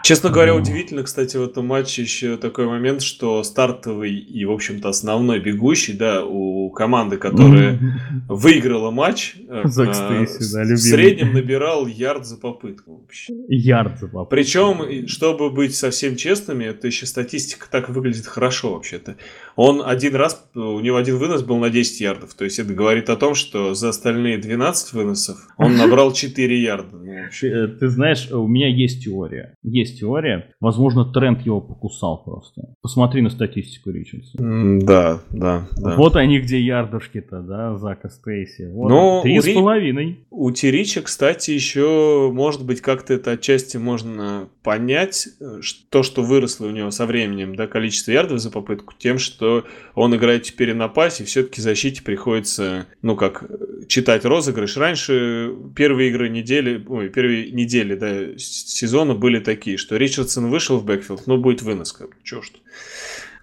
Честно 0.03 0.31
говоря, 0.31 0.55
Ну. 0.55 0.59
удивительно, 0.59 1.05
кстати, 1.05 1.37
в 1.37 1.43
этом 1.43 1.69
матче 1.69 2.03
еще 2.03 2.37
такой 2.37 2.67
момент, 2.67 3.03
что 3.03 3.45
стартовый 3.45 4.13
и, 4.13 4.45
в 4.45 4.51
общем-то, 4.51 4.89
основной 4.89 5.39
бегущий, 5.39 5.93
да, 5.93 6.25
у 6.25 6.71
команды, 6.71 7.17
которая 7.17 7.79
выиграла 8.29 8.91
матч, 8.91 9.37
э, 9.49 9.63
э, 9.65 9.69
в 9.69 10.79
среднем 10.79 11.33
набирал 11.33 11.87
ярд 11.87 12.27
за 12.27 12.39
попытку 12.39 13.03
вообще. 13.03 13.35
Ярд 13.49 14.01
за 14.01 14.09
попытку. 14.09 14.31
Причем, 14.31 15.07
чтобы 15.07 15.51
быть 15.51 15.77
совсем 15.77 16.17
честными, 16.17 16.65
это 16.65 16.89
еще 16.89 17.07
статистика 17.07 17.67
так 17.71 17.89
выглядит 17.89 18.27
хорошо 18.27 18.73
вообще-то. 18.73 19.17
Он 19.55 19.83
один 19.93 20.15
раз, 20.17 20.51
у 20.55 20.81
него 20.81 20.97
один 20.97 21.19
вынос 21.19 21.43
был 21.43 21.59
на 21.59 21.71
10 21.71 22.01
ярдов. 22.01 22.35
То 22.35 22.45
есть 22.45 22.59
это 22.59 22.73
говорит 22.75 23.09
о 23.11 23.17
том, 23.17 23.35
что 23.35 23.75
за 23.75 23.91
остальные 23.91 24.39
12 24.39 24.93
выносов 24.93 25.39
он 25.57 25.77
набрал 25.77 26.13
4 26.15 26.61
ярда. 26.61 26.97
Ну. 26.97 27.13
Ты, 27.41 27.49
э, 27.49 27.69
ты 27.69 27.89
знаешь, 27.89 28.31
у 28.31 28.47
меня 28.47 28.69
есть 28.69 29.05
теория. 29.05 29.55
Есть 29.63 30.01
теория. 30.01 30.51
Возможно, 30.61 31.05
Трент 31.05 31.43
его 31.43 31.61
покусал 31.61 32.23
просто. 32.25 32.75
Посмотри 32.83 33.23
на 33.23 33.31
статистику 33.31 33.91
Ричардса. 33.91 34.37
Да, 34.39 35.21
да, 35.31 35.69
да. 35.77 35.97
Вот 35.97 36.17
они 36.17 36.41
где 36.41 36.61
ярдушки-то, 36.61 37.41
да, 37.41 37.77
Зака 37.77 38.09
Стейси. 38.09 38.71
Вот 38.73 38.89
Ну, 38.89 39.21
Три 39.23 39.41
с 39.41 39.55
половиной. 39.55 40.27
У 40.31 40.51
Трента, 40.51 41.03
кстати, 41.03 41.51
еще, 41.51 42.31
может 42.33 42.65
быть, 42.65 42.81
как-то 42.81 43.15
это 43.15 43.33
отчасти 43.33 43.77
можно 43.77 44.49
понять, 44.63 45.29
э, 45.41 45.61
то, 45.91 46.03
что 46.03 46.23
выросло 46.23 46.67
у 46.67 46.71
него 46.71 46.91
со 46.91 47.07
временем, 47.07 47.55
да, 47.55 47.67
количество 47.67 48.13
ярдов 48.13 48.41
за 48.41 48.51
попытку, 48.51 48.95
тем, 48.99 49.19
что 49.19 49.65
он 49.95 50.15
играет 50.17 50.45
теперь 50.45 50.75
на 50.75 50.89
пасе, 50.89 51.25
все-таки 51.25 51.61
защите 51.61 52.03
приходится, 52.03 52.87
ну, 53.03 53.17
как, 53.17 53.45
э, 53.49 53.85
читать 53.89 54.25
розыгрыш. 54.25 54.77
Раньше 54.77 55.55
первые 55.77 56.11
игры 56.11 56.29
недели, 56.29 56.85
ой, 56.89 57.09
первые 57.09 57.51
недели, 57.51 57.95
да, 57.95 58.39
сезона 58.39 59.15
были 59.15 59.39
такие, 59.39 59.77
что 59.77 59.97
Ричардсон 59.97 60.51
вышел 60.51 60.79
в 60.79 60.85
бэкфилд, 60.85 61.27
ну, 61.27 61.37
будет 61.39 61.63
вынос, 61.63 61.93
как, 61.93 62.11
чё 62.23 62.43
ж 62.43 62.51
ты. 62.51 62.59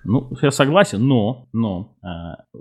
Ну, 0.03 0.29
я 0.41 0.51
согласен, 0.51 1.05
но, 1.05 1.47
но 1.51 1.95
э, 2.01 2.07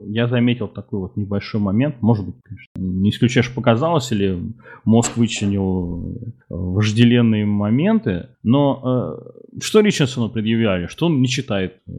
я 0.06 0.26
заметил 0.26 0.68
такой 0.68 1.00
вот 1.00 1.16
небольшой 1.16 1.60
момент. 1.60 1.96
Может 2.00 2.26
быть, 2.26 2.34
конечно, 2.42 2.68
не 2.76 3.10
исключаешь, 3.10 3.52
показалось, 3.54 4.10
или 4.10 4.38
мозг 4.84 5.16
вычленил 5.16 6.16
э, 6.16 6.30
вожделенные 6.48 7.46
моменты. 7.46 8.30
Но 8.42 9.16
э, 9.54 9.60
что 9.60 9.80
Ричардсону 9.80 10.30
предъявляли? 10.30 10.86
Что 10.86 11.06
он 11.06 11.20
не 11.20 11.28
читает, 11.28 11.74
э, 11.86 11.92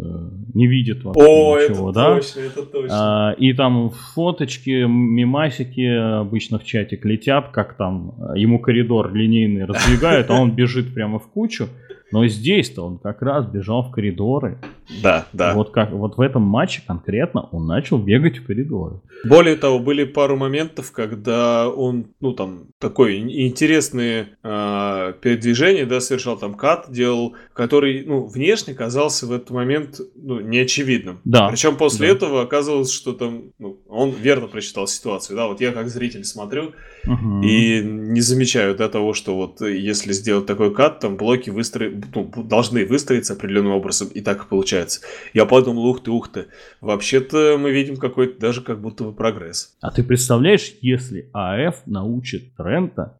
не 0.54 0.67
видит 0.67 1.04
вообще 1.04 1.23
О, 1.23 1.58
ничего, 1.58 1.89
это 1.91 1.99
да? 1.99 2.15
точно, 2.15 2.39
это 2.41 2.65
точно. 2.65 3.30
А, 3.30 3.32
и 3.34 3.54
там 3.54 3.91
фоточки, 3.91 4.86
мимасики 4.88 6.20
обычно 6.20 6.59
в 6.59 6.66
чатик 6.66 7.05
летят, 7.05 7.49
как 7.49 7.76
там 7.78 8.13
э, 8.36 8.39
ему 8.39 8.59
коридор 8.59 9.13
линейный 9.13 9.66
раздвигают, 9.66 10.30
а 10.30 10.34
он 10.34 10.51
бежит 10.51 10.93
прямо 10.93 11.20
в 11.20 11.28
кучу. 11.28 11.70
Но 12.12 12.28
здесь-то 12.28 12.86
он 12.86 12.97
как 12.97 13.22
раз 13.22 13.45
бежал 13.45 13.84
в 13.84 13.91
коридоры. 13.91 14.57
Да, 15.03 15.28
да. 15.34 15.53
Вот, 15.53 15.72
как, 15.72 15.91
вот 15.91 16.18
в 16.18 16.22
этом 16.22 16.41
матче 16.41 16.82
конкретно 16.86 17.47
он 17.51 17.68
начал 17.68 17.99
бегать 17.99 18.39
в 18.39 18.45
коридоры. 18.45 19.01
Более 19.24 19.55
того, 19.55 19.80
были 19.80 20.03
пару 20.03 20.36
моментов, 20.36 20.91
когда 20.91 21.70
он, 21.70 22.07
ну, 22.20 22.34
там, 22.34 22.68
такой 22.80 23.20
интересные 23.20 24.30
э, 24.43 25.14
передвижения, 25.22 25.86
да, 25.86 25.99
совершал 25.99 26.38
там 26.38 26.55
кат, 26.55 26.88
делал, 26.89 27.36
который, 27.53 28.03
ну, 28.05 28.26
внешне 28.26 28.74
казался 28.74 29.28
в 29.28 29.32
этот 29.32 29.51
момент, 29.51 29.99
ну, 30.16 30.39
неочевидным. 30.39 31.20
Да. 31.26 31.49
Причем 31.49 31.76
после 31.76 32.07
да. 32.07 32.14
этого 32.14 32.41
оказалось, 32.41 32.91
что 32.91 33.14
там, 33.14 33.51
ну, 33.60 33.78
он 33.88 34.12
верно 34.12 34.47
прочитал 34.47 34.88
ситуацию, 34.88 35.36
да, 35.36 35.47
вот 35.47 35.62
я 35.62 35.72
как 35.72 35.89
зритель 35.89 36.24
смотрю 36.24 36.72
Мгм. 37.06 37.41
и 37.43 37.82
не 37.82 38.22
замечаю, 38.22 38.76
да, 38.76 38.89
того, 38.89 39.14
что 39.14 39.36
вот 39.36 39.62
если 39.62 40.12
сделать 40.14 40.45
такой 40.45 40.74
кат, 40.74 41.00
там 41.00 41.18
блоки 41.18 41.50
выстро... 41.50 41.89
ну, 42.14 42.32
должны 42.43 42.86
выстроиться 42.86 43.34
определенным 43.34 43.72
образом, 43.74 44.10
и 44.10 44.22
так 44.22 44.43
и 44.43 44.47
получается. 44.47 45.02
Я 45.34 45.45
подумал, 45.45 45.86
ух 45.86 46.04
ты, 46.04 46.12
ух 46.12 46.32
ты, 46.32 46.47
вообще-то 46.82 47.58
мы 47.60 47.72
видим 47.72 47.97
какой-то 47.97 48.39
даже 48.39 48.62
как 48.62 48.82
будто 48.82 49.04
бы 49.06 49.14
прогресс. 49.14 49.76
А 49.82 49.91
ты 49.91 50.04
представляешь, 50.04 50.74
если 50.82 51.30
АФ 51.34 51.84
научит 51.86 52.56
Трента 52.56 53.18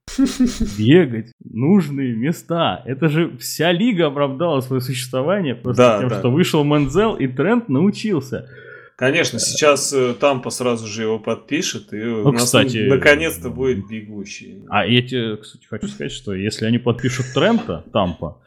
бегать 0.78 1.32
нужные 1.44 2.16
места? 2.16 2.84
Это 2.86 3.08
же 3.10 3.38
вся 3.38 3.72
лига 3.72 4.08
оправдала 4.08 4.62
свое 4.62 4.82
существование 4.82 5.56
просто 5.56 5.84
Да, 5.84 6.00
тем, 6.00 6.10
да. 6.10 6.20
что 6.20 6.32
вышел 6.32 6.64
Мензел 6.64 7.16
и 7.16 7.28
Трент 7.28 7.70
научился. 7.70 8.48
Конечно, 9.00 9.40
сейчас 9.40 9.94
э, 9.94 10.14
Тампа 10.14 10.50
сразу 10.50 10.86
же 10.86 11.04
его 11.04 11.20
подпишет, 11.20 11.94
и 11.94 12.02
у 12.02 12.24
Ну, 12.26 12.32
нас 12.34 12.44
кстати, 12.44 12.86
наконец-то 12.90 13.50
будет 13.50 13.88
бегущий. 13.88 14.66
А 14.70 14.86
я 14.86 15.02
тебе, 15.02 15.38
кстати, 15.38 15.66
хочу 15.68 15.88
сказать, 15.88 16.12
что 16.12 16.34
если 16.34 16.66
они 16.66 16.80
подпишут 16.80 17.28
Трента, 17.34 17.86
Тампа, 17.94 18.40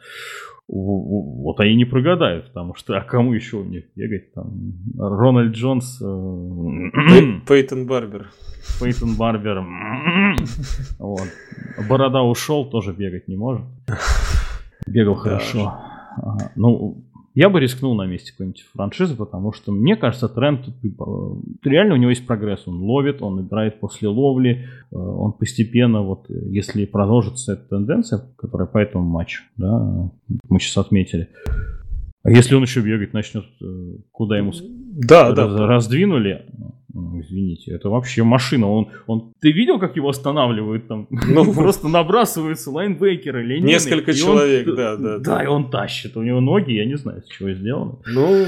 вот 0.67 1.59
они 1.59 1.75
не 1.75 1.85
прогадают, 1.85 2.47
потому 2.49 2.75
что 2.75 2.95
а 2.95 3.01
кому 3.01 3.33
еще 3.33 3.57
у 3.57 3.63
них 3.63 3.85
бегать? 3.95 4.31
Там 4.33 4.73
Рональд 4.97 5.55
Джонс, 5.55 5.99
э, 5.99 6.05
Пей- 6.05 7.41
Пейтон 7.47 7.87
Барбер. 7.87 8.29
Пейтон 8.79 9.15
Барбер. 9.15 9.65
Вот. 10.99 11.27
Борода 11.89 12.21
ушел, 12.21 12.69
тоже 12.69 12.93
бегать 12.93 13.27
не 13.27 13.35
может. 13.37 13.65
Бегал 14.85 15.15
хорошо. 15.15 15.73
Ага. 16.17 16.51
Ну, 16.55 17.03
я 17.35 17.49
бы 17.49 17.59
рискнул 17.59 17.95
на 17.95 18.05
месте 18.05 18.31
какой-нибудь 18.31 18.63
франшизы, 18.75 19.15
потому 19.15 19.53
что 19.53 19.71
мне 19.71 19.95
кажется, 19.95 20.29
тренд 20.29 20.67
э, 20.67 20.87
реально 21.63 21.95
у 21.95 21.97
него 21.97 22.11
есть 22.11 22.27
прогресс. 22.27 22.67
Он 22.67 22.77
ловит, 22.81 23.21
он 23.21 23.41
играет 23.41 23.79
после 23.79 24.07
ловли, 24.07 24.67
э, 24.91 24.95
он 24.95 25.33
постепенно, 25.33 26.01
вот 26.03 26.29
э, 26.29 26.33
если 26.49 26.85
продолжится 26.85 27.53
эта 27.53 27.69
тенденция, 27.69 28.21
которая 28.37 28.67
по 28.67 28.77
этому 28.77 29.05
матчу, 29.05 29.41
да, 29.57 30.11
мы 30.49 30.59
сейчас 30.59 30.77
отметили. 30.77 31.29
А 32.23 32.31
если 32.31 32.55
он 32.55 32.61
еще 32.63 32.81
бегать 32.81 33.13
начнет, 33.13 33.43
куда 34.11 34.37
ему 34.37 34.53
Да, 35.07 35.29
раз- 35.33 35.35
да. 35.55 35.67
раздвинули, 35.67 36.45
ну, 36.57 36.75
извините, 36.93 37.71
это 37.71 37.89
вообще 37.89 38.23
машина. 38.23 38.69
Он, 38.69 38.91
он, 39.07 39.33
ты 39.39 39.51
видел, 39.51 39.79
как 39.79 39.95
его 39.95 40.09
останавливают 40.09 40.87
там? 40.87 41.07
Ну, 41.09 41.53
Просто 41.53 41.87
набрасываются 41.87 42.71
лайнбекеры, 42.71 43.43
ленины. 43.43 43.67
Несколько 43.67 44.09
он- 44.11 44.15
человек, 44.15 44.65
да, 44.67 44.95
да, 44.95 45.17
Да, 45.17 45.37
да. 45.37 45.43
и 45.43 45.47
он 45.47 45.69
тащит. 45.71 46.15
У 46.17 46.21
него 46.23 46.39
ноги, 46.39 46.71
я 46.73 46.85
не 46.85 46.95
знаю, 46.97 47.23
с 47.23 47.27
чего 47.29 47.51
сделаны. 47.51 47.93
Ну, 48.05 48.45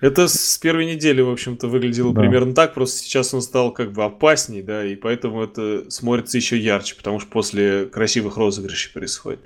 это 0.00 0.28
с 0.28 0.58
первой 0.58 0.86
недели, 0.86 1.20
в 1.20 1.30
общем-то, 1.30 1.66
выглядело 1.68 2.14
Да. 2.14 2.20
примерно 2.20 2.54
так, 2.54 2.74
просто 2.74 2.98
сейчас 2.98 3.34
он 3.34 3.42
стал 3.42 3.72
как 3.72 3.92
бы 3.92 4.04
опасней, 4.04 4.62
да, 4.62 4.84
и 4.84 4.94
поэтому 4.94 5.42
это 5.42 5.90
смотрится 5.90 6.36
еще 6.38 6.56
ярче, 6.58 6.94
потому 6.96 7.18
что 7.20 7.28
после 7.30 7.86
красивых 7.86 8.36
розыгрышей 8.36 8.92
происходит. 8.92 9.40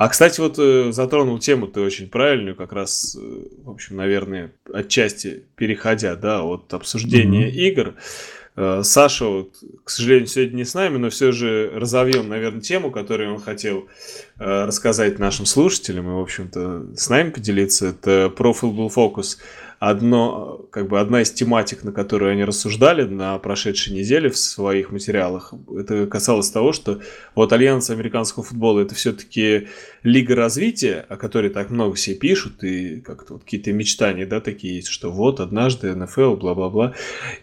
А, 0.00 0.08
кстати, 0.08 0.40
вот 0.40 0.54
э, 0.58 0.92
затронул 0.92 1.38
тему 1.38 1.66
ты 1.66 1.82
очень 1.82 2.08
правильную, 2.08 2.56
как 2.56 2.72
раз, 2.72 3.14
э, 3.20 3.20
в 3.64 3.68
общем, 3.68 3.96
наверное, 3.96 4.50
отчасти 4.72 5.42
переходя, 5.56 6.16
да, 6.16 6.42
от 6.42 6.72
обсуждения 6.72 7.48
Мгм. 7.48 7.56
игр. 7.58 7.94
Э, 8.56 8.80
Саша, 8.82 9.26
вот, 9.26 9.56
к 9.84 9.90
сожалению, 9.90 10.26
сегодня 10.26 10.56
не 10.56 10.64
с 10.64 10.72
нами, 10.72 10.96
но 10.96 11.10
все 11.10 11.32
же 11.32 11.70
разовьем, 11.74 12.30
наверное, 12.30 12.62
тему, 12.62 12.90
которую 12.90 13.34
он 13.34 13.42
хотел 13.42 13.88
рассказать 14.38 15.18
нашим 15.18 15.44
слушателям 15.44 16.08
и, 16.08 16.14
в 16.14 16.20
общем-то, 16.20 16.96
с 16.96 17.10
нами 17.10 17.28
поделиться. 17.28 17.88
Это 17.88 18.30
про 18.30 18.52
Football 18.52 18.90
Focus. 18.94 19.36
Одно, 19.80 20.68
как 20.70 20.88
бы 20.88 21.00
одна 21.00 21.22
из 21.22 21.32
тематик, 21.32 21.84
на 21.84 21.92
которую 21.92 22.32
они 22.32 22.44
рассуждали 22.44 23.04
на 23.04 23.38
прошедшей 23.38 23.94
неделе 23.94 24.28
в 24.28 24.36
своих 24.36 24.92
материалах, 24.92 25.54
это 25.74 26.06
касалось 26.06 26.50
того, 26.50 26.74
что 26.74 27.00
вот 27.34 27.50
Альянс 27.54 27.88
американского 27.88 28.44
футбола 28.44 28.80
это 28.80 28.94
все-таки 28.94 29.68
лига 30.02 30.34
развития, 30.34 31.06
о 31.08 31.16
которой 31.16 31.48
так 31.48 31.70
много 31.70 31.94
все 31.94 32.14
пишут, 32.14 32.62
и 32.62 33.00
как-то 33.00 33.32
вот 33.32 33.44
какие-то 33.44 33.72
мечтания, 33.72 34.26
да, 34.26 34.42
такие 34.42 34.76
есть, 34.76 34.88
что 34.88 35.10
вот 35.10 35.40
однажды 35.40 35.94
НФЛ, 35.94 36.34
бла-бла-бла. 36.34 36.94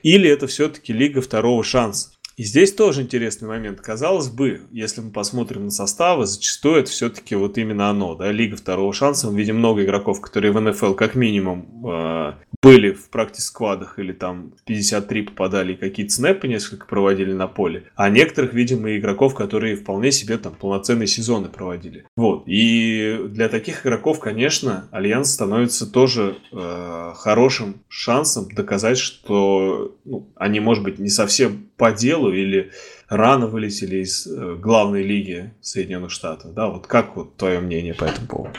Или 0.04 0.30
это 0.30 0.46
все-таки 0.46 0.94
лига 0.94 1.22
второго 1.22 1.64
шанса. 1.64 2.12
И 2.38 2.44
здесь 2.44 2.72
тоже 2.72 3.02
интересный 3.02 3.48
момент. 3.48 3.82
Казалось 3.82 4.30
бы, 4.30 4.62
если 4.72 5.02
мы 5.02 5.10
посмотрим 5.10 5.66
на 5.66 5.72
составы, 5.72 6.28
зачастую 6.28 6.82
это 6.82 6.92
все-таки 6.92 7.36
вот 7.36 7.58
именно 7.58 7.90
оно, 7.90 8.14
да, 8.14 8.32
лига 8.32 8.56
второго 8.56 8.94
шанса. 8.94 9.32
Мы 9.32 9.40
видим 9.40 9.58
много 9.58 9.84
игроков, 9.84 10.22
которые 10.22 10.52
в 10.52 10.62
НФЛ 10.62 10.94
как 10.94 11.16
минимум 11.16 11.90
э, 11.90 12.34
были 12.62 12.92
в 12.92 13.10
practice 13.10 13.54
squad 13.54 13.81
ах 13.81 13.98
или 13.98 14.12
там 14.12 14.54
в 14.56 14.64
53 14.66 15.24
попадали 15.24 15.74
и 15.74 15.78
какие-то 15.78 16.14
снэпы 16.14 16.48
несколько 16.48 16.86
проводили 16.86 17.34
на 17.34 17.48
поле. 17.48 17.86
А 17.96 18.10
некоторых 18.10 18.54
видим 18.54 18.86
и 18.86 18.98
игроков, 18.98 19.34
которые 19.34 19.76
вполне 19.76 20.12
себе 20.12 20.38
там 20.38 20.54
полноценные 20.54 21.08
сезоны 21.08 21.50
проводили. 21.50 22.06
Вот. 22.16 22.44
И 22.46 23.18
для 23.30 23.50
таких 23.50 23.84
игроков, 23.84 24.20
конечно, 24.20 24.88
Альянс 24.92 25.32
становится 25.32 25.92
тоже 25.92 26.38
э, 26.52 27.14
хорошим 27.16 27.82
шансом 27.88 28.48
доказать, 28.52 29.00
что 29.00 29.98
ну, 30.06 30.30
они, 30.36 30.60
может 30.60 30.84
быть, 30.84 31.00
не 31.00 31.10
совсем 31.10 31.67
по 31.78 31.92
делу 31.92 32.32
или 32.34 32.72
рано 33.08 33.48
вылетели 33.48 33.98
из 33.98 34.28
э, 34.28 34.56
главной 34.56 35.04
лиги 35.04 35.54
Соединенных 35.62 36.12
Штатов. 36.12 36.54
Да, 36.54 36.68
вот 36.68 36.88
как 36.88 37.16
вот 37.16 37.38
твое 37.38 37.60
мнение 37.60 37.94
по 37.94 38.06
этому 38.06 38.28
поводу? 38.28 38.58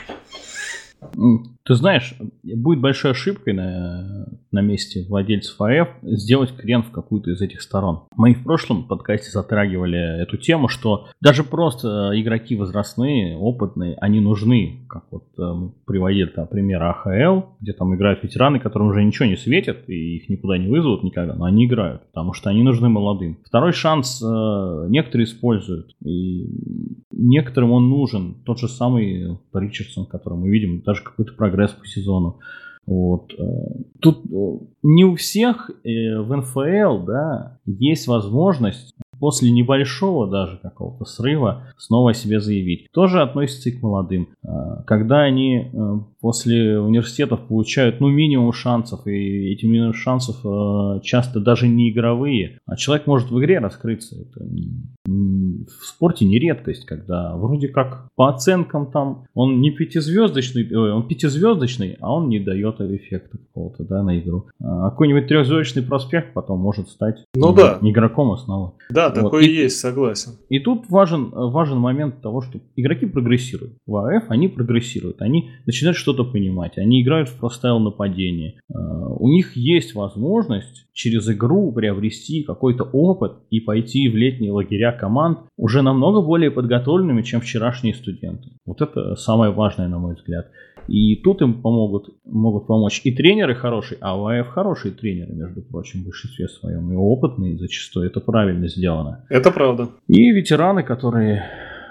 Ты 1.69 1.75
знаешь, 1.75 2.15
будет 2.41 2.81
большой 2.81 3.11
ошибкой 3.11 3.53
на, 3.53 4.27
на 4.51 4.61
месте 4.61 5.05
владельцев 5.07 5.61
АФ 5.61 5.89
сделать 6.01 6.55
крен 6.55 6.81
в 6.81 6.89
какую-то 6.89 7.29
из 7.29 7.41
этих 7.43 7.61
сторон. 7.61 8.05
Мы 8.15 8.33
в 8.33 8.43
прошлом 8.43 8.87
подкасте 8.87 9.29
затрагивали 9.29 10.19
эту 10.19 10.37
тему, 10.37 10.67
что 10.67 11.09
даже 11.21 11.43
просто 11.43 12.09
игроки 12.15 12.55
возрастные, 12.55 13.37
опытные, 13.37 13.95
они 14.01 14.19
нужны. 14.19 14.87
Как 14.89 15.03
вот 15.11 15.25
э, 15.37 15.41
мы 15.43 15.71
приводили 15.85 16.29
там 16.29 16.47
пример 16.47 16.81
АХЛ, 16.81 17.49
где 17.61 17.73
там 17.73 17.93
играют 17.93 18.23
ветераны, 18.23 18.59
которым 18.59 18.87
уже 18.87 19.03
ничего 19.03 19.27
не 19.27 19.37
светит, 19.37 19.87
и 19.87 20.15
их 20.17 20.27
никуда 20.27 20.57
не 20.57 20.67
вызовут 20.67 21.03
никогда, 21.03 21.35
но 21.35 21.45
они 21.45 21.67
играют, 21.67 22.07
потому 22.07 22.33
что 22.33 22.49
они 22.49 22.63
нужны 22.63 22.89
молодым. 22.89 23.37
Второй 23.45 23.73
шанс 23.73 24.23
э, 24.23 24.85
некоторые 24.89 25.25
используют, 25.25 25.95
и 26.03 26.47
некоторым 27.11 27.71
он 27.71 27.89
нужен. 27.89 28.35
Тот 28.45 28.59
же 28.59 28.67
самый 28.67 29.37
Ричардсон, 29.53 30.05
который 30.05 30.39
мы 30.39 30.49
видим, 30.49 30.81
даже 30.81 31.03
какой-то 31.03 31.33
прогресс 31.59 31.71
по 31.71 31.85
сезону. 31.85 32.39
Вот. 32.85 33.33
э, 33.33 33.43
Тут 33.99 34.25
э, 34.25 34.65
не 34.83 35.05
у 35.05 35.15
всех 35.15 35.69
э, 35.83 36.19
в 36.19 36.35
НФЛ 36.35 37.05
да, 37.05 37.59
есть 37.65 38.07
возможность 38.07 38.95
после 39.19 39.51
небольшого 39.51 40.27
даже 40.27 40.57
какого-то 40.57 41.05
срыва 41.05 41.67
снова 41.77 42.11
о 42.11 42.13
себе 42.13 42.39
заявить. 42.39 42.87
Тоже 42.91 43.21
относится 43.21 43.69
и 43.69 43.71
к 43.73 43.81
молодым. 43.81 44.29
Э, 44.43 44.83
Когда 44.85 45.21
они 45.21 45.69
э, 45.71 45.99
после 46.21 46.79
университетов 46.79 47.41
получают 47.47 47.99
ну, 47.99 48.09
минимум 48.09 48.53
шансов, 48.53 49.05
и 49.07 49.51
эти 49.51 49.65
минимум 49.65 49.93
шансов 49.93 50.37
э, 50.45 51.01
часто 51.03 51.39
даже 51.39 51.67
не 51.67 51.91
игровые, 51.91 52.59
а 52.65 52.75
человек 52.75 53.07
может 53.07 53.31
в 53.31 53.39
игре 53.39 53.59
раскрыться. 53.59 54.15
Это 54.21 54.45
в 55.05 55.85
спорте 55.85 56.25
не 56.25 56.39
редкость, 56.39 56.85
когда 56.85 57.35
вроде 57.35 57.67
как 57.67 58.09
по 58.15 58.29
оценкам 58.29 58.91
там 58.91 59.25
он 59.33 59.61
не 59.61 59.71
пятизвездочный, 59.71 60.63
ой, 60.75 60.91
он 60.91 61.07
пятизвездочный, 61.07 61.97
а 61.99 62.13
он 62.13 62.29
не 62.29 62.39
дает 62.39 62.79
эффекта 62.81 63.37
какого-то 63.37 63.83
да, 63.83 64.03
на 64.03 64.19
игру. 64.19 64.47
А 64.61 64.89
какой-нибудь 64.89 65.27
трехзвездочный 65.27 65.83
проспект 65.83 66.33
потом 66.33 66.59
может 66.59 66.89
стать 66.89 67.25
Ну 67.35 67.53
да. 67.53 67.79
игроком 67.81 68.31
основы. 68.31 68.71
Да, 68.89 69.08
Вот. 69.15 69.23
такое 69.23 69.43
И- 69.43 69.47
и 69.49 69.55
есть, 69.63 69.79
согласен. 69.79 70.33
И 70.49 70.59
тут 70.59 70.89
важен, 70.89 71.29
важен 71.31 71.77
момент 71.77 72.21
того, 72.21 72.41
что 72.41 72.59
игроки 72.75 73.05
прогрессируют. 73.05 73.73
В 73.85 73.95
АФ 73.97 74.25
они 74.29 74.47
прогрессируют. 74.47 75.21
Они 75.21 75.49
начинают 75.65 75.97
что-то 75.97 76.23
понимать. 76.23 76.77
Они 76.77 77.01
играют 77.01 77.29
в 77.29 77.37
простайл 77.39 77.79
нападение. 77.79 78.55
Э, 78.69 78.75
У 79.21 79.27
них 79.27 79.55
есть 79.57 79.95
возможность 79.95 80.85
через 80.93 81.29
игру 81.29 81.71
приобрести 81.71 82.43
какой-то 82.43 82.83
опыт 82.83 83.33
и 83.49 83.59
пойти 83.59 84.09
в 84.09 84.15
летние 84.15 84.51
лагеря 84.51 84.91
команд 84.91 85.39
уже 85.57 85.81
намного 85.81 86.21
более 86.21 86.51
подготовленными, 86.51 87.21
чем 87.21 87.41
вчерашние 87.41 87.93
студенты. 87.93 88.49
Вот 88.65 88.81
это 88.81 89.15
самое 89.15 89.51
важное, 89.51 89.87
на 89.87 89.97
мой 89.99 90.15
взгляд. 90.15 90.47
И 90.89 91.15
тут 91.17 91.41
им 91.41 91.61
помогут, 91.61 92.09
могут 92.25 92.67
помочь 92.67 93.01
и 93.03 93.11
тренеры 93.11 93.55
хорошие, 93.55 93.97
а 94.01 94.19
у 94.19 94.25
АФ 94.25 94.47
хорошие 94.47 94.93
тренеры, 94.93 95.33
между 95.33 95.61
прочим, 95.61 96.01
в 96.01 96.05
большинстве 96.05 96.47
своем, 96.47 96.91
и 96.91 96.95
опытные 96.95 97.57
зачастую, 97.57 98.07
это 98.07 98.19
правильно 98.19 98.67
сделано. 98.67 99.25
Это 99.29 99.51
правда. 99.51 99.89
И 100.07 100.31
ветераны, 100.31 100.83
которые 100.83 101.43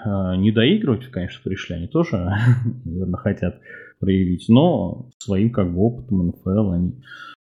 э, 0.05 0.35
не 0.37 0.51
доигрывать, 0.51 1.05
конечно, 1.07 1.39
пришли, 1.43 1.75
они 1.75 1.87
тоже, 1.87 2.17
наверное, 2.85 3.17
хотят 3.17 3.55
проявить, 3.99 4.45
но 4.49 5.09
своим 5.19 5.51
как 5.51 5.73
бы 5.73 5.79
опытом 5.81 6.27
НФЛ 6.27 6.71
они 6.71 6.93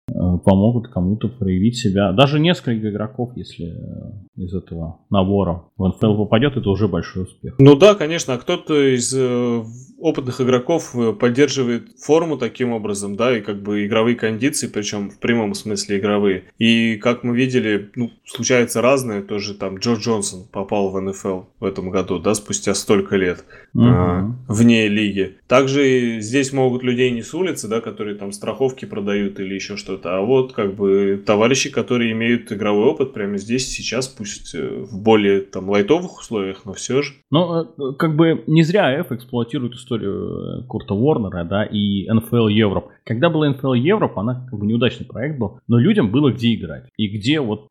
Э, 0.09 0.38
помогут 0.44 0.86
кому-то 0.86 1.28
проявить 1.28 1.78
себя. 1.78 2.12
Даже 2.12 2.38
несколько 2.38 2.90
игроков, 2.90 3.32
если 3.34 3.66
э, 3.66 4.12
из 4.36 4.54
этого 4.54 5.00
набора 5.11 5.64
в 5.76 5.88
НФЛ 5.88 6.16
попадет, 6.18 6.57
это 6.57 6.70
уже 6.70 6.86
большой 6.86 7.24
успех. 7.24 7.57
Ну 7.59 7.74
да, 7.74 7.96
конечно, 7.96 8.34
а 8.34 8.38
кто-то 8.38 8.94
из 8.94 9.12
э, 9.12 9.64
опытных 9.99 10.40
игроков 10.40 10.94
поддерживает 11.18 11.88
форму 11.99 12.36
таким 12.36 12.72
образом, 12.72 13.16
да, 13.16 13.36
и 13.36 13.40
как 13.40 13.62
бы 13.62 13.84
игровые 13.84 14.16
кондиции, 14.16 14.68
причем 14.68 15.11
в 15.11 15.18
прямом 15.18 15.55
смысле 15.55 15.99
игровые. 15.99 16.44
И 16.59 16.97
как 16.97 17.24
мы 17.24 17.36
видели, 17.36 17.90
ну, 17.97 18.11
случается 18.24 18.80
разное, 18.80 19.22
тоже 19.22 19.55
там 19.55 19.78
Джо 19.78 19.94
Джонсон 19.94 20.47
попал 20.51 20.90
в 20.90 21.01
НФЛ 21.01 21.40
в 21.61 21.64
этом 21.64 21.90
году, 21.90 22.18
да, 22.18 22.34
спустя 22.34 22.74
столько 22.74 23.16
лет 23.16 23.44
угу. 23.74 23.84
а, 23.84 24.30
вне 24.49 24.88
лиги. 24.88 25.36
Также 25.49 26.20
здесь 26.20 26.53
могут 26.53 26.82
людей 26.82 27.11
не 27.11 27.22
с 27.22 27.34
улицы, 27.34 27.68
да, 27.68 27.80
которые 27.80 28.16
там 28.16 28.32
страховки 28.32 28.84
продают 28.84 29.40
или 29.40 29.55
еще 29.55 29.76
что-то 29.76 29.97
что-то. 29.97 30.16
А 30.16 30.20
вот 30.20 30.53
как 30.53 30.74
бы 30.74 31.22
товарищи, 31.24 31.70
которые 31.70 32.12
имеют 32.12 32.53
игровой 32.53 32.86
опыт 32.86 33.12
прямо 33.12 33.38
здесь, 33.38 33.68
сейчас, 33.68 34.09
пусть 34.09 34.55
э, 34.55 34.84
в 34.84 35.01
более 35.01 35.40
там 35.40 35.68
лайтовых 35.68 36.18
условиях, 36.18 36.64
но 36.64 36.72
все 36.72 37.03
же. 37.03 37.14
Ну, 37.30 37.62
э, 37.62 37.94
как 37.99 38.16
бы 38.16 38.44
не 38.47 38.62
зря 38.62 38.90
F 39.01 39.12
эксплуатирует 39.12 39.74
историю 39.87 40.62
э, 40.62 40.66
Курта 40.66 40.95
Уорнера, 40.95 41.45
да, 41.45 41.64
и 41.64 42.09
NFL 42.09 42.49
Europe. 42.49 42.87
Когда 43.05 43.30
была 43.30 43.51
NFL 43.51 43.74
Europe, 43.74 44.14
она 44.16 44.47
как 44.51 44.59
бы 44.59 44.66
неудачный 44.66 45.07
проект 45.07 45.39
был, 45.39 45.61
но 45.68 45.78
людям 45.78 46.11
было 46.11 46.32
где 46.32 46.55
играть. 46.55 46.84
И 46.97 47.09
где 47.09 47.41
вот 47.41 47.68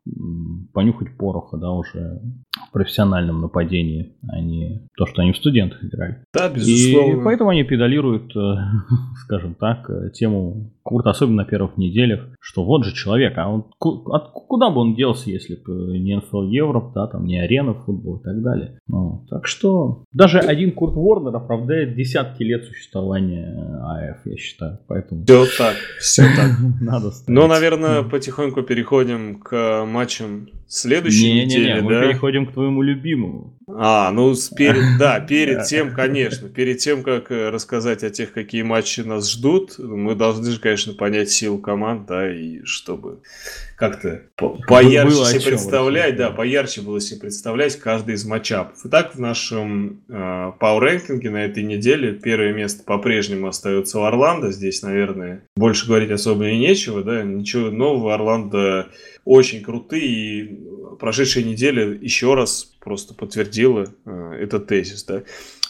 понюхать 0.73 1.17
пороха, 1.17 1.57
да, 1.57 1.71
уже 1.71 2.21
в 2.69 2.71
профессиональном 2.71 3.41
нападении, 3.41 4.15
а 4.27 4.39
не 4.39 4.87
то, 4.95 5.05
что 5.05 5.21
они 5.21 5.33
в 5.33 5.37
студентах 5.37 5.83
играли. 5.83 6.23
Да, 6.33 6.49
безусловно. 6.49 7.19
И 7.19 7.23
поэтому 7.23 7.49
они 7.49 7.63
педалируют, 7.63 8.33
скажем 9.25 9.55
так, 9.55 9.89
тему 10.13 10.71
Курта, 10.85 11.09
особенно 11.09 11.37
на 11.37 11.45
первых 11.45 11.77
неделях, 11.77 12.27
что 12.39 12.63
вот 12.63 12.85
же 12.85 12.93
человек, 12.93 13.33
а 13.37 13.49
он 13.49 13.65
куда 13.79 14.69
бы 14.69 14.81
он 14.81 14.93
делся, 14.93 15.31
если 15.31 15.55
бы 15.55 15.97
не 15.97 16.15
NFL 16.15 16.47
Европ, 16.47 16.93
да, 16.93 17.07
там 17.07 17.25
не 17.25 17.39
арена 17.39 17.73
футбол 17.73 18.17
и 18.17 18.23
так 18.23 18.43
далее. 18.43 18.77
Ну, 18.87 19.25
так 19.27 19.47
что 19.47 20.03
даже 20.13 20.37
один 20.37 20.71
Курт 20.71 20.95
Уорнер 20.95 21.35
оправдает 21.35 21.95
десятки 21.95 22.43
лет 22.43 22.65
существования 22.65 23.81
АФ, 23.81 24.25
я 24.25 24.37
считаю, 24.37 24.77
поэтому... 24.87 25.23
Все 25.23 25.45
так, 25.57 25.75
все 25.99 26.21
так. 26.35 26.51
Надо 26.79 27.09
Ну, 27.25 27.47
наверное, 27.47 28.03
потихоньку 28.03 28.61
переходим 28.61 29.39
к 29.39 29.85
матчам 29.87 30.49
следующей 30.67 31.33
не, 31.33 31.45
недели, 31.45 31.67
не, 31.67 31.73
не, 31.73 31.81
мы 31.81 31.89
переходим 31.89 32.45
к 32.45 32.53
твоему 32.53 32.83
любимому. 32.83 33.54
А, 33.67 34.11
ну, 34.11 34.33
перед, 34.55 34.97
да, 34.99 35.19
перед 35.19 35.65
тем, 35.65 35.93
конечно, 35.93 36.49
перед 36.49 36.77
тем, 36.79 37.03
как 37.03 37.31
э, 37.31 37.49
рассказать 37.49 38.03
о 38.03 38.09
тех, 38.09 38.31
какие 38.31 38.61
матчи 38.61 39.01
нас 39.01 39.31
ждут, 39.31 39.79
мы 39.79 40.15
должны 40.15 40.51
же, 40.51 40.59
конечно, 40.59 40.93
понять 40.93 41.29
силу 41.31 41.57
команд, 41.57 42.05
да, 42.05 42.31
и 42.31 42.63
чтобы 42.63 43.21
как-то 43.75 44.21
поярче 44.67 45.15
было 45.15 45.25
себе 45.25 45.41
представлять, 45.41 46.15
да, 46.15 46.29
поярче 46.29 46.81
было 46.81 47.01
себе 47.01 47.21
представлять 47.21 47.75
каждый 47.77 48.15
из 48.15 48.25
матчапов. 48.25 48.77
Итак, 48.85 49.15
в 49.15 49.19
нашем 49.19 50.03
э, 50.07 50.13
Power 50.13 50.81
Ranking 50.81 51.29
на 51.29 51.43
этой 51.43 51.63
неделе 51.63 52.13
первое 52.13 52.53
место 52.53 52.83
по-прежнему 52.83 53.47
остается 53.47 53.99
у 53.99 54.03
Орландо. 54.03 54.51
Здесь, 54.51 54.81
наверное, 54.81 55.43
больше 55.55 55.87
говорить 55.87 56.11
особо 56.11 56.49
и 56.49 56.57
нечего, 56.57 57.03
да, 57.03 57.23
ничего 57.23 57.69
нового. 57.69 58.13
Орландо 58.13 58.87
очень 59.25 59.63
крутые, 59.63 60.05
и 60.05 60.59
прошедшая 60.99 61.43
неделя 61.43 61.87
еще 61.87 62.35
раз 62.35 62.75
просто 62.79 63.13
подтвердила 63.13 63.87
э, 64.05 64.37
этот 64.41 64.67
тезис, 64.67 65.03
да. 65.03 65.23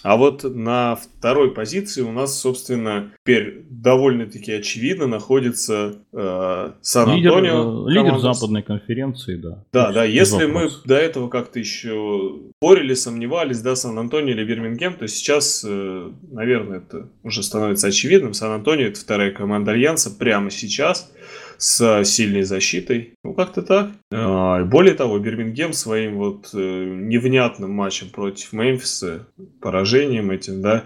А 0.04 0.18
вот 0.18 0.44
на 0.44 0.98
второй 0.98 1.52
позиции 1.52 2.04
у 2.04 2.12
нас, 2.12 2.40
собственно, 2.40 3.12
теперь 3.24 3.64
довольно-таки 3.72 4.52
очевидно 4.52 5.08
находится 5.08 5.96
э, 6.14 6.72
Сан-Антонио. 6.80 7.88
Лидер, 7.88 8.04
лидер 8.04 8.20
западной 8.20 8.62
конференции, 8.62 9.36
да. 9.36 9.64
Да, 9.74 9.92
да. 9.92 10.04
Если 10.04 10.46
мы 10.46 10.70
до 10.84 10.96
этого 10.96 11.28
как-то 11.28 11.58
еще 11.58 12.40
спорили, 12.58 12.94
сомневались, 12.94 13.62
да, 13.62 13.76
Сан-Антонио 13.76 14.34
или 14.34 14.44
Бирмингем, 14.44 14.94
то 14.94 15.08
сейчас, 15.08 15.66
э, 15.68 16.12
наверное, 16.30 16.78
это 16.78 17.10
уже 17.24 17.42
становится 17.42 17.88
очевидным. 17.88 18.36
Сан-Антонио 18.36 18.90
это 18.90 19.00
вторая 19.00 19.32
команда 19.32 19.72
Альянса 19.72 20.12
прямо 20.12 20.52
сейчас 20.52 21.12
с 21.58 22.04
сильной 22.04 22.44
защитой. 22.44 23.14
Ну, 23.24 23.34
как-то 23.34 23.62
так. 23.62 23.92
А, 24.12 24.64
более 24.64 24.94
того, 24.94 25.20
Бирмингем 25.20 25.74
своим 25.74 26.18
вот 26.18 26.50
э, 26.54 26.58
невнятным 26.58 27.72
матчем 27.72 28.10
против 28.10 28.54
Мемфиса, 28.54 29.28
поражением 29.62 30.32
этим, 30.32 30.62
да, 30.62 30.86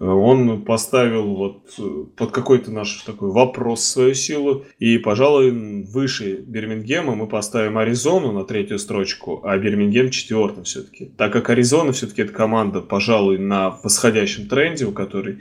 он 0.00 0.64
поставил 0.64 1.34
вот 1.34 1.74
э, 1.78 2.04
под 2.16 2.30
какой-то 2.30 2.72
наш 2.72 3.02
такой 3.02 3.30
вопрос 3.30 3.84
свою 3.84 4.14
силу. 4.14 4.64
И, 4.78 4.96
пожалуй, 4.96 5.50
выше 5.84 6.36
Бирмингема 6.38 7.14
мы 7.14 7.26
поставим 7.26 7.76
Аризону 7.76 8.32
на 8.32 8.44
третью 8.44 8.78
строчку, 8.78 9.42
а 9.44 9.58
Бирмингем 9.58 10.08
четвертым 10.08 10.64
все-таки. 10.64 11.12
Так 11.18 11.34
как 11.34 11.50
Аризона 11.50 11.92
все-таки 11.92 12.22
это 12.22 12.32
команда, 12.32 12.80
пожалуй, 12.80 13.36
на 13.36 13.78
восходящем 13.82 14.48
тренде, 14.48 14.86
у 14.86 14.92
которой 14.92 15.40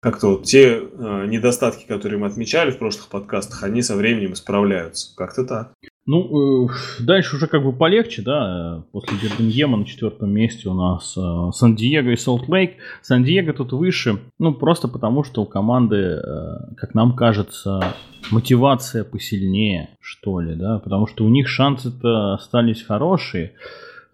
как-то 0.00 0.28
вот 0.28 0.44
те 0.44 0.78
э, 0.78 1.26
недостатки, 1.26 1.86
которые 1.86 2.18
мы 2.18 2.26
отмечали 2.26 2.70
в 2.70 2.78
прошлых 2.78 3.08
подкастах, 3.08 3.62
они 3.62 3.82
со 3.82 3.96
временем 3.96 4.32
исправляются. 4.32 5.14
Как-то 5.14 5.44
так. 5.44 5.72
Ну, 6.06 6.64
э, 6.64 6.68
дальше 7.00 7.36
уже 7.36 7.46
как 7.46 7.62
бы 7.62 7.74
полегче, 7.74 8.22
да. 8.22 8.82
После 8.92 9.18
Бирмингема 9.18 9.76
на 9.76 9.84
четвертом 9.84 10.32
месте 10.32 10.70
у 10.70 10.74
нас 10.74 11.14
э, 11.16 11.52
Сан-Диего 11.52 12.08
и 12.08 12.16
Солт-Лейк. 12.16 12.76
Сан-Диего 13.02 13.52
тут 13.52 13.72
выше, 13.72 14.18
ну, 14.38 14.54
просто 14.54 14.88
потому, 14.88 15.22
что 15.22 15.42
у 15.42 15.46
команды, 15.46 15.96
э, 15.96 16.74
как 16.78 16.94
нам 16.94 17.14
кажется, 17.14 17.94
мотивация 18.30 19.04
посильнее, 19.04 19.90
что 20.00 20.40
ли, 20.40 20.54
да. 20.54 20.78
Потому 20.78 21.06
что 21.06 21.24
у 21.24 21.28
них 21.28 21.46
шансы-то 21.46 22.34
остались 22.34 22.82
хорошие. 22.82 23.52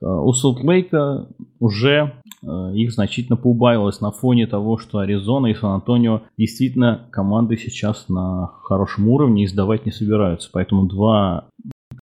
Э, 0.03 0.07
у 0.07 0.33
Солт-Лейка 0.33 1.29
уже 1.61 2.13
их 2.75 2.93
значительно 2.93 3.37
поубавилось 3.37 4.01
на 4.01 4.11
фоне 4.11 4.47
того, 4.47 4.79
что 4.79 4.99
Аризона 4.99 5.49
и 5.49 5.55
Сан-Антонио 5.55 6.23
действительно 6.37 7.09
команды 7.11 7.57
сейчас 7.57 8.09
на 8.09 8.53
хорошем 8.63 9.09
уровне 9.09 9.45
и 9.45 9.47
сдавать 9.47 9.87
не 9.87 9.93
собираются. 9.93 10.51
Поэтому 10.53 10.87
два, 10.87 11.49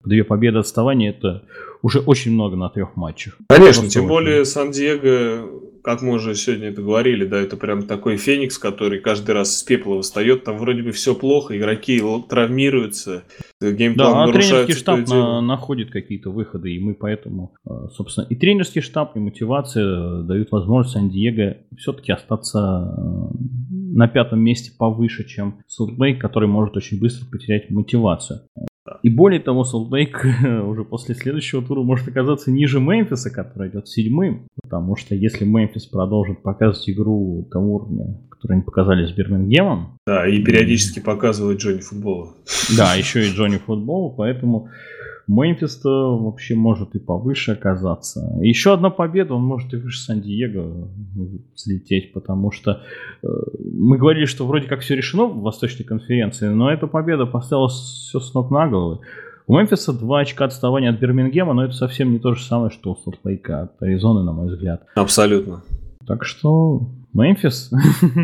две 0.05 0.25
победы 0.25 0.59
отставания 0.59 1.11
это 1.11 1.45
уже 1.83 2.01
очень 2.01 2.33
много 2.33 2.57
на 2.57 2.69
трех 2.69 2.97
матчах. 2.97 3.39
Конечно, 3.49 3.89
тем 3.89 4.07
более 4.07 4.45
Сан-Диего 4.45 5.68
как 5.89 6.03
мы 6.03 6.13
уже 6.13 6.35
сегодня 6.35 6.69
это 6.69 6.83
говорили, 6.83 7.25
да, 7.25 7.39
это 7.39 7.57
прям 7.57 7.87
такой 7.87 8.19
феникс, 8.19 8.59
который 8.59 9.01
каждый 9.01 9.31
раз 9.31 9.57
с 9.57 9.63
пепла 9.63 9.95
восстает, 9.95 10.45
там 10.45 10.59
вроде 10.59 10.83
бы 10.83 10.93
все 10.93 11.15
плохо, 11.15 11.57
игроки 11.57 12.03
травмируются, 12.29 13.25
геймплан 13.59 14.13
да, 14.13 14.25
а 14.25 14.27
тренерский 14.31 14.75
штаб 14.75 15.09
на, 15.09 15.41
находит 15.41 15.91
какие-то 15.91 16.29
выходы, 16.29 16.75
и 16.75 16.79
мы 16.79 16.93
поэтому, 16.93 17.55
э, 17.65 17.71
собственно, 17.95 18.27
и 18.27 18.37
тренерский 18.37 18.83
штаб, 18.83 19.17
и 19.17 19.19
мотивация 19.19 20.25
дают 20.25 20.53
возможность 20.53 20.93
Сан-Диего 20.93 21.57
все-таки 21.79 22.13
остаться 22.13 22.95
э, 22.95 23.37
на 23.71 24.09
пятом 24.09 24.41
месте 24.41 24.73
повыше, 24.79 25.27
чем 25.27 25.63
Солтбейк, 25.69 26.21
который 26.21 26.51
может 26.51 26.77
очень 26.77 27.01
быстро 27.01 27.25
потерять 27.31 27.71
мотивацию. 27.71 28.43
И 29.03 29.11
более 29.11 29.41
того, 29.41 29.65
Солдейк 29.65 30.25
уже 30.65 30.85
после 30.85 31.15
следующего 31.15 31.63
тура 31.63 31.83
может 31.83 32.09
оказаться 32.09 32.51
ниже 32.51 32.81
Мемфиса, 32.81 33.31
который 33.31 33.71
идет 33.71 33.89
седьмым. 33.89 34.49
Потому 34.63 34.97
что 34.97 35.15
если 35.15 35.45
Мемфис 35.45 35.87
продолжит 35.87 36.43
показывать 36.43 36.89
игру 36.91 37.49
того 37.51 37.75
уровня, 37.77 38.19
который 38.31 38.55
они 38.55 38.63
показали 38.63 39.07
с 39.07 39.13
Бирмингемом. 39.13 39.99
Да, 40.07 40.29
и 40.29 40.43
периодически 40.43 41.01
показывает 41.01 41.61
Джонни 41.61 41.81
футбола. 41.81 42.35
Да, 42.77 42.95
еще 42.95 43.27
и 43.27 43.31
Джонни 43.31 43.59
футбол, 43.59 44.15
поэтому 44.17 44.69
Мемфис-то 45.29 46.19
вообще 46.19 46.55
может 46.55 46.95
и 46.95 46.99
повыше 46.99 47.53
оказаться. 47.53 48.39
Еще 48.41 48.73
одна 48.73 48.89
победа, 48.89 49.35
он 49.35 49.43
может 49.43 49.73
и 49.75 49.77
выше 49.77 50.01
Сан-Диего 50.01 50.89
взлететь, 51.55 52.13
потому 52.15 52.51
что 52.51 52.81
э, 53.23 53.27
мы 53.73 53.99
говорили, 53.99 54.25
что 54.25 54.47
вроде 54.47 54.67
как 54.67 54.81
все 54.81 54.97
решено 54.97 55.27
в 55.27 55.43
Восточной 55.43 55.85
конференции, 55.85 56.49
но 56.49 56.73
эта 56.73 56.87
победа 56.87 57.27
поставила 57.27 57.69
все 57.69 58.19
с 58.21 58.33
ног 58.33 58.51
на 58.51 58.69
головы. 58.69 59.01
У 59.47 59.57
Мемфиса 59.57 59.93
два 59.93 60.21
очка 60.21 60.47
отставания 60.47 60.91
от 60.91 60.99
Бирмингема, 60.99 61.53
но 61.53 61.65
это 61.65 61.75
совсем 61.75 62.13
не 62.13 62.19
то 62.19 62.35
же 62.35 62.43
самое, 62.43 62.71
что 62.71 62.93
у 62.93 62.97
Солт-Лейка 62.97 63.63
от 63.63 63.83
Аризоны, 63.83 64.23
на 64.23 64.33
мой 64.33 64.49
взгляд. 64.49 64.83
Абсолютно. 64.95 65.63
Так 66.07 66.25
что 66.25 66.89
Мемфис, 67.15 67.71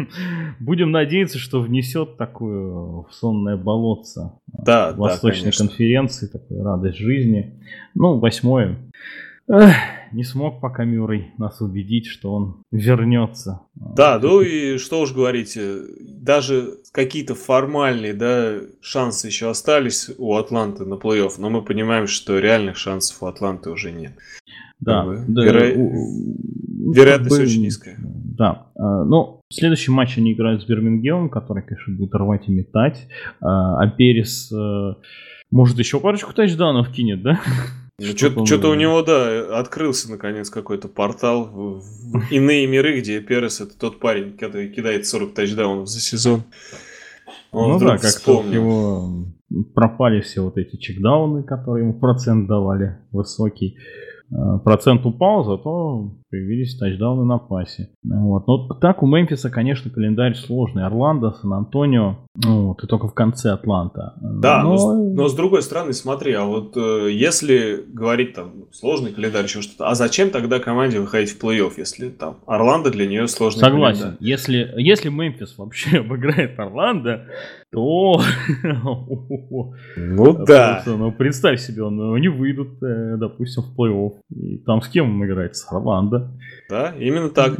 будем 0.60 0.90
надеяться, 0.90 1.38
что 1.38 1.60
внесет 1.60 2.16
такую 2.16 3.02
в 3.02 3.08
сонное 3.12 3.56
болотце 3.56 4.32
да, 4.46 4.92
Восточной 4.92 5.50
да, 5.50 5.56
конференции, 5.56 6.26
такую 6.26 6.62
радость 6.62 6.98
жизни. 6.98 7.60
Ну, 7.94 8.18
восьмое. 8.18 8.78
Эх, 9.48 9.74
не 10.12 10.24
смог 10.24 10.60
пока 10.60 10.84
Мюррей 10.84 11.32
нас 11.36 11.60
убедить, 11.60 12.06
что 12.06 12.32
он 12.32 12.62
вернется. 12.70 13.60
Да, 13.74 14.18
ну 14.18 14.40
и 14.40 14.78
что 14.78 15.00
уж 15.00 15.12
говорить, 15.12 15.56
э, 15.56 15.84
даже 16.00 16.78
какие-то 16.92 17.34
формальные 17.34 18.14
да, 18.14 18.60
шансы 18.80 19.26
еще 19.26 19.50
остались 19.50 20.10
у 20.16 20.36
Атланты 20.36 20.86
на 20.86 20.94
плей-офф, 20.94 21.34
но 21.38 21.50
мы 21.50 21.62
понимаем, 21.62 22.06
что 22.06 22.38
реальных 22.38 22.78
шансов 22.78 23.22
у 23.22 23.26
Атланты 23.26 23.70
уже 23.70 23.92
нет. 23.92 24.12
Да, 24.80 25.04
да 25.04 25.44
веро... 25.44 25.66
Вероятность 26.94 27.40
очень 27.40 27.62
низкая. 27.62 27.98
Да. 28.36 28.66
А, 28.76 29.04
ну, 29.04 29.40
следующий 29.50 29.90
матч 29.90 30.18
они 30.18 30.32
играют 30.32 30.62
с 30.62 30.66
Бирмингемом, 30.66 31.30
который, 31.30 31.62
конечно, 31.62 31.94
будет 31.94 32.14
рвать 32.14 32.48
и 32.48 32.52
метать. 32.52 33.06
А, 33.40 33.82
а 33.82 33.88
Перес 33.88 34.52
э, 34.52 34.94
может 35.50 35.78
еще 35.78 36.00
парочку 36.00 36.32
тачдаунов 36.32 36.90
кинет, 36.90 37.22
да? 37.22 37.40
Ну, 38.00 38.44
Что-то 38.44 38.70
у 38.70 38.74
него, 38.74 39.02
да, 39.02 39.56
открылся 39.56 40.10
наконец 40.10 40.50
какой-то 40.50 40.88
портал 40.88 41.44
в, 41.44 41.80
в 41.80 42.32
иные 42.32 42.66
миры, 42.66 42.98
где 42.98 43.20
Перес 43.20 43.60
это 43.60 43.78
тот 43.78 44.00
парень, 44.00 44.36
который 44.36 44.68
кидает 44.68 45.06
40 45.06 45.32
тачдаунов 45.32 45.88
за 45.88 46.00
сезон. 46.00 46.42
Он 47.52 47.74
ну 47.74 47.78
да, 47.78 47.96
как-то 47.98 48.42
его 48.50 49.26
пропали 49.76 50.22
все 50.22 50.40
вот 50.40 50.58
эти 50.58 50.74
чекдауны, 50.74 51.44
которые 51.44 51.84
ему 51.84 51.94
процент 51.94 52.48
давали 52.48 52.98
высокий. 53.12 53.76
Э, 54.32 54.58
процент 54.64 55.06
упал, 55.06 55.44
зато 55.44 56.16
появились 56.34 56.76
тачдауны 56.76 57.24
на 57.24 57.38
пасе. 57.38 57.90
Вот. 58.02 58.48
Но 58.48 58.68
так 58.80 59.04
у 59.04 59.06
Мемфиса, 59.06 59.50
конечно, 59.50 59.88
календарь 59.88 60.34
сложный. 60.34 60.84
Орландо, 60.84 61.30
Сан-Антонио, 61.30 62.16
ну, 62.36 62.74
ты 62.74 62.88
только 62.88 63.06
в 63.06 63.14
конце 63.14 63.52
Атланта. 63.52 64.14
Да, 64.20 64.64
но... 64.64 64.74
Но, 64.74 65.14
но 65.14 65.28
с 65.28 65.34
другой 65.34 65.62
стороны, 65.62 65.92
смотри, 65.92 66.32
а 66.32 66.44
вот 66.44 66.76
э, 66.76 67.08
если 67.12 67.84
говорить 67.86 68.34
там 68.34 68.64
сложный 68.72 69.12
календарь, 69.12 69.44
еще 69.44 69.62
что-то, 69.62 69.88
а 69.88 69.94
зачем 69.94 70.30
тогда 70.30 70.58
команде 70.58 70.98
выходить 70.98 71.30
в 71.30 71.40
плей-офф, 71.40 71.74
если 71.76 72.08
там 72.08 72.38
Орландо 72.46 72.90
для 72.90 73.06
нее 73.06 73.28
сложный 73.28 73.60
Согласен. 73.60 74.00
календарь? 74.00 74.18
Если, 74.20 74.74
если 74.76 75.10
Мемфис 75.10 75.56
вообще 75.56 75.98
обыграет 76.00 76.58
Орландо, 76.58 77.26
то... 77.70 78.20
Ну 79.96 80.44
да. 80.44 80.82
Ну 80.86 81.12
представь 81.12 81.60
себе, 81.60 81.86
они 81.86 82.28
выйдут, 82.28 82.82
э, 82.82 83.16
допустим, 83.16 83.62
в 83.62 83.78
плей-офф. 83.78 84.12
И 84.34 84.58
там 84.58 84.82
с 84.82 84.88
кем 84.88 85.10
он 85.10 85.24
играет? 85.24 85.54
С 85.54 85.70
Орландо. 85.70 86.23
Да, 86.68 86.94
именно 86.98 87.30
так. 87.30 87.58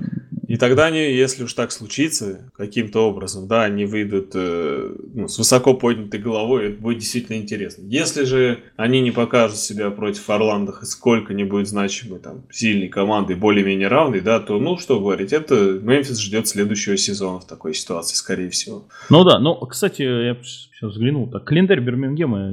И 0.48 0.56
тогда 0.56 0.86
они, 0.86 1.00
если 1.00 1.44
уж 1.44 1.54
так 1.54 1.72
случится, 1.72 2.50
каким-то 2.56 3.08
образом, 3.08 3.48
да, 3.48 3.64
они 3.64 3.86
выйдут 3.86 4.32
э, 4.34 4.94
ну, 5.14 5.26
с 5.26 5.38
высоко 5.38 5.74
поднятой 5.74 6.20
головой, 6.20 6.68
это 6.68 6.80
будет 6.80 6.98
действительно 6.98 7.36
интересно. 7.36 7.82
Если 7.88 8.24
же 8.24 8.60
они 8.76 9.00
не 9.00 9.10
покажут 9.10 9.58
себя 9.58 9.90
против 9.90 10.28
Орландо 10.28 10.72
хоть 10.72 10.88
сколько-нибудь 10.88 11.66
значимой, 11.66 12.20
там, 12.20 12.44
сильной 12.50 12.88
команды, 12.88 13.36
более-менее 13.36 13.88
равной, 13.88 14.20
да, 14.20 14.38
то, 14.38 14.58
ну, 14.58 14.76
что 14.76 15.00
говорить, 15.00 15.32
это 15.32 15.54
Мемфис 15.54 16.18
ждет 16.18 16.46
следующего 16.46 16.96
сезона 16.96 17.40
в 17.40 17.46
такой 17.46 17.74
ситуации, 17.74 18.14
скорее 18.14 18.50
всего. 18.50 18.84
Ну 19.08 19.24
да, 19.24 19.38
ну, 19.38 19.54
кстати, 19.66 20.02
я 20.02 20.36
сейчас 20.84 20.96
взглянул, 20.96 21.30
так, 21.30 21.44
календарь 21.44 21.80
Бирмингема 21.80 22.52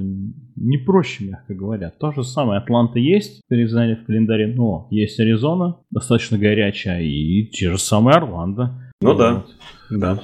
не 0.56 0.78
проще, 0.78 1.26
мягко 1.26 1.54
говоря. 1.54 1.92
То 2.00 2.12
же 2.12 2.24
самое, 2.24 2.60
Атланта 2.60 3.00
есть, 3.00 3.42
признание 3.48 3.96
в 3.98 4.06
календаре, 4.06 4.48
но 4.48 4.88
есть 4.90 5.20
Аризона, 5.20 5.78
достаточно 5.90 6.38
горячая, 6.38 7.02
и 7.02 7.46
те 7.52 7.70
же 7.70 7.78
самые 7.78 8.18
Орландо. 8.18 8.92
Ну 9.02 9.14
вот. 9.14 9.18
да, 9.18 9.46
да. 9.90 10.20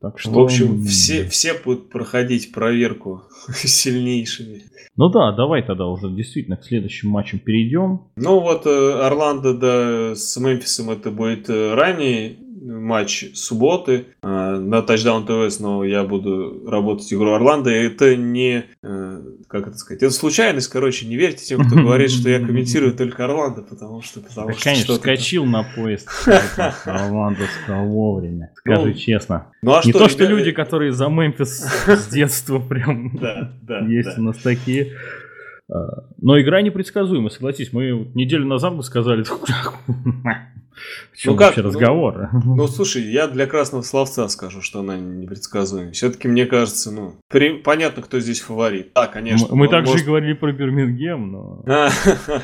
Так 0.00 0.20
что... 0.20 0.30
В 0.30 0.38
общем, 0.38 0.82
все, 0.84 1.28
все 1.28 1.54
будут 1.54 1.90
проходить 1.90 2.52
проверку 2.52 3.22
сильнейшими. 3.52 4.62
Ну 4.96 5.08
да, 5.08 5.32
давай 5.32 5.62
тогда 5.62 5.86
уже 5.86 6.10
действительно 6.10 6.56
к 6.56 6.64
следующим 6.64 7.08
матчам 7.08 7.40
перейдем. 7.40 8.02
Ну 8.16 8.40
вот 8.40 8.66
э, 8.66 9.00
Орландо 9.00 9.54
да, 9.54 10.14
с 10.14 10.36
Мемфисом 10.36 10.90
это 10.90 11.10
будет 11.10 11.50
э, 11.50 11.74
ранее 11.74 12.36
матч 12.60 13.26
субботы 13.34 14.06
э, 14.22 14.26
на 14.26 14.80
Touchdown 14.80 15.26
TV 15.26 15.50
снова 15.50 15.84
я 15.84 16.04
буду 16.04 16.64
работать 16.66 17.12
игру 17.12 17.32
Орландо. 17.32 17.70
И 17.70 17.86
это 17.86 18.16
не, 18.16 18.64
э, 18.82 19.22
как 19.48 19.68
это 19.68 19.76
сказать, 19.76 20.02
это 20.02 20.12
случайность, 20.12 20.68
короче, 20.68 21.06
не 21.06 21.16
верьте 21.16 21.44
тем, 21.44 21.66
кто 21.66 21.76
говорит, 21.76 22.10
что 22.10 22.28
я 22.28 22.38
комментирую 22.38 22.92
только 22.96 23.24
Орландо, 23.24 23.62
потому 23.62 24.02
что... 24.02 24.20
Потому 24.20 24.52
что 24.52 24.62
конечно, 24.62 24.94
скачил 24.94 25.44
на 25.44 25.64
поезд 25.64 26.08
Орландо 26.84 27.44
вовремя, 27.68 28.52
скажи 28.56 28.88
ну, 28.88 28.92
честно. 28.94 29.52
Ну, 29.62 29.72
а 29.72 29.82
не 29.84 29.92
то, 29.92 30.08
что 30.08 30.24
люди, 30.24 30.52
которые 30.52 30.92
за 30.92 31.08
Мемфис 31.08 31.60
с 31.86 32.08
детства 32.08 32.58
прям 32.58 33.18
есть 33.88 34.18
у 34.18 34.22
нас 34.22 34.38
такие. 34.38 34.92
А, 35.70 36.04
но 36.20 36.40
игра 36.40 36.62
непредсказуема, 36.62 37.28
согласись. 37.28 37.72
Мы 37.72 38.10
неделю 38.14 38.46
назад 38.46 38.76
бы 38.76 38.82
сказали, 38.82 39.24
в 41.12 41.16
чем 41.16 41.34
ну, 41.34 41.38
вообще 41.38 41.62
как? 41.62 41.64
разговор? 41.64 42.28
Ну, 42.32 42.54
ну, 42.54 42.66
слушай, 42.68 43.02
я 43.02 43.26
для 43.26 43.46
красного 43.46 43.82
словца 43.82 44.28
скажу, 44.28 44.62
что 44.62 44.80
она 44.80 44.96
непредсказуема. 44.96 45.92
Все-таки 45.92 46.28
мне 46.28 46.46
кажется, 46.46 46.90
ну, 46.90 47.16
при... 47.28 47.58
понятно, 47.58 48.02
кто 48.02 48.20
здесь 48.20 48.40
фаворит. 48.40 48.92
Да, 48.94 49.06
конечно. 49.06 49.48
Мы, 49.50 49.56
мы 49.56 49.68
также 49.68 49.92
может... 49.92 50.06
говорили 50.06 50.32
про 50.34 50.52
Бирмингем, 50.52 51.32
но... 51.32 51.64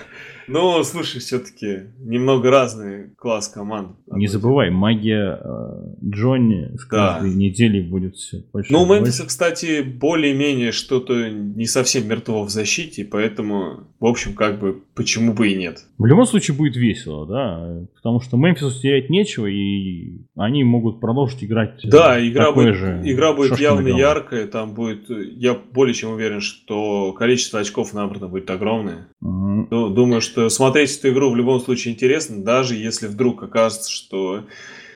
Ну, 0.49 0.83
слушай, 0.85 1.21
все-таки 1.21 1.85
немного 1.99 2.51
разный 2.51 3.11
класс 3.17 3.49
команд. 3.49 3.97
Не 4.07 4.27
забывай, 4.27 4.71
магия 4.71 5.41
э, 5.43 5.95
Джонни 6.05 6.77
с 6.77 6.85
каждой 6.85 7.31
да. 7.31 7.37
недели 7.37 7.81
будет 7.81 8.17
все 8.17 8.45
больше. 8.53 8.73
Ну, 8.73 8.83
у 8.83 8.87
Мемфиса, 8.87 9.27
кстати, 9.27 9.83
более-менее 9.83 10.73
что-то 10.73 11.31
не 11.31 11.67
совсем 11.67 12.09
мертво 12.09 12.45
в 12.45 12.51
защите, 12.51 13.05
поэтому, 13.05 13.89
в 14.01 14.07
общем, 14.07 14.35
как 14.35 14.59
бы, 14.59 14.83
почему 14.95 15.33
бы 15.33 15.49
и 15.49 15.57
нет. 15.57 15.85
В 15.99 16.07
любом 16.07 16.27
случае 16.27 16.57
будет 16.57 16.77
весело, 16.77 17.27
да, 17.27 17.87
потому 17.95 18.21
что 18.21 18.37
Мемфису 18.37 18.71
терять 18.81 19.11
нечего, 19.11 19.47
и 19.47 20.19
они 20.37 20.65
могут 20.65 21.01
продолжить 21.01 21.45
играть 21.45 21.81
Да, 21.85 22.25
игра 22.27 22.53
будет, 22.53 22.75
же 22.77 23.01
игра 23.05 23.33
будет 23.33 23.59
явно 23.59 23.89
яркая, 23.89 24.47
там 24.47 24.75
будет, 24.75 25.09
я 25.09 25.55
более 25.55 25.95
чем 25.95 26.13
уверен, 26.13 26.41
что 26.41 27.13
количество 27.13 27.61
очков 27.61 27.95
набрано 27.95 28.29
будет 28.29 28.51
огромное. 28.51 29.09
Угу. 29.21 29.91
Думаю, 29.91 30.21
что 30.21 30.34
что 30.35 30.49
смотреть 30.49 30.99
эту 30.99 31.11
игру 31.11 31.31
в 31.31 31.37
любом 31.37 31.61
случае 31.61 31.95
интересно, 31.95 32.43
даже 32.43 32.75
если 32.75 33.07
вдруг 33.07 33.41
окажется, 33.45 33.89
что 33.89 34.47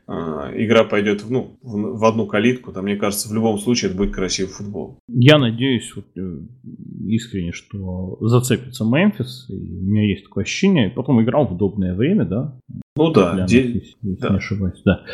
э, 0.09 0.13
игра 0.57 0.83
пойдет 0.83 1.25
ну, 1.29 1.57
в, 1.63 2.05
одну 2.05 2.27
калитку, 2.27 2.73
то 2.73 2.83
мне 2.83 2.97
кажется, 2.97 3.29
в 3.29 3.33
любом 3.33 3.59
случае 3.59 3.91
это 3.91 3.99
будет 3.99 4.13
красивый 4.13 4.53
футбол. 4.53 4.99
Я 5.07 5.39
надеюсь 5.39 5.95
вот, 5.95 6.07
э, 6.17 6.41
искренне, 7.07 7.53
что 7.53 8.19
зацепится 8.21 8.85
Мемфис, 8.85 9.47
и 9.49 9.55
у 9.55 9.85
меня 9.85 10.09
есть 10.09 10.25
такое 10.25 10.43
ощущение. 10.43 10.91
Потом 10.91 11.23
играл 11.23 11.47
в 11.47 11.53
удобное 11.53 11.95
время, 11.95 12.25
да? 12.25 12.59
Ну 12.97 13.13
да, 13.13 13.47
де... 13.47 13.59
если, 13.59 13.97
если 14.03 14.21
да. 14.21 14.31
не 14.31 14.37
ошибаюсь, 14.39 14.83
да. 14.85 15.05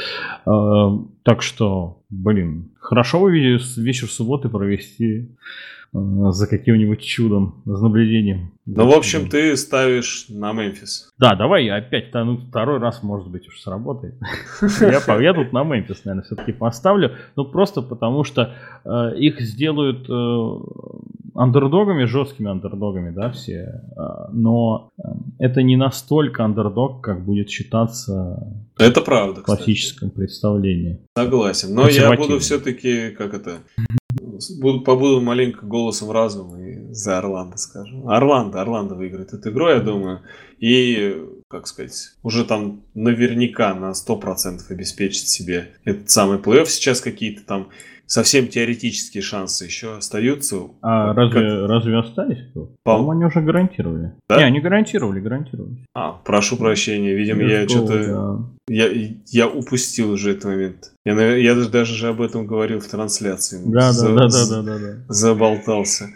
Э, 0.47 1.05
так 1.23 1.43
что, 1.43 2.03
блин, 2.09 2.73
хорошо 2.81 3.21
вы 3.21 3.59
вечер 3.77 4.09
субботы 4.09 4.49
провести 4.49 5.37
за 5.95 6.49
каким-нибудь 6.49 7.01
чудом, 7.03 7.63
за 7.65 7.85
наблюдением. 7.85 8.53
Ну, 8.67 8.89
в 8.89 8.93
общем, 8.93 9.29
ты 9.29 9.57
ставишь 9.57 10.27
на 10.29 10.53
Мемфис. 10.53 11.13
Да, 11.19 11.37
давай 11.37 11.69
опять, 11.69 12.13
ну, 12.15 12.39
второй 12.49 12.79
раз, 12.79 13.03
может 13.03 13.29
быть, 13.29 13.47
уж 13.47 13.61
сработает. 13.61 14.15
я, 14.81 15.21
я 15.21 15.35
тут 15.35 15.53
на 15.53 15.63
Мемфис, 15.63 16.05
наверное, 16.05 16.25
все-таки 16.25 16.53
поставлю. 16.53 17.13
Ну, 17.37 17.45
просто 17.45 17.81
потому 17.83 18.25
что 18.25 18.55
э, 18.85 19.17
их 19.19 19.41
сделают 19.41 20.09
э, 20.09 21.39
андердогами, 21.39 22.05
жесткими 22.05 22.51
андердогами, 22.51 23.15
да, 23.15 23.31
все. 23.31 23.83
Э, 23.97 24.31
но 24.33 24.91
э, 24.99 25.03
это 25.39 25.63
не 25.63 25.77
настолько 25.77 26.45
андердог, 26.45 27.03
как 27.03 27.25
будет 27.25 27.51
считаться 27.51 28.65
это 28.79 29.01
правда, 29.01 29.43
в 29.43 29.45
классическом 29.45 30.09
кстати. 30.09 30.19
представлении. 30.19 31.01
Согласен. 31.17 31.75
Но 31.75 31.87
я 31.87 32.17
буду 32.17 32.41
все-таки, 32.41 33.11
как 33.11 33.35
это, 33.35 33.59
побуду 34.85 35.21
маленько 35.21 35.65
голосом 35.65 36.11
разума 36.11 36.61
и 36.61 36.74
за 36.95 37.19
Орландо 37.19 37.57
скажу. 37.57 38.09
Орландо, 38.09 38.61
Орландо 38.61 38.95
выиграет 38.95 39.33
эту 39.33 39.51
игру, 39.51 39.69
я 39.69 39.81
думаю. 39.81 40.21
И, 40.59 41.23
как 41.49 41.67
сказать, 41.67 42.15
уже 42.23 42.45
там 42.45 42.83
наверняка 42.95 43.75
на 43.75 43.93
100% 43.93 44.61
обеспечит 44.71 45.29
себе 45.29 45.73
этот 45.85 46.11
самый 46.11 46.39
плей-офф. 46.39 46.67
Сейчас 46.67 47.01
какие-то 47.01 47.45
там 47.45 47.69
совсем 48.07 48.49
теоретические 48.49 49.23
шансы 49.23 49.65
еще 49.65 49.97
остаются. 49.97 50.57
А 50.83 51.15
как... 51.15 51.35
разве, 51.35 51.67
разве 51.67 51.99
остались? 51.99 52.39
По-моему, 52.83 53.11
они 53.11 53.25
уже 53.25 53.41
гарантировали. 53.41 54.13
Да? 54.29 54.39
Не, 54.39 54.45
они 54.45 54.61
гарантировали, 54.61 55.21
гарантировали. 55.21 55.79
А, 55.95 56.13
прошу 56.13 56.57
прощения, 56.57 57.15
видимо, 57.15 57.43
Без 57.43 57.51
я 57.51 57.69
что-то... 57.69 58.07
Да. 58.07 58.39
Я, 58.67 58.89
я 59.27 59.49
упустил 59.49 60.13
уже 60.13 60.33
этот 60.33 60.45
момент. 60.45 60.93
Я, 61.05 61.37
я 61.37 61.55
даже 61.55 61.95
же 61.95 62.09
об 62.09 62.23
этом 62.23 62.47
говорил 62.47 62.81
в 62.81 62.87
трансляции. 62.87 63.61
Да, 63.67 63.93
За, 63.93 64.09
да, 64.09 64.29
да, 64.29 64.47
да, 64.49 64.63
да, 64.63 64.79
да. 64.79 64.95
Заболтался. 65.09 66.09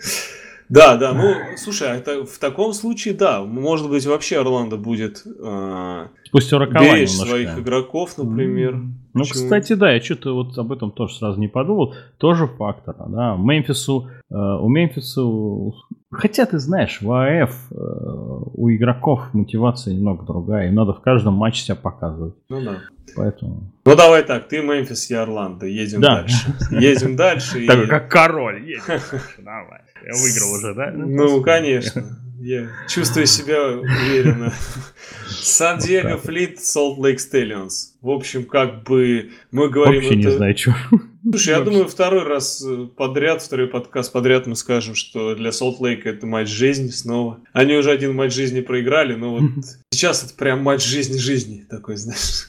Да, 0.69 0.97
да, 0.97 1.15
ну, 1.15 1.35
слушай, 1.57 1.91
а 1.91 1.95
это, 1.97 2.27
в 2.27 2.39
таком 2.39 2.75
случае, 2.75 3.15
да, 3.15 3.43
может 3.43 3.89
быть, 3.89 4.05
вообще 4.05 4.41
Орландо 4.41 4.77
будет 4.77 5.23
э, 5.25 6.09
Пусть 6.31 6.53
беречь 6.53 7.11
своих 7.11 7.59
игроков, 7.59 8.17
например. 8.19 8.77
Ну, 9.15 9.25
Почему? 9.25 9.45
кстати, 9.45 9.73
да, 9.73 9.93
я 9.93 10.01
что-то 10.01 10.35
вот 10.35 10.57
об 10.59 10.71
этом 10.71 10.93
тоже 10.93 11.15
сразу 11.15 11.41
не 11.41 11.49
подумал. 11.49 11.95
Тоже 12.19 12.47
фактор, 12.47 12.95
да. 13.09 13.37
Мемфису, 13.37 14.09
э, 14.31 14.35
у 14.35 14.69
Мемфиса, 14.69 15.23
хотя 16.11 16.47
ты 16.47 16.59
знаешь, 16.59 17.01
в 17.01 17.11
АФ 17.11 17.51
э, 17.71 17.75
у 17.75 18.71
игроков 18.71 19.23
мотивация 19.33 19.95
немного 19.95 20.25
другая, 20.25 20.69
им 20.69 20.75
надо 20.75 20.93
в 20.93 21.01
каждом 21.01 21.35
матче 21.35 21.63
себя 21.63 21.77
показывать. 21.77 22.35
Ну 22.49 22.63
да. 22.63 22.79
Поэтому... 23.17 23.73
Ну 23.85 23.97
давай 23.97 24.23
так, 24.23 24.47
ты 24.49 24.63
Мемфис, 24.63 25.11
я 25.11 25.23
Орландо, 25.23 25.67
едем 25.67 26.01
да. 26.01 26.21
дальше. 26.21 26.55
Едем 26.71 27.17
дальше. 27.17 27.65
Такой, 27.67 27.89
как 27.89 28.11
король, 28.11 28.63
едем 28.63 28.83
Давай. 29.39 29.81
Я 30.05 30.13
выиграл 30.13 30.53
уже, 30.53 30.75
да? 30.75 30.93
Ну, 30.95 31.43
конечно. 31.43 32.05
Я 32.41 32.71
чувствую 32.89 33.27
себя 33.27 33.69
уверенно. 33.69 34.53
Сан-Диего 35.29 36.19
Флит, 36.19 36.63
Солт 36.65 36.99
Лейк 36.99 37.21
Стеллионс. 37.21 37.95
В 38.01 38.11
общем, 38.11 38.45
как 38.45 38.85
бы 38.85 39.31
мы 39.51 39.69
говорим... 39.69 40.01
Вообще 40.03 40.17
не 40.17 40.23
это- 40.25 40.37
знаю, 40.37 40.57
что. 40.57 40.75
Слушай, 41.31 41.51
я 41.51 41.61
думаю, 41.61 41.87
второй 41.89 42.23
раз 42.23 42.65
э, 42.65 42.87
подряд, 42.97 43.43
второй 43.43 43.67
подкаст 43.67 44.13
подряд 44.13 44.47
мы 44.47 44.57
скажем, 44.57 44.95
что 44.95 45.35
для 45.35 45.53
Солт 45.53 45.79
Лейка 45.81 46.09
это 46.09 46.27
матч 46.27 46.49
жизни 46.49 46.89
снова. 46.89 47.41
Они 47.53 47.75
уже 47.75 47.91
один 47.91 48.15
матч 48.15 48.33
жизни 48.33 48.61
проиграли, 48.61 49.15
но 49.15 49.33
вот 49.33 49.43
сейчас 49.91 50.25
это 50.25 50.35
прям 50.35 50.63
матч 50.63 50.87
жизни-жизни 50.87 51.67
такой, 51.69 51.97
знаешь. 51.97 52.49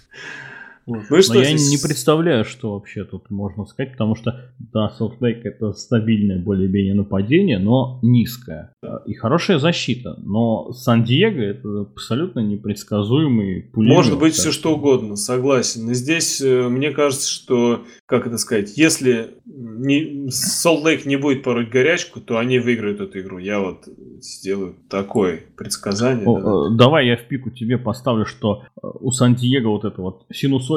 Ну 1.10 1.18
и 1.18 1.22
что 1.22 1.36
Но 1.36 1.40
я 1.42 1.58
здесь? 1.58 1.70
не 1.70 1.78
представляю, 1.88 2.46
что 2.46 2.74
вообще 2.74 3.04
тут 3.04 3.30
можно 3.30 3.66
сказать, 3.66 3.94
потому 3.94 4.16
что, 4.16 4.52
да, 4.74 4.92
Salt 5.00 5.20
Lake 5.20 5.42
это 5.44 5.74
стабильное 5.74 6.40
более-менее 6.40 6.94
нападение, 6.94 7.60
но 7.60 8.00
низкое. 8.02 8.74
И 9.06 9.14
хорошая 9.14 9.60
защита. 9.60 10.16
Но 10.24 10.72
Сан-Диего 10.72 11.42
это 11.42 11.82
абсолютно 11.82 12.40
непредсказуемый 12.40 13.64
пулемет. 13.64 13.96
Может 13.96 14.20
быть 14.20 14.34
все 14.34 14.52
что 14.52 14.76
угодно, 14.76 15.16
согласен. 15.16 15.86
Но 15.86 15.94
здесь 15.94 16.42
э, 16.42 16.68
мне 16.70 16.92
кажется, 16.92 17.30
что, 17.30 17.84
как 18.06 18.28
это 18.28 18.38
сказать, 18.38 18.78
если 18.78 19.32
не, 19.46 20.30
Лейк 20.66 21.06
не 21.06 21.18
будет 21.18 21.44
пороть 21.44 21.70
горячку, 21.70 22.20
то 22.20 22.38
они 22.38 22.60
выиграют 22.60 23.02
эту 23.02 23.20
игру. 23.20 23.38
Я 23.38 23.60
вот 23.60 23.88
сделаю 24.22 24.76
такое 24.90 25.42
предсказание. 25.56 26.26
О, 26.26 26.40
да. 26.40 26.74
э, 26.74 26.78
Давай 26.78 27.08
я 27.08 27.18
в 27.18 27.28
пику 27.28 27.50
тебе 27.50 27.78
поставлю, 27.78 28.26
что 28.26 28.64
э, 28.82 28.88
у 29.00 29.12
Сан-Диего 29.12 29.70
вот 29.70 29.86
эта 29.86 30.02
вот 30.02 30.26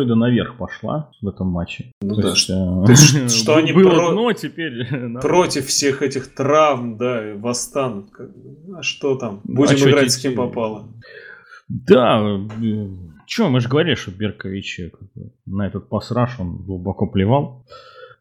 синусоида 0.03 0.15
наверх 0.15 0.57
пошла 0.57 1.11
в 1.21 1.29
этом 1.29 1.49
матче. 1.49 1.93
Ну 2.03 2.15
То 2.15 2.23
да, 2.23 2.29
есть, 2.29 2.41
что- 2.41 2.83
э, 2.83 2.87
то 2.87 2.91
есть, 2.93 3.31
что 3.43 3.57
они 3.57 3.73
было 3.73 3.91
про- 3.91 4.11
дно, 4.13 4.33
теперь... 4.33 4.95
на- 5.09 5.21
Против 5.21 5.67
всех 5.67 6.03
этих 6.03 6.35
травм, 6.35 6.97
да, 6.97 7.33
восстанут. 7.37 8.11
как 8.11 8.29
бы. 8.37 8.79
А 8.79 8.83
что 8.83 9.17
там? 9.17 9.41
Ну, 9.45 9.55
Будем 9.57 9.77
а 9.87 9.91
играть 9.91 10.13
с 10.13 10.17
кем 10.19 10.35
попало. 10.35 10.89
Да, 11.69 12.39
что, 13.27 13.49
мы 13.49 13.61
же 13.61 13.69
говорили, 13.69 13.95
что 13.95 14.11
Беркович 14.11 14.81
э, 14.81 14.91
на 15.47 15.67
этот 15.67 15.89
пасраж 15.89 16.39
он 16.39 16.57
глубоко 16.59 17.07
плевал. 17.07 17.65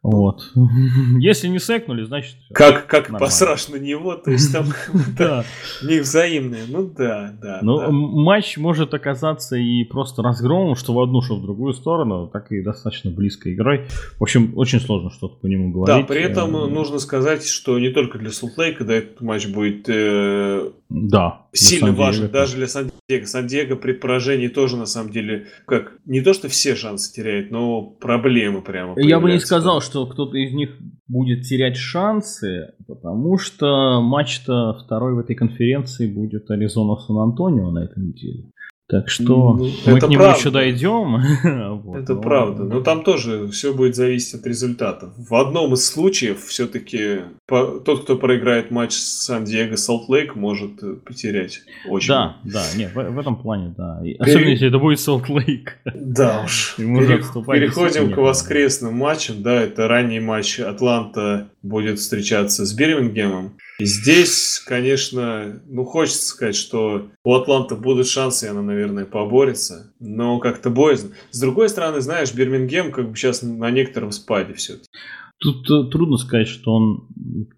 Вот. 0.02 0.50
Если 1.20 1.46
не 1.46 1.60
секнули, 1.60 2.02
значит... 2.02 2.34
Как, 2.52 2.86
как 2.88 3.04
Нормально. 3.04 3.24
посраж 3.26 3.68
на 3.68 3.76
него, 3.76 4.14
то 4.16 4.32
есть 4.32 4.52
там 4.52 4.66
Да. 5.18 5.44
не 5.82 6.00
взаимные. 6.00 6.64
Ну 6.68 6.90
да, 6.96 7.32
да. 7.40 7.60
Да. 7.62 7.84
м- 7.86 7.94
матч 7.94 8.56
может 8.56 8.94
оказаться 8.94 9.54
и 9.56 9.84
просто 9.84 10.22
разгромом, 10.22 10.74
что 10.74 10.92
в 10.92 11.00
одну, 11.00 11.22
что 11.22 11.36
в 11.36 11.42
другую 11.42 11.72
сторону, 11.74 12.26
так 12.26 12.50
и 12.50 12.62
достаточно 12.62 13.12
близкой 13.12 13.54
игрой. 13.54 13.86
В 14.18 14.22
общем, 14.22 14.52
очень 14.56 14.80
сложно 14.80 15.10
что-то 15.10 15.36
по 15.36 15.46
нему 15.46 15.68
Да, 15.68 15.92
говорить. 15.92 16.06
при 16.08 16.20
этом 16.20 16.56
Э, 16.56 16.66
нужно 16.68 16.98
сказать, 16.98 17.46
что 17.46 17.78
не 17.78 17.90
только 17.90 18.18
для 18.18 18.32
Солт-Лейка, 18.32 18.84
да, 18.84 18.94
этот 18.94 19.20
матч 19.20 19.46
будет 19.46 19.88
э, 19.88 20.68
Да. 20.90 21.41
Сильно 21.52 21.92
важен 21.92 22.24
это- 22.24 22.32
даже 22.32 22.56
для 22.56 22.66
Сан-Диего. 22.66 23.26
Сан-Диего 23.26 23.76
при 23.76 23.92
поражении 23.92 24.48
тоже, 24.48 24.76
на 24.76 24.86
самом 24.86 25.10
деле, 25.12 25.46
как, 25.66 25.98
не 26.06 26.20
то, 26.22 26.32
что 26.32 26.48
все 26.48 26.74
шансы 26.74 27.12
теряет, 27.12 27.50
но 27.50 27.82
проблемы 27.82 28.62
прямо 28.62 28.94
Я 29.00 29.20
бы 29.20 29.30
не 29.30 29.38
сказал, 29.38 29.80
что 29.80 30.06
кто-то 30.06 30.36
из 30.36 30.52
них 30.52 30.70
будет 31.08 31.42
терять 31.42 31.76
шансы, 31.76 32.72
потому 32.86 33.36
что 33.38 34.00
матч-то 34.00 34.74
второй 34.84 35.14
в 35.14 35.18
этой 35.18 35.36
конференции 35.36 36.06
будет 36.06 36.50
Аризона 36.50 36.96
Сан-Антонио 36.96 37.70
на 37.70 37.84
этой 37.84 38.02
неделе. 38.02 38.51
Так 38.88 39.08
что 39.08 39.54
Ну, 39.54 39.70
мы 39.86 39.96
это 39.96 40.06
к 40.06 40.10
нему 40.10 40.22
правда. 40.22 40.38
еще 40.38 40.50
дойдем. 40.50 41.80
Вот, 41.82 41.96
Это 41.98 42.14
но- 42.14 42.20
правда. 42.20 42.64
Но 42.64 42.80
там 42.80 43.02
тоже 43.04 43.48
все 43.48 43.72
будет 43.72 43.96
зависеть 43.96 44.34
от 44.40 44.46
результата. 44.46 45.12
В 45.16 45.34
одном 45.34 45.72
из 45.72 45.86
случаев 45.86 46.44
все-таки 46.44 47.20
тот, 47.48 48.02
кто 48.04 48.16
проиграет 48.16 48.70
матч 48.70 48.92
с 48.92 49.24
Сан-Диего 49.24 49.76
Солт-Лейк, 49.76 50.34
может 50.34 50.82
э, 50.82 50.94
потерять 51.04 51.60
очень. 51.88 52.08
Да, 52.08 52.36
да, 52.44 52.64
нет, 52.76 52.94
в, 52.94 53.02
в 53.10 53.18
этом 53.18 53.36
плане, 53.36 53.74
да. 53.76 54.00
И 54.04 54.14
Особенно 54.14 54.48
если 54.50 54.68
это 54.68 54.78
будет 54.78 55.00
Солт 55.00 55.28
Лейк. 55.28 55.78
Да 55.94 56.42
уж. 56.44 56.74
Пере- 56.76 57.22
Переходим 57.46 58.12
к 58.12 58.16
воскресным 58.18 58.94
матчам. 58.94 59.42
Да, 59.42 59.54
это 59.62 59.88
ранний 59.88 60.20
матч. 60.20 60.60
Атланта 60.60 61.48
будет 61.62 61.98
встречаться 61.98 62.66
с 62.66 62.72
Бирмингемом. 62.74 63.56
Здесь, 63.80 64.62
конечно, 64.64 65.60
ну 65.66 65.84
хочется 65.84 66.26
сказать, 66.26 66.56
что 66.56 67.10
у 67.24 67.34
Атланты 67.34 67.74
будут 67.74 68.06
шансы, 68.06 68.46
и 68.46 68.48
она, 68.48 68.62
наверное, 68.62 69.04
поборется. 69.04 69.92
Но 69.98 70.38
как-то 70.38 70.70
боязно. 70.70 71.10
С 71.30 71.40
другой 71.40 71.68
стороны, 71.68 72.00
знаешь, 72.00 72.32
Бирмингем 72.32 72.92
как 72.92 73.10
бы 73.10 73.16
сейчас 73.16 73.42
на 73.42 73.70
некотором 73.70 74.12
спаде 74.12 74.54
все. 74.54 74.74
Тут 75.42 75.68
э, 75.68 75.90
трудно 75.90 76.18
сказать, 76.18 76.46
что 76.46 76.72
он 76.72 77.08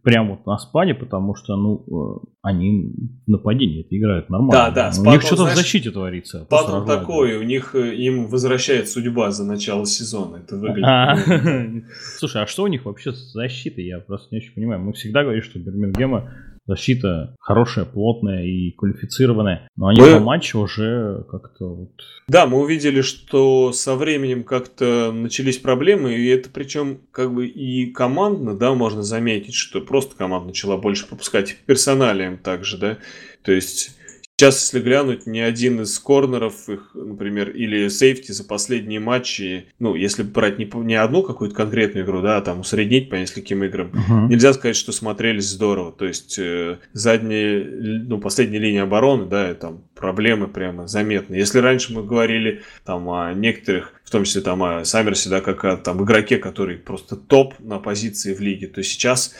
прям 0.03 0.31
вот 0.31 0.47
на 0.47 0.57
спаде, 0.57 0.95
потому 0.95 1.35
что, 1.35 1.55
ну, 1.57 1.85
э, 1.87 2.27
они 2.41 2.95
в 3.27 3.31
нападении 3.31 3.81
это 3.81 3.97
играют 3.97 4.31
нормально. 4.31 4.53
Да, 4.53 4.71
да, 4.71 4.89
У 4.89 4.93
спад, 4.93 5.07
них 5.07 5.21
он, 5.23 5.27
что-то 5.27 5.45
в 5.45 5.55
защите 5.55 5.91
творится. 5.91 6.45
Спад 6.45 6.49
просто 6.49 6.77
он 6.77 6.87
такой, 6.87 7.37
у 7.37 7.43
них 7.43 7.75
э, 7.75 7.95
им 7.95 8.29
возвращает 8.29 8.89
судьба 8.89 9.31
за 9.33 9.45
начало 9.45 9.85
сезона. 9.85 10.37
Это 10.37 10.57
выглядит. 10.57 10.85
А, 10.85 11.17
Слушай, 12.19 12.43
а 12.43 12.47
что 12.47 12.63
у 12.63 12.69
них 12.69 12.87
вообще 12.87 13.13
с 13.13 13.33
защитой? 13.33 13.85
Я 13.85 13.99
просто 13.99 14.29
не 14.31 14.39
очень 14.39 14.55
понимаю. 14.55 14.81
Мы 14.81 14.95
всегда 14.95 15.23
говорим, 15.23 15.43
что 15.43 15.59
у 15.59 15.63
Бирмингема 15.63 16.33
защита 16.67 17.37
хорошая, 17.41 17.85
плотная 17.85 18.45
и 18.45 18.73
квалифицированная. 18.73 19.69
Но 19.77 19.89
они 19.89 20.01
Мы- 20.01 20.13
по 20.15 20.21
матчу 20.21 20.61
уже 20.61 21.25
как-то 21.31 21.75
вот... 21.75 21.93
Да, 22.29 22.47
мы 22.47 22.61
увидели, 22.61 23.03
что 23.03 23.73
со 23.73 23.97
временем 23.97 24.45
как-то 24.45 25.13
начались 25.13 25.59
проблемы, 25.59 26.15
и 26.15 26.27
это 26.29 26.49
причем 26.49 27.01
как 27.11 27.33
бы 27.35 27.47
и 27.47 27.91
командно, 27.93 28.57
да, 28.57 28.75
можно 28.75 29.03
заметить, 29.03 29.55
что 29.55 29.81
просто 29.81 30.17
команда 30.17 30.49
начала 30.49 30.77
больше 30.77 31.07
пропускать 31.07 31.57
персоналием 31.67 32.39
также, 32.39 32.79
да, 32.79 32.99
то 33.43 33.53
есть 33.53 33.97
Сейчас, 34.37 34.61
если 34.65 34.81
глянуть, 34.85 35.27
ни 35.29 35.39
один 35.39 35.83
из 35.83 35.97
корнеров, 36.01 36.69
их, 36.69 36.91
например, 36.95 37.51
или 37.51 37.87
сейфти 37.87 38.33
за 38.33 38.43
последние 38.43 38.99
матчи, 38.99 39.67
ну, 39.79 39.95
если 39.95 40.25
брать 40.25 40.59
не, 40.59 40.69
не 40.83 40.97
одну 40.97 41.23
какую-то 41.23 41.55
конкретную 41.55 42.05
игру, 42.05 42.21
да, 42.21 42.39
а 42.39 42.41
там 42.41 42.59
усреднить 42.59 43.11
по 43.11 43.15
нескольким 43.15 43.63
играм, 43.63 43.93
Мгм. 43.93 44.29
Нельзя 44.31 44.53
сказать, 44.53 44.75
что 44.75 44.91
смотрелись 44.91 45.45
здорово. 45.49 45.93
То 45.93 46.07
есть 46.07 46.37
э, 46.41 46.79
задняя, 46.93 47.61
л- 47.61 48.05
ну, 48.09 48.19
последняя 48.19 48.59
линия 48.59 48.83
обороны, 48.83 49.27
да, 49.27 49.55
там 49.55 49.85
проблемы 49.95 50.49
прямо 50.49 50.89
заметны. 50.89 51.37
Если 51.37 51.61
раньше 51.61 51.93
мы 51.93 52.03
говорили 52.03 52.63
там 52.85 53.09
о 53.11 53.33
некоторых, 53.35 53.93
в 54.03 54.11
том 54.11 54.25
числе 54.25 54.41
там 54.43 54.65
о 54.65 54.85
Саммерсе, 54.85 55.31
да, 55.31 55.43
как 55.43 55.65
о 55.65 55.77
там 55.77 56.03
игроке, 56.03 56.39
который 56.39 56.77
просто 56.79 57.15
топ 57.15 57.55
на 57.61 57.79
позиции 57.79 58.35
в 58.35 58.41
лиге, 58.41 58.67
то 58.67 58.83
сейчас, 58.83 59.33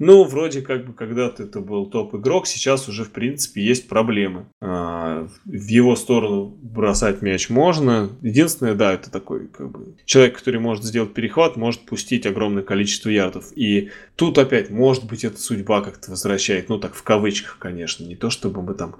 ну, 0.00 0.24
вроде 0.24 0.62
как 0.62 0.86
бы 0.86 0.94
когда-то 0.94 1.42
это 1.42 1.60
был 1.60 1.84
топ-игрок, 1.84 2.46
сейчас 2.46 2.88
уже, 2.88 3.04
в 3.04 3.10
принципе, 3.10 3.62
есть 3.62 3.86
проблемы. 3.86 4.46
А, 4.62 5.28
в 5.44 5.66
его 5.66 5.94
сторону 5.94 6.56
бросать 6.62 7.20
мяч 7.20 7.50
можно. 7.50 8.08
Единственное, 8.22 8.74
да, 8.74 8.94
это 8.94 9.10
такой 9.10 9.46
как 9.48 9.70
бы 9.70 9.94
человек, 10.06 10.38
который 10.38 10.58
может 10.58 10.84
сделать 10.84 11.12
перехват, 11.12 11.56
может 11.56 11.82
пустить 11.82 12.24
огромное 12.24 12.62
количество 12.62 13.10
ярдов. 13.10 13.52
И 13.54 13.90
тут 14.16 14.38
опять, 14.38 14.70
может 14.70 15.04
быть, 15.04 15.22
эта 15.22 15.38
судьба 15.38 15.82
как-то 15.82 16.12
возвращает, 16.12 16.70
ну 16.70 16.78
так 16.78 16.94
в 16.94 17.02
кавычках, 17.02 17.58
конечно, 17.58 18.02
не 18.02 18.16
то 18.16 18.30
чтобы 18.30 18.62
мы 18.62 18.72
там 18.72 18.96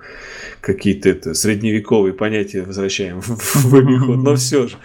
какие-то 0.60 1.08
это 1.08 1.32
средневековые 1.32 2.12
понятия 2.12 2.60
возвращаем 2.60 3.20
в, 3.22 3.74
обиход, 3.74 4.18
но 4.18 4.36
все 4.36 4.68
же. 4.68 4.76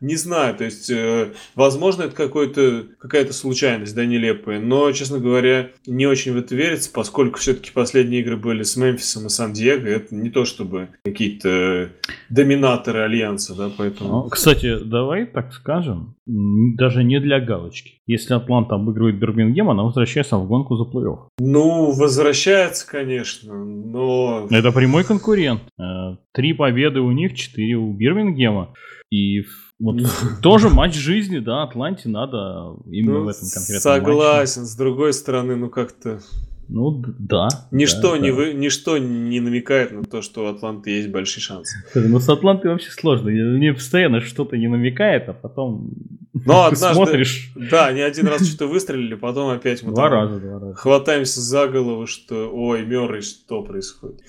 Не 0.00 0.16
знаю, 0.16 0.54
то 0.54 0.64
есть, 0.64 0.90
э, 0.90 1.32
возможно, 1.54 2.02
это 2.02 2.14
какой-то, 2.14 2.84
какая-то 2.98 3.32
случайность, 3.32 3.94
да, 3.94 4.04
нелепая, 4.06 4.60
но, 4.60 4.90
честно 4.92 5.18
говоря, 5.18 5.70
не 5.86 6.06
очень 6.06 6.32
в 6.32 6.36
это 6.36 6.54
верится, 6.54 6.90
поскольку 6.92 7.38
все-таки 7.38 7.70
последние 7.72 8.20
игры 8.20 8.36
были 8.36 8.62
с 8.62 8.76
Мемфисом 8.76 9.26
и 9.26 9.28
Сан-Диего, 9.28 9.86
это 9.86 10.14
не 10.14 10.30
то 10.30 10.44
чтобы 10.44 10.90
какие-то 11.04 11.90
доминаторы 12.30 13.00
Альянса, 13.00 13.54
да, 13.56 13.70
поэтому... 13.76 14.10
Ну, 14.10 14.28
Кстати, 14.28 14.78
давай 14.84 15.26
так 15.26 15.52
скажем, 15.52 16.14
даже 16.26 17.02
не 17.04 17.20
для 17.20 17.40
галочки. 17.40 17.94
Если 18.06 18.34
Атланта 18.34 18.76
обыгрывает 18.76 19.18
Бирмингем, 19.18 19.68
она 19.70 19.82
возвращается 19.82 20.36
в 20.38 20.46
гонку 20.46 20.76
за 20.76 20.84
плей-офф. 20.84 21.28
Ну, 21.38 21.92
возвращается, 21.92 22.88
конечно, 22.88 23.64
но... 23.64 24.46
Это 24.50 24.72
прямой 24.72 25.04
конкурент. 25.04 25.62
Э, 25.78 26.16
Три 26.32 26.52
победы 26.52 27.00
у 27.00 27.10
них, 27.10 27.34
четыре 27.34 27.74
у 27.74 27.92
Бирмингема. 27.92 28.74
И 29.10 29.40
в- 29.40 29.67
вот 29.78 29.96
тоже 30.42 30.68
матч 30.68 30.94
жизни, 30.94 31.38
да, 31.38 31.62
Атланте 31.62 32.08
надо 32.08 32.76
именно 32.86 33.18
Ну, 33.18 33.24
в 33.24 33.28
этом 33.28 33.48
конкретном 33.48 33.80
Согласен, 33.80 34.66
с 34.66 34.76
другой 34.76 35.12
стороны, 35.12 35.56
ну 35.56 35.68
как-то... 35.68 36.10
матче. 36.14 36.24
Ну, 36.68 37.02
да. 37.18 37.48
Ничто, 37.70 38.12
да, 38.12 38.18
не 38.18 38.30
да. 38.30 38.36
вы, 38.36 38.52
ничто 38.52 38.98
не 38.98 39.40
намекает 39.40 39.90
на 39.90 40.04
то, 40.04 40.20
что 40.20 40.44
у 40.44 40.48
Атланты 40.48 40.90
есть 40.90 41.08
большие 41.08 41.42
шансы. 41.42 41.82
Ну, 41.94 42.20
с 42.20 42.28
Атлантой 42.28 42.70
вообще 42.70 42.90
сложно. 42.90 43.30
Мне 43.30 43.72
постоянно 43.72 44.20
что-то 44.20 44.58
не 44.58 44.68
намекает, 44.68 45.28
а 45.30 45.32
потом 45.32 45.92
Но 46.34 46.64
однажды... 46.66 46.94
смотришь 46.94 47.52
Да, 47.54 47.90
не 47.92 48.02
один 48.02 48.26
раз 48.26 48.46
что-то 48.46 48.66
выстрелили, 48.66 49.14
потом 49.14 49.48
опять 49.48 49.82
мы 49.82 49.92
два 49.92 50.10
раза, 50.10 50.38
два 50.38 50.60
раза. 50.60 50.74
хватаемся 50.74 51.40
за 51.40 51.68
голову, 51.68 52.06
что 52.06 52.50
ой, 52.52 52.84
Мёррей, 52.84 53.22
что 53.22 53.62
происходит. 53.62 54.20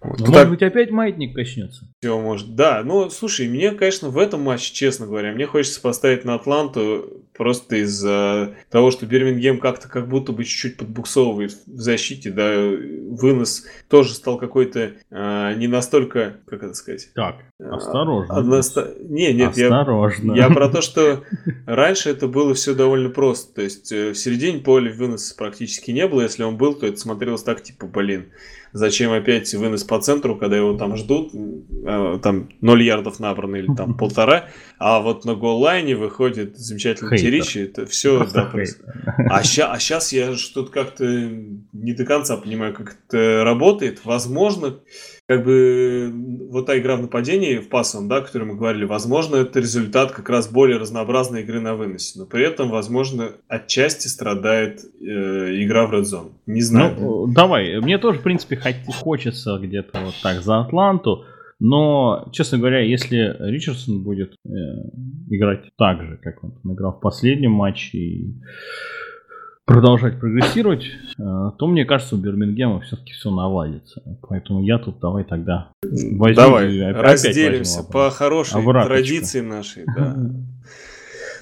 Вот. 0.00 0.20
Ну, 0.20 0.26
Так 0.26 0.34
может 0.34 0.50
быть, 0.50 0.62
опять 0.62 0.90
маятник 0.90 1.34
качнется. 1.34 1.91
Всё 2.02 2.18
может. 2.20 2.56
Да, 2.56 2.82
ну, 2.84 3.08
слушай, 3.10 3.46
мне, 3.46 3.70
конечно, 3.70 4.08
в 4.08 4.18
этом 4.18 4.40
матче, 4.42 4.72
честно 4.74 5.06
говоря, 5.06 5.30
мне 5.32 5.46
хочется 5.46 5.80
поставить 5.80 6.24
на 6.24 6.34
Атланту 6.34 7.22
просто 7.36 7.76
из-за 7.76 8.54
того, 8.70 8.90
что 8.90 9.06
Бирмингем 9.06 9.58
как-то 9.58 9.88
как 9.88 10.08
будто 10.08 10.32
бы 10.32 10.44
чуть-чуть 10.44 10.76
подбуксовывает 10.76 11.52
в 11.66 11.80
защите, 11.80 12.30
да, 12.30 12.52
вынос 13.10 13.64
тоже 13.88 14.14
стал 14.14 14.38
какой-то 14.38 14.92
э, 15.10 15.54
не 15.56 15.66
настолько, 15.66 16.36
как 16.46 16.62
это 16.62 16.74
сказать? 16.74 17.10
Так, 17.14 17.36
осторожно. 17.58 18.34
Односто... 18.34 18.94
Не, 19.00 19.32
нет, 19.32 19.50
осторожно. 19.50 20.32
Я, 20.32 20.46
я 20.46 20.50
про 20.50 20.68
то, 20.68 20.82
что 20.82 21.24
раньше 21.66 22.10
это 22.10 22.28
было 22.28 22.54
все 22.54 22.74
довольно 22.74 23.10
просто. 23.10 23.54
То 23.54 23.62
есть 23.62 23.90
в 23.90 24.14
середине 24.14 24.60
поля 24.60 24.92
выноса 24.92 25.34
практически 25.36 25.90
не 25.90 26.06
было. 26.06 26.22
Если 26.22 26.42
он 26.42 26.56
был, 26.56 26.74
то 26.74 26.86
это 26.86 26.98
смотрелось 26.98 27.42
так, 27.42 27.62
типа, 27.62 27.86
блин, 27.86 28.26
Зачем 28.74 29.12
опять 29.12 29.52
вынос 29.54 29.84
по 29.84 30.00
центру, 30.00 30.34
когда 30.36 30.56
его 30.56 30.74
там 30.78 30.96
ждут, 30.96 31.32
э, 31.34 32.18
там 32.22 32.48
0 32.62 32.82
ярдов 32.82 33.20
набрано 33.20 33.56
или 33.56 33.74
там 33.74 33.94
полтора, 33.98 34.46
а 34.78 35.00
вот 35.00 35.26
на 35.26 35.34
голлайне 35.34 35.94
выходит 35.94 36.56
замечательный 36.56 37.10
Теричи, 37.22 37.60
это 37.60 37.86
все, 37.86 38.26
да, 38.32 38.50
а, 39.30 39.42
ща, 39.42 39.72
а 39.72 39.78
сейчас 39.78 40.12
я 40.12 40.36
что-то 40.36 40.70
как-то 40.70 41.04
не 41.04 41.92
до 41.94 42.04
конца 42.04 42.36
понимаю, 42.36 42.74
как 42.74 42.96
это 43.08 43.44
работает. 43.44 44.00
Возможно, 44.04 44.76
как 45.26 45.44
бы 45.44 46.12
вот 46.50 46.66
та 46.66 46.78
игра 46.78 46.96
в 46.96 47.02
нападении 47.02 47.58
в 47.58 47.68
пасовом, 47.68 48.08
да, 48.08 48.18
о 48.18 48.20
которой 48.22 48.44
мы 48.44 48.56
говорили, 48.56 48.84
возможно, 48.84 49.36
это 49.36 49.60
результат 49.60 50.12
как 50.12 50.28
раз 50.28 50.48
более 50.48 50.78
разнообразной 50.78 51.42
игры 51.42 51.60
на 51.60 51.74
выносе, 51.74 52.18
но 52.18 52.26
при 52.26 52.44
этом, 52.44 52.70
возможно, 52.70 53.32
отчасти 53.48 54.08
страдает 54.08 54.80
э, 55.00 55.04
игра 55.62 55.86
в 55.86 55.94
Red 55.94 56.02
Zone. 56.02 56.32
Не 56.46 56.62
знаю. 56.62 56.96
Ну, 56.98 57.26
давай, 57.28 57.80
мне 57.80 57.98
тоже, 57.98 58.18
в 58.18 58.22
принципе, 58.22 58.60
хочется 58.88 59.58
где-то 59.58 60.00
вот 60.00 60.14
так 60.22 60.42
за 60.42 60.60
Атланту, 60.60 61.24
но, 61.64 62.28
честно 62.32 62.58
говоря, 62.58 62.80
если 62.80 63.36
Ричардсон 63.38 64.02
будет 64.02 64.34
э, 64.44 64.50
играть 65.30 65.70
так 65.78 66.02
же, 66.02 66.18
как 66.20 66.42
он 66.42 66.58
играл 66.64 66.92
в 66.92 67.00
последнем 67.00 67.52
матче, 67.52 67.98
и 67.98 68.34
продолжать 69.64 70.18
прогрессировать, 70.18 70.86
э, 70.86 71.22
то 71.22 71.66
мне 71.68 71.84
кажется, 71.84 72.16
у 72.16 72.18
Бирмингема 72.18 72.80
все-таки 72.80 73.12
все 73.12 73.30
наладится. 73.30 74.02
Поэтому 74.28 74.64
я 74.64 74.78
тут 74.78 74.98
давай 74.98 75.22
тогда 75.22 75.70
возьму. 75.84 76.34
Давай, 76.34 76.90
опять 76.90 77.00
разделимся 77.00 77.84
по 77.84 78.10
хорошей 78.10 78.60
Обраточку. 78.60 78.94
традиции 78.94 79.40
нашей. 79.40 79.84
Да. 79.86 80.16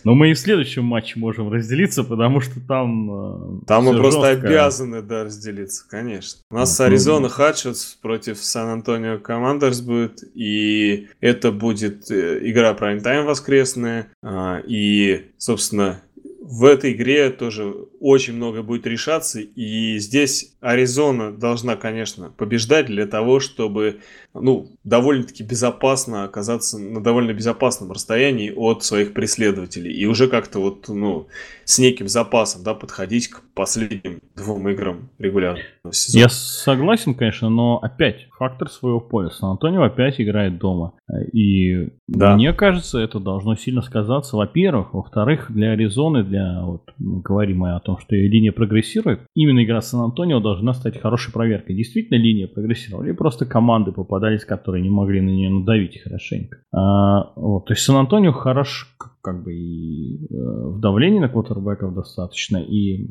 Но 0.05 0.15
мы 0.15 0.31
и 0.31 0.35
в 0.35 0.39
следующем 0.39 0.85
матче 0.85 1.19
можем 1.19 1.51
разделиться, 1.53 2.05
потому 2.05 2.41
что 2.41 2.61
там... 2.61 3.61
Э, 3.61 3.67
там 3.67 3.85
мы 3.85 3.97
просто 3.97 4.33
жестко. 4.33 4.49
обязаны, 4.49 5.03
да, 5.03 5.25
разделиться, 5.25 5.85
конечно. 5.89 6.41
У 6.51 6.55
нас 6.55 6.79
ну, 6.79 6.85
Аризона 6.87 7.29
Хатчетс 7.29 7.95
против 7.95 8.39
Сан-Антонио 8.39 9.19
Командерс 9.19 9.81
будет, 9.81 10.23
и 10.35 11.09
это 11.21 11.53
будет 11.53 12.11
э, 12.11 12.39
игра 12.43 12.73
Time 12.73 13.25
воскресная, 13.25 14.09
а, 14.23 14.61
и, 14.67 15.31
собственно, 15.39 16.01
в 16.41 16.65
этой 16.65 16.93
игре 16.93 17.31
тоже 17.31 17.75
очень 18.01 18.35
много 18.35 18.63
будет 18.63 18.87
решаться, 18.87 19.41
и 19.41 19.99
здесь 19.99 20.57
Аризона 20.61 21.33
должна, 21.33 21.77
конечно, 21.77 22.31
побеждать 22.31 22.87
для 22.87 23.07
того, 23.07 23.41
чтобы 23.41 24.01
ну, 24.35 24.69
довольно-таки 24.85 25.43
безопасно 25.43 26.25
оказаться 26.25 26.79
на 26.79 27.03
довольно 27.03 27.33
безопасном 27.33 27.93
расстоянии 27.93 28.53
от 28.55 28.85
своих 28.85 29.13
преследователей. 29.13 29.93
И 29.93 30.07
уже 30.07 30.29
как-то 30.29 30.61
вот, 30.61 30.89
ну, 30.89 31.29
с 31.65 31.79
неким 31.79 32.09
запасом, 32.09 32.63
да, 32.63 32.75
подходить 32.75 33.29
к 33.29 33.43
последним 33.55 34.21
двум 34.37 34.69
играм 34.69 35.11
регулярного 35.19 35.67
сезона. 35.91 36.23
Я 36.23 36.29
согласен, 36.29 37.15
конечно, 37.15 37.49
но 37.49 37.79
опять 37.79 38.29
фактор 38.39 38.71
своего 38.71 39.01
поля. 39.01 39.31
Сан-Антонио 39.31 39.83
опять 39.83 40.21
играет 40.21 40.59
дома. 40.59 40.95
И 41.33 41.91
да. 42.09 42.35
мне 42.35 42.53
кажется, 42.53 42.99
это 42.99 43.19
должно 43.19 43.57
сильно 43.57 43.83
сказаться, 43.83 44.37
во-первых. 44.37 44.95
Во-вторых, 44.95 45.51
для 45.51 45.73
Аризоны, 45.73 46.23
для, 46.23 46.63
вот, 46.63 46.83
мы 46.99 47.21
говорим 47.21 47.65
о 47.65 47.81
том, 47.81 47.90
что 47.99 48.15
линия 48.15 48.53
прогрессирует, 48.53 49.21
именно 49.35 49.65
игра 49.65 49.81
Сан-Антонио 49.81 50.41
должна 50.41 50.75
стать 50.75 51.01
хорошей 51.01 51.33
проверкой. 51.33 51.77
Действительно 51.77 52.17
линия 52.17 52.47
прогрессировала 52.47 53.05
или 53.05 53.13
просто 53.13 53.47
команды 53.47 53.93
попадались, 53.93 54.45
которые 54.45 54.83
не 54.83 54.91
могли 54.91 55.21
на 55.21 55.31
нее 55.31 55.51
надавить 55.51 56.01
хорошенько. 56.01 56.59
А, 56.73 57.33
вот, 57.37 57.67
то 57.67 57.73
есть 57.73 57.85
Сан-Антонио 57.85 58.33
хорош 58.33 58.95
как 59.23 59.45
бы 59.45 59.55
и 59.55 60.25
э, 60.25 60.35
в 60.35 60.81
давлении 60.81 61.19
на 61.19 61.29
квотербеков 61.29 61.95
достаточно, 61.95 62.57
и 62.57 63.07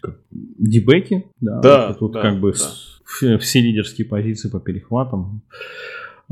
как, 0.00 0.20
дебеки, 0.30 1.26
да, 1.40 1.60
да 1.60 1.94
тут 1.94 2.12
да, 2.12 2.22
как 2.22 2.40
бы 2.40 2.52
да. 2.52 2.58
С, 2.58 3.00
все 3.38 3.60
лидерские 3.60 4.06
позиции 4.06 4.50
по 4.50 4.60
перехватам. 4.60 5.42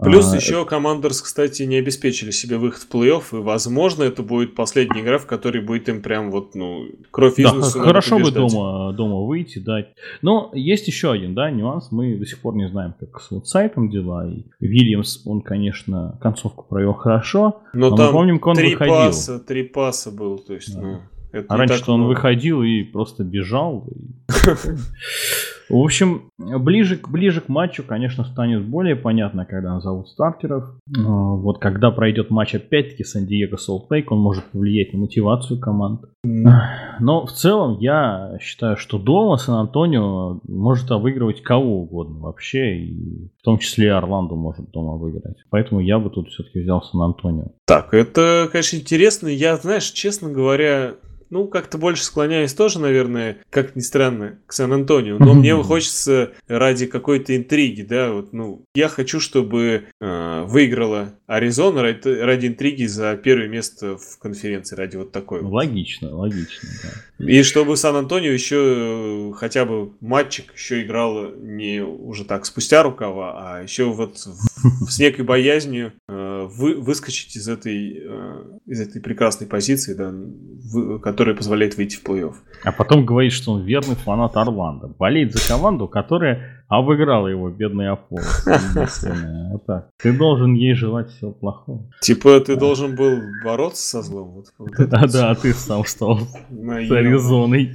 Плюс 0.03 0.31
а, 0.31 0.37
еще 0.37 0.67
Командерс, 0.67 1.23
кстати, 1.23 1.63
не 1.63 1.77
обеспечили 1.77 2.31
себе 2.31 2.59
выход 2.59 2.83
в 2.83 2.95
плей-офф, 2.95 3.23
и, 3.33 3.43
возможно, 3.43 4.03
это 4.03 4.23
будет 4.23 4.55
последняя 4.55 5.01
игра, 5.01 5.17
в 5.17 5.27
которой 5.27 5.63
будет 5.63 5.89
им 5.89 6.03
прям 6.03 6.31
вот, 6.31 6.55
ну, 6.55 6.87
кровь 7.11 7.39
из 7.39 7.51
да, 7.51 7.81
Хорошо 7.81 8.19
бы 8.19 8.31
дома, 8.31 8.93
дома 8.93 9.21
выйти, 9.23 9.59
да. 9.59 9.87
Но 10.21 10.51
есть 10.53 10.87
еще 10.87 11.13
один, 11.13 11.35
да, 11.35 11.51
нюанс. 11.51 11.91
Мы 11.93 12.17
до 12.17 12.27
сих 12.27 12.41
пор 12.41 12.57
не 12.57 12.69
знаем, 12.69 12.95
как 13.01 13.21
с 13.21 13.31
вот 13.31 13.49
сайтом 13.49 13.89
дела. 13.89 14.29
И 14.29 14.45
Вильямс, 14.61 15.27
он, 15.27 15.41
конечно, 15.41 16.19
концовку 16.21 16.67
провел 16.69 16.93
хорошо, 16.93 17.63
но, 17.73 17.89
но 17.89 17.97
там 17.97 18.07
мы 18.07 18.13
помним, 18.13 18.39
как 18.39 18.49
он 18.49 18.57
три 18.57 18.73
выходил. 18.73 18.95
Паса, 18.95 19.39
три 19.39 19.63
паса 19.63 20.11
был, 20.11 20.39
то 20.39 20.53
есть, 20.53 20.75
да. 20.75 20.81
ну... 20.81 21.01
Это 21.33 21.53
а 21.53 21.57
раньше 21.59 21.91
он 21.91 22.05
выходил 22.07 22.63
и 22.63 22.83
просто 22.83 23.25
бежал. 23.25 23.87
В 25.69 25.77
общем, 25.77 26.31
ближе, 26.39 27.01
ближе 27.09 27.41
к 27.41 27.49
матчу, 27.49 27.83
конечно, 27.83 28.25
станет 28.25 28.65
более 28.65 28.95
понятно, 28.95 29.47
когда 29.47 29.75
назовут 29.75 30.09
стартеров. 30.09 30.65
А, 30.97 31.01
вот 31.03 31.59
когда 31.59 31.91
пройдет 31.91 32.31
матч 32.31 32.55
опять-таки 32.55 33.03
Сан-Диего 33.05 33.57
Солт-Лейк, 33.57 34.13
он 34.13 34.19
может 34.19 34.45
повлиять 34.45 34.93
на 34.93 35.01
мотивацию 35.01 35.61
команд. 35.61 36.03
Но 36.23 37.27
в 37.27 37.33
целом 37.33 37.79
я 37.81 38.39
считаю, 38.41 38.77
что 38.77 38.99
дома 38.99 39.37
Сан-Антонио 39.37 40.41
может 40.47 40.91
обыгрывать 40.91 41.43
кого 41.43 41.83
угодно 41.83 42.21
вообще, 42.21 42.79
и 42.79 43.31
в 43.39 43.43
том 43.43 43.59
числе 43.59 43.87
и 43.87 43.91
Орландо 43.91 44.35
может 44.35 44.71
дома 44.71 44.97
выиграть. 44.97 45.39
Поэтому 45.51 45.81
я 45.81 45.99
бы 45.99 46.11
тут 46.11 46.29
все-таки 46.29 46.61
взял 46.61 46.83
Сан-Антонио. 46.83 47.53
Так, 47.67 47.93
это, 47.93 48.49
конечно, 48.51 48.77
интересно. 48.77 49.29
Я, 49.29 49.57
знаешь, 49.57 49.91
честно 49.91 50.31
говоря, 50.31 50.95
ну, 51.31 51.49
как-то 51.49 51.79
больше 51.79 52.05
склоняюсь 52.05 52.55
тоже, 52.55 52.79
наверное, 52.79 53.39
как 53.51 53.77
ни 53.77 53.81
странно, 53.81 54.39
к 54.47 54.53
Сан-Антонио. 54.53 55.19
Но 55.19 55.35
мне 55.35 55.55
хочется 55.63 56.33
ради 56.49 56.87
какой-то 56.87 57.37
интриги, 57.37 57.83
да, 57.83 58.13
вот, 58.13 58.33
ну, 58.33 58.65
я 58.75 58.89
хочу, 58.89 59.21
чтобы 59.21 59.85
э, 60.01 60.43
выиграла 60.47 61.15
Аризона 61.27 61.83
ради, 61.83 62.09
ради 62.09 62.47
интриги 62.47 62.85
за 62.87 63.17
первое 63.17 63.49
место 63.49 63.97
в 63.97 64.19
конференции, 64.19 64.77
ради 64.77 64.97
вот 64.97 65.13
такой. 65.13 65.43
Вот. 65.43 65.53
Логично, 65.53 66.15
логично, 66.15 66.69
да. 66.83 67.25
И 67.25 67.43
чтобы 67.43 67.77
Сан-Антонио 67.77 68.31
еще 68.31 69.33
хотя 69.37 69.65
бы 69.65 69.93
матчик 70.01 70.53
еще 70.55 70.83
играл 70.83 71.35
не 71.35 71.83
уже 71.83 72.25
так 72.25 72.45
спустя 72.45 72.83
рукава, 72.83 73.35
а 73.37 73.63
еще 73.63 73.85
вот 73.85 74.19
с 74.19 74.99
некой 74.99 75.25
боязнью 75.25 75.93
э, 76.09 76.49
вы, 76.51 76.75
выскочить 76.75 77.37
из 77.37 77.49
этой, 77.49 78.03
э, 78.05 78.59
из 78.67 78.81
этой 78.81 79.01
прекрасной 79.01 79.47
позиции, 79.47 79.95
да, 79.95 80.13
в, 80.13 80.99
которая 81.17 81.35
позволяет 81.35 81.79
выйти 81.79 81.97
в 81.97 82.05
плей-офф. 82.05 82.35
А 82.63 82.73
потом 82.73 83.07
говорит, 83.07 83.33
что 83.33 83.53
он 83.53 83.63
верный 83.63 83.95
фанат 83.95 84.37
Орландо. 84.37 84.89
Болеет 84.89 85.33
за 85.33 85.49
команду, 85.49 85.89
которая 85.89 86.63
обыграла 86.69 87.29
его, 87.29 87.49
бедный 87.49 87.89
Аполло. 87.89 88.21
Ты 89.97 90.13
должен 90.13 90.53
ей 90.53 90.75
желать 90.75 91.09
всего 91.09 91.33
плохого. 91.33 91.91
Типа 92.03 92.39
ты 92.41 92.57
должен 92.57 92.97
был 92.97 93.19
бороться 93.43 93.83
со 93.83 94.03
злом? 94.03 94.45
Да, 94.79 95.07
да, 95.07 95.31
а 95.31 95.35
ты 95.35 95.55
сам 95.55 95.87
стал 95.87 96.21
с 96.51 96.91
Аризоной. 96.91 97.75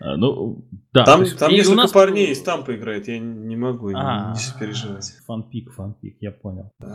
А, 0.00 0.16
ну, 0.16 0.64
да. 0.92 1.04
Там, 1.04 1.20
есть, 1.22 1.38
там 1.38 1.52
несколько 1.52 1.76
нас... 1.76 1.92
парней 1.92 2.32
из 2.32 2.40
Тампа 2.40 2.74
играет, 2.74 3.06
я 3.06 3.18
не 3.18 3.56
могу 3.56 3.90
а, 3.94 4.34
не, 4.34 4.38
не 4.38 4.58
переживать. 4.58 5.12
Фанпик, 5.26 5.72
фанпик, 5.72 6.16
я 6.20 6.30
понял. 6.32 6.70
Да. 6.80 6.94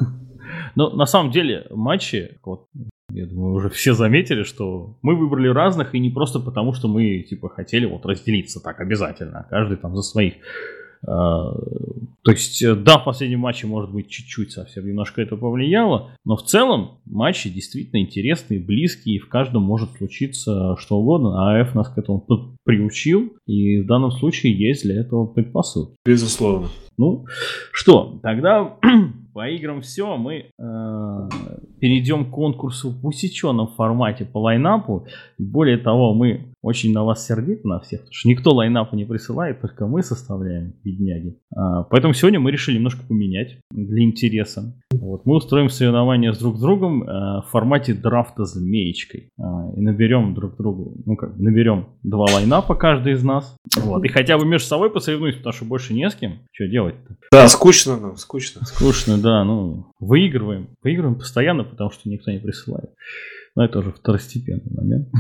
Но 0.76 0.90
на 0.90 1.06
самом 1.06 1.32
деле 1.32 1.68
матчи, 1.70 2.40
вот, 2.44 2.68
я 3.12 3.28
думаю, 3.28 3.54
уже 3.54 3.70
все 3.70 3.94
заметили, 3.94 4.44
что 4.44 4.98
мы 5.04 5.16
выбрали 5.16 5.48
разных, 5.50 5.94
и 5.94 6.00
не 6.00 6.10
просто 6.10 6.40
потому, 6.40 6.74
что 6.74 6.88
мы, 6.88 7.20
типа, 7.20 7.50
хотели 7.50 7.86
вот 7.86 8.06
разделиться 8.06 8.60
так 8.60 8.82
обязательно, 8.82 9.42
а 9.42 9.44
каждый 9.44 9.78
там 9.78 9.96
за 9.96 10.02
своих. 10.02 10.34
А, 11.08 11.54
то 12.24 12.32
есть, 12.32 12.64
э, 12.64 12.74
да, 12.74 12.98
в 12.98 13.06
последнем 13.06 13.42
матче, 13.42 13.68
может 13.68 13.92
быть, 13.92 14.10
чуть-чуть 14.10 14.52
совсем 14.52 14.88
немножко 14.88 15.22
это 15.22 15.38
повлияло, 15.38 16.10
но 16.26 16.36
в 16.36 16.44
целом 16.44 16.98
матчи 17.06 17.50
действительно 17.50 18.02
интересные, 18.02 18.60
близкие, 18.60 19.18
и 19.18 19.20
в 19.20 19.30
каждом 19.30 19.62
может 19.62 19.92
случиться 19.98 20.76
что 20.80 20.98
угодно, 20.98 21.52
а 21.52 21.60
F 21.60 21.76
нас 21.76 21.90
к 21.90 21.98
этому 22.00 22.20
приучил, 22.66 23.34
и 23.46 23.82
в 23.82 23.86
данном 23.86 24.12
случае 24.12 24.58
есть 24.58 24.84
для 24.84 25.00
этого 25.00 25.28
предпосылки. 25.28 25.96
Безусловно. 26.06 26.68
Ну, 26.98 27.26
что, 27.72 28.20
тогда 28.24 28.78
по 29.34 29.50
играм 29.50 29.82
все, 29.82 30.16
мы 30.16 30.34
э, 30.36 31.30
перейдем 31.80 32.26
к 32.26 32.30
конкурсу 32.32 32.92
в 32.92 33.06
усеченном 33.06 33.68
формате 33.68 34.26
по 34.26 34.40
лайнапу. 34.40 35.06
И 35.38 35.44
более 35.44 35.78
того, 35.78 36.14
мы 36.14 36.54
очень 36.62 36.94
на 36.94 37.04
вас 37.04 37.28
сердиты, 37.28 37.68
на 37.68 37.80
всех, 37.80 38.00
потому 38.00 38.14
что 38.14 38.30
никто 38.30 38.54
лайнапы 38.54 38.96
не 38.96 39.06
присылает, 39.06 39.62
только 39.62 39.88
мы 39.88 40.04
составляем, 40.04 40.74
бедняги. 40.84 41.38
А, 41.54 41.84
поэтому 41.84 42.14
сегодня 42.14 42.40
мы 42.40 42.50
решили 42.50 42.78
немножко 42.78 43.06
поменять 43.06 43.60
для 43.72 44.04
интереса. 44.04 44.74
Вот, 44.94 45.26
мы 45.26 45.36
устроим 45.36 45.70
соревнования 45.70 46.32
с 46.32 46.40
друг 46.40 46.56
с 46.56 46.62
другом 46.62 47.04
э, 47.04 47.42
в 47.42 47.46
формате 47.52 47.94
драфта 47.94 48.46
змеечкой. 48.46 49.30
А, 49.38 49.70
и 49.76 49.82
наберем 49.82 50.34
друг 50.34 50.56
другу, 50.58 50.96
ну 51.06 51.18
как, 51.18 51.38
наберем 51.38 51.88
два 52.04 52.26
лайнапа 52.56 52.76
каждый 52.76 53.14
из 53.14 53.24
нас. 53.24 53.56
Вот, 53.78 54.04
и 54.04 54.08
хотя 54.08 54.38
бы 54.38 54.46
между 54.46 54.68
собой 54.68 54.90
посоревнуемся, 54.90 55.40
потому 55.40 55.54
что 55.54 55.66
больше 55.66 55.94
не 55.94 56.10
с 56.10 56.16
кем. 56.16 56.40
Что 56.52 56.68
делать-то? 56.68 57.16
Да, 57.32 57.48
скучно 57.48 57.98
нам, 57.98 58.18
скучно. 58.18 58.66
Скучно, 58.66 59.18
да, 59.18 59.44
ну, 59.44 59.88
выигрываем. 60.00 60.70
Выигрываем 60.84 61.16
постоянно, 61.16 61.64
потому 61.64 61.92
что 61.92 62.10
никто 62.10 62.32
не 62.32 62.40
присылает. 62.40 62.90
Но 63.56 63.66
это 63.66 63.80
уже 63.80 63.92
второстепенный 63.92 64.72
момент. 64.76 65.10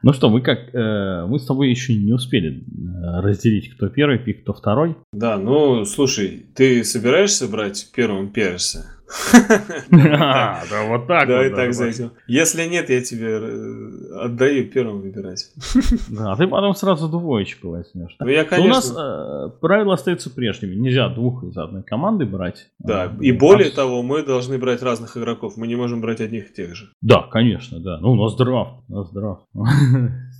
Ну 0.00 0.12
что, 0.12 0.30
мы 0.30 0.42
как, 0.42 0.72
э, 0.72 1.26
мы 1.26 1.40
с 1.40 1.44
тобой 1.44 1.70
еще 1.70 1.92
не 1.92 2.12
успели 2.12 2.60
э, 2.60 3.20
разделить, 3.20 3.74
кто 3.74 3.88
первый 3.88 4.20
пик, 4.20 4.42
кто 4.42 4.52
второй. 4.52 4.96
Да, 5.12 5.36
ну, 5.38 5.84
слушай, 5.86 6.46
ты 6.54 6.84
собираешься 6.84 7.48
брать 7.48 7.90
первым 7.92 8.30
Переса? 8.30 8.97
А, 10.20 10.62
да, 10.70 10.86
вот 10.86 11.06
так 11.06 11.28
Давай 11.28 11.50
так 11.50 11.68
да, 11.68 11.72
зайдем. 11.72 12.12
Если 12.26 12.66
нет, 12.66 12.90
я 12.90 13.00
тебе 13.00 13.38
э, 13.40 14.24
отдаю 14.24 14.68
первым 14.70 15.00
выбирать. 15.00 15.50
Да, 16.08 16.32
а 16.32 16.36
ты 16.36 16.46
потом 16.46 16.74
сразу 16.74 17.08
двоечку 17.08 17.70
возьмешь. 17.70 18.16
Ну, 18.18 18.28
я, 18.28 18.46
У 18.58 18.66
нас 18.66 18.94
э, 18.96 19.50
правила 19.60 19.94
остаются 19.94 20.30
прежними. 20.30 20.74
Нельзя 20.74 21.08
двух 21.08 21.44
из 21.44 21.56
одной 21.56 21.82
команды 21.82 22.26
брать. 22.26 22.68
Да, 22.78 23.04
А, 23.04 23.16
и 23.22 23.32
более 23.32 23.70
того, 23.70 24.02
мы 24.02 24.22
должны 24.22 24.58
брать 24.58 24.82
разных 24.82 25.16
игроков. 25.16 25.56
Мы 25.56 25.66
не 25.66 25.76
можем 25.76 26.00
брать 26.00 26.20
одних 26.20 26.50
и 26.50 26.54
тех 26.54 26.74
же. 26.74 26.90
Да, 27.00 27.22
конечно, 27.30 27.80
да. 27.80 27.98
Ну, 28.00 28.12
у 28.12 28.16
нас 28.16 28.36
драфт. 28.36 28.72
У 28.88 28.94
нас 28.94 29.10
драфт. 29.10 29.42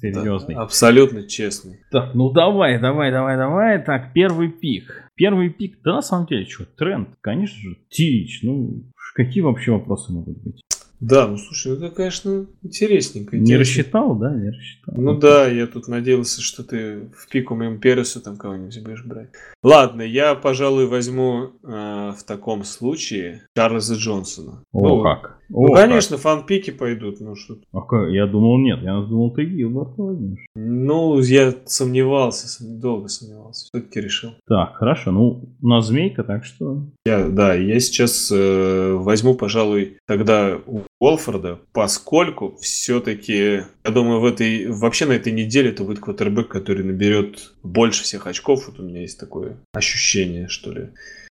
Серьезный. 0.00 0.54
Да, 0.58 0.62
абсолютно 0.62 1.26
честный. 1.28 1.80
Так, 1.90 2.14
ну 2.14 2.30
давай, 2.30 2.80
давай, 2.80 3.10
давай, 3.10 3.36
давай. 3.36 3.82
Так, 3.84 4.12
первый 4.12 4.48
пик. 4.48 5.07
Первый 5.18 5.50
пик, 5.50 5.80
да 5.82 5.96
на 5.96 6.02
самом 6.02 6.26
деле, 6.26 6.46
что, 6.46 6.64
тренд, 6.64 7.08
конечно 7.20 7.58
же, 7.58 7.76
Тич, 7.90 8.40
ну, 8.44 8.84
какие 9.14 9.42
вообще 9.42 9.72
вопросы 9.72 10.12
могут 10.12 10.38
быть? 10.38 10.62
Да, 11.00 11.26
ну 11.26 11.36
слушай, 11.36 11.74
это, 11.74 11.90
конечно, 11.90 12.46
интересненько. 12.62 13.36
Не 13.36 13.42
интересно. 13.42 13.60
рассчитал, 13.60 14.16
да, 14.16 14.34
не 14.34 14.50
рассчитал. 14.50 14.94
Ну 14.96 15.18
да, 15.18 15.48
я 15.48 15.66
тут 15.66 15.88
надеялся, 15.88 16.40
что 16.40 16.64
ты 16.64 17.10
в 17.16 17.28
пику 17.28 17.54
моему 17.54 17.78
Пересу 17.78 18.20
там 18.20 18.36
кого-нибудь 18.36 18.82
будешь 18.82 19.04
брать. 19.04 19.30
Ладно, 19.62 20.02
я, 20.02 20.34
пожалуй, 20.34 20.86
возьму 20.86 21.52
э, 21.62 22.12
в 22.16 22.22
таком 22.26 22.64
случае 22.64 23.42
Чарльза 23.56 23.94
Джонсона. 23.94 24.64
О, 24.72 24.88
ну, 24.88 25.02
как. 25.02 25.37
Ну, 25.50 25.72
О, 25.72 25.74
конечно, 25.74 26.18
фанпики 26.18 26.70
пойдут, 26.70 27.20
ну 27.20 27.34
что. 27.34 27.58
А 27.72 27.80
как? 27.80 28.10
Я 28.10 28.26
думал, 28.26 28.58
нет, 28.58 28.82
я 28.82 29.00
думал, 29.00 29.32
ты 29.32 29.44
Гилберт 29.44 29.96
возьмешь. 29.96 30.46
Ну, 30.54 31.20
я 31.20 31.54
сомневался, 31.64 32.46
сом- 32.48 32.78
долго 32.78 33.08
сомневался. 33.08 33.66
Все-таки 33.72 34.00
решил. 34.00 34.32
Так, 34.46 34.76
хорошо, 34.76 35.10
ну, 35.10 35.48
у 35.60 35.66
нас 35.66 35.86
змейка, 35.86 36.22
так 36.22 36.44
что... 36.44 36.84
Я, 37.06 37.28
да, 37.28 37.54
я 37.54 37.80
сейчас 37.80 38.30
э, 38.30 38.92
возьму, 38.92 39.34
пожалуй, 39.34 39.98
тогда 40.06 40.58
у 40.66 40.82
Уолфорда, 41.00 41.60
поскольку 41.72 42.56
все-таки, 42.60 43.62
я 43.84 43.90
думаю, 43.90 44.20
в 44.20 44.26
этой, 44.26 44.66
вообще 44.66 45.06
на 45.06 45.12
этой 45.12 45.32
неделе 45.32 45.70
это 45.70 45.84
будет 45.84 46.00
квотербек, 46.00 46.48
который 46.48 46.84
наберет 46.84 47.52
больше 47.62 48.02
всех 48.02 48.26
очков. 48.26 48.68
Вот 48.68 48.80
у 48.80 48.82
меня 48.82 49.00
есть 49.00 49.18
такое 49.18 49.56
ощущение, 49.72 50.48
что 50.48 50.72
ли. 50.72 50.88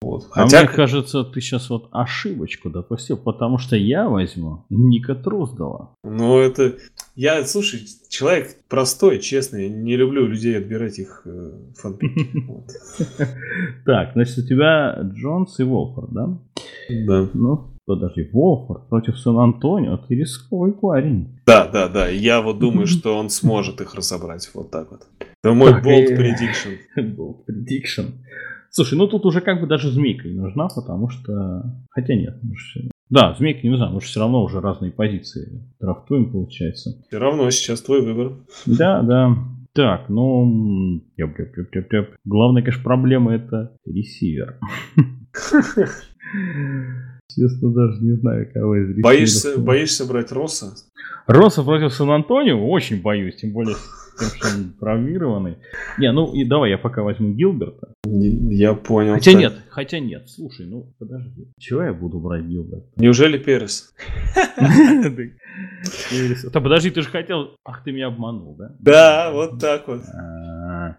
Вот. 0.02 0.26
А 0.32 0.42
Хотя, 0.42 0.60
мне 0.60 0.68
кажется, 0.68 1.22
ты 1.24 1.40
сейчас 1.40 1.70
вот 1.70 1.88
ошибочку 1.92 2.70
допустил, 2.70 3.16
потому 3.16 3.58
что 3.58 3.76
я 3.76 4.08
возьму 4.08 4.64
Ника 4.68 5.14
Труздала. 5.14 5.94
ну 6.02 6.38
это, 6.38 6.74
я, 7.14 7.44
слушай, 7.44 7.80
человек 8.08 8.56
простой, 8.68 9.20
честный, 9.20 9.68
не 9.68 9.96
люблю 9.96 10.26
людей 10.26 10.58
отбирать 10.58 10.98
их 10.98 11.22
э, 11.24 11.52
фанпики. 11.76 12.30
Так, 13.84 14.12
значит, 14.14 14.38
у 14.38 14.46
тебя 14.46 14.98
Джонс 15.14 15.58
и 15.60 15.62
Волфорд, 15.64 16.10
да? 16.10 16.38
Да. 17.06 17.28
Ну, 17.34 17.70
подожди, 17.86 18.28
Волфорд 18.32 18.88
против 18.88 19.18
Сан-Антонио, 19.18 19.98
ты 19.98 20.14
рисковый 20.14 20.72
парень. 20.72 21.40
Да, 21.46 21.68
да, 21.68 21.88
да. 21.88 22.08
Я 22.08 22.40
вот 22.40 22.58
думаю, 22.58 22.86
что 22.86 23.16
он 23.16 23.30
сможет 23.30 23.80
их 23.80 23.94
разобрать. 23.94 24.50
Вот 24.54 24.70
так 24.70 24.90
вот. 24.90 25.06
Это 25.42 25.54
мой 25.54 25.72
болт 25.72 26.10
prediction. 26.10 26.76
Был 27.16 27.44
prediction. 27.48 28.12
Слушай, 28.74 28.96
ну 28.96 29.06
тут 29.06 29.26
уже 29.26 29.42
как 29.42 29.60
бы 29.60 29.66
даже 29.66 29.90
змейка 29.90 30.26
не 30.28 30.40
нужна, 30.40 30.66
потому 30.74 31.10
что... 31.10 31.62
Хотя 31.90 32.14
нет, 32.14 32.40
ж- 32.54 32.88
да, 33.10 33.34
змейка 33.38 33.60
не 33.64 33.68
нужна, 33.68 33.84
потому 33.86 34.00
что 34.00 34.08
все 34.08 34.20
равно 34.20 34.42
уже 34.42 34.60
разные 34.62 34.90
позиции 34.90 35.62
драфтуем, 35.78 36.32
получается. 36.32 36.92
Все 37.06 37.18
равно 37.18 37.50
сейчас 37.50 37.82
твой 37.82 38.00
выбор. 38.00 38.38
Да, 38.64 39.02
да. 39.02 39.36
Так, 39.74 40.08
ну... 40.08 41.02
тяп, 41.18 41.36
тяп, 41.36 41.54
тяп, 41.54 41.70
тяп, 41.70 41.88
тяп. 41.90 42.06
Главная, 42.24 42.62
конечно, 42.62 42.82
проблема 42.82 43.34
это 43.34 43.76
ресивер. 43.84 44.58
Честно, 47.28 47.72
даже 47.72 48.02
не 48.02 48.16
знаю, 48.16 48.50
кого 48.52 48.76
из 48.76 48.88
ресиверов. 48.88 49.02
Боишься, 49.02 49.58
боишься 49.58 50.06
брать 50.06 50.32
Росса? 50.32 50.74
Росса 51.26 51.62
против 51.62 51.92
Сан-Антонио? 51.92 52.68
Очень 52.68 53.00
боюсь, 53.02 53.36
тем 53.36 53.52
более 53.52 53.76
тем, 54.18 54.28
что 54.28 54.48
он 54.48 54.72
травмированный. 54.78 55.56
Не, 55.98 56.12
ну 56.12 56.32
и 56.34 56.44
давай 56.44 56.70
я 56.70 56.78
пока 56.78 57.02
возьму 57.02 57.32
Гилберта. 57.32 57.94
Я 58.04 58.74
понял. 58.74 59.14
Хотя 59.14 59.32
Так. 59.32 59.40
нет, 59.40 59.54
хотя 59.70 59.98
нет. 60.00 60.28
Слушай, 60.28 60.66
ну 60.66 60.92
подожди. 60.98 61.48
Чего 61.58 61.82
я 61.84 61.92
буду 61.92 62.18
брать 62.18 62.44
Гилберта? 62.44 62.86
Неужели 62.96 63.38
Перес? 63.44 63.92
Да 66.52 66.60
подожди, 66.60 66.90
ты 66.90 67.02
же 67.02 67.08
хотел... 67.08 67.56
Ах, 67.64 67.82
ты 67.84 67.92
меня 67.92 68.08
обманул, 68.08 68.56
да? 68.56 68.76
Да, 68.80 69.30
вот 69.32 69.58
так 69.60 69.88
вот. 69.88 70.02
А. 70.14 70.96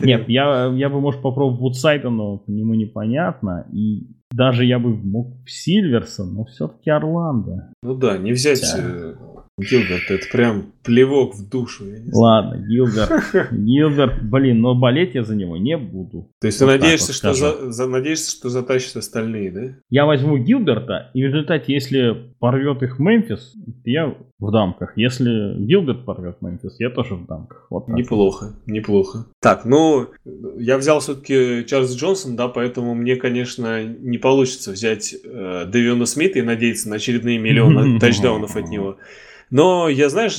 Нет, 0.00 0.28
я, 0.28 0.66
я 0.74 0.88
бы, 0.88 1.00
может, 1.00 1.22
попробовал 1.22 1.58
Вудсайда, 1.58 2.10
но 2.10 2.38
по 2.38 2.50
нему 2.50 2.74
непонятно. 2.74 3.66
И 3.72 4.06
даже 4.32 4.64
я 4.64 4.78
бы 4.78 4.94
мог 4.96 5.36
Сильверсон, 5.46 6.34
но 6.34 6.44
все-таки 6.44 6.90
Орландо. 6.90 7.72
Ну 7.82 7.94
да, 7.94 8.18
не 8.18 8.32
взять 8.32 8.60
Да. 8.62 8.82
э, 8.82 9.14
Гилберта, 9.58 10.14
это 10.14 10.26
прям 10.30 10.72
плевок 10.82 11.34
в 11.34 11.48
душу. 11.48 11.84
Ладно, 12.12 12.58
Гилберт. 12.68 13.50
Гилберт, 13.52 14.22
блин, 14.22 14.60
но 14.60 14.74
болеть 14.74 15.14
я 15.14 15.24
за 15.24 15.34
него 15.34 15.56
не 15.56 15.78
буду. 15.78 16.30
То 16.40 16.46
есть 16.48 16.58
ты 16.58 16.66
Вот 16.66 16.72
так 16.72 16.80
надеешься, 16.82 17.06
вот 17.08 17.14
что 17.16 17.34
скажу. 17.34 17.64
за, 17.66 17.72
за- 17.72 17.88
надеешься, 17.88 18.30
что 18.36 18.50
затащат 18.50 18.96
остальные, 18.96 19.50
да? 19.52 19.60
Я 19.88 20.04
возьму 20.04 20.36
Гилберта, 20.36 21.10
и 21.14 21.22
в 21.22 21.26
результате, 21.28 21.72
если 21.72 22.34
порвет 22.38 22.82
их 22.82 22.98
Мемфис, 22.98 23.54
я 23.84 24.14
в 24.38 24.52
дамках. 24.52 24.92
Если 24.98 25.56
Гилберт 25.64 26.04
порвет 26.04 26.42
Мемфис, 26.42 26.78
я 26.78 26.90
тоже 26.90 27.14
в 27.14 27.26
дамках. 27.26 27.66
Вот 27.70 27.86
так. 27.86 27.96
Неплохо, 27.96 28.52
неплохо. 28.66 29.24
Так, 29.40 29.64
ну, 29.64 30.08
я 30.58 30.76
взял 30.76 31.00
все-таки 31.00 31.64
Чарльз 31.66 31.96
Джонсон, 31.96 32.36
да, 32.36 32.48
поэтому 32.48 32.94
мне, 32.94 33.16
конечно, 33.16 33.82
не 33.82 34.15
получится 34.16 34.72
взять 34.72 35.14
э, 35.24 35.64
Дэвиона 35.66 36.06
Смита 36.06 36.38
и 36.38 36.42
надеяться 36.42 36.88
на 36.88 36.96
очередные 36.96 37.38
миллионы 37.38 37.98
тачдаунов 38.00 38.56
от 38.56 38.68
него. 38.68 38.96
Но 39.50 39.88
я, 39.88 40.08
знаешь, 40.08 40.36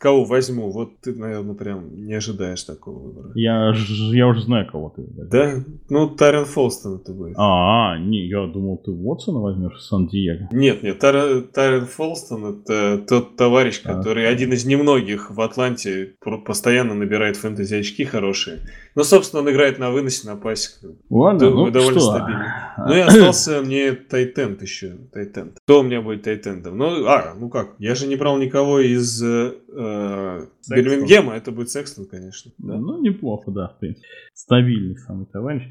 кого 0.00 0.24
возьму? 0.24 0.70
Вот 0.72 1.00
ты, 1.02 1.14
наверное, 1.14 1.54
прям 1.54 2.04
не 2.04 2.14
ожидаешь 2.14 2.62
такого 2.64 2.98
выбора. 2.98 3.30
Я, 3.36 3.72
я 4.12 4.26
уже 4.26 4.40
знаю, 4.42 4.66
кого 4.66 4.92
ты 4.96 5.02
возьмешь. 5.02 5.28
Да? 5.30 5.64
Ну, 5.88 6.08
Тарен 6.08 6.46
Фолстон 6.46 6.96
это 6.96 7.12
будет. 7.12 7.34
А, 7.36 7.96
не, 7.98 8.26
я 8.26 8.44
думал, 8.46 8.78
ты 8.78 8.90
Уотсона 8.90 9.38
возьмешь 9.40 9.74
в 9.74 9.82
Сан-Диего. 9.82 10.48
Нет, 10.50 10.82
нет, 10.82 10.98
Тар- 10.98 11.42
Тарен 11.42 11.86
Фолстон 11.86 12.60
это 12.60 12.98
тот 13.08 13.36
товарищ, 13.36 13.78
Так. 13.78 13.98
который 13.98 14.28
один 14.28 14.52
из 14.52 14.64
немногих 14.64 15.30
в 15.30 15.40
Атланте 15.40 16.14
постоянно 16.44 16.94
набирает 16.94 17.36
фэнтези 17.36 17.74
очки 17.76 18.04
хорошие. 18.04 18.60
Ну, 18.94 19.04
собственно, 19.04 19.42
он 19.42 19.50
играет 19.50 19.78
на 19.78 19.90
выносе, 19.90 20.28
на 20.28 20.36
пасе. 20.36 20.70
Ладно, 21.08 21.50
ну 21.50 21.70
довольно 21.70 22.00
что? 22.00 22.10
стабильно. 22.10 22.74
Ну 22.78 22.94
и 22.94 23.00
остался 23.00 23.62
мне 23.62 23.92
Тайтенд 23.92 24.62
еще. 24.62 24.96
Тайтенд. 25.12 25.58
Кто 25.64 25.80
у 25.80 25.82
меня 25.82 26.02
будет 26.02 26.22
Тайтендом? 26.22 26.76
Ну, 26.76 27.06
а, 27.06 27.34
ну 27.38 27.48
как? 27.48 27.74
Я 27.78 27.94
же 27.94 28.06
не 28.06 28.16
брал 28.16 28.38
никого 28.38 28.80
из 28.80 29.22
э, 29.22 29.54
э, 29.72 30.46
Бирмингема. 30.68 31.34
Это 31.34 31.52
будет 31.52 31.70
Секстон, 31.70 32.06
конечно. 32.06 32.52
Да. 32.58 32.76
Ну, 32.76 33.00
неплохо, 33.00 33.50
да, 33.50 33.68
в 33.68 33.78
принципе. 33.78 34.06
Стабильный 34.34 34.96
самый 34.96 35.26
товарищ. 35.26 35.62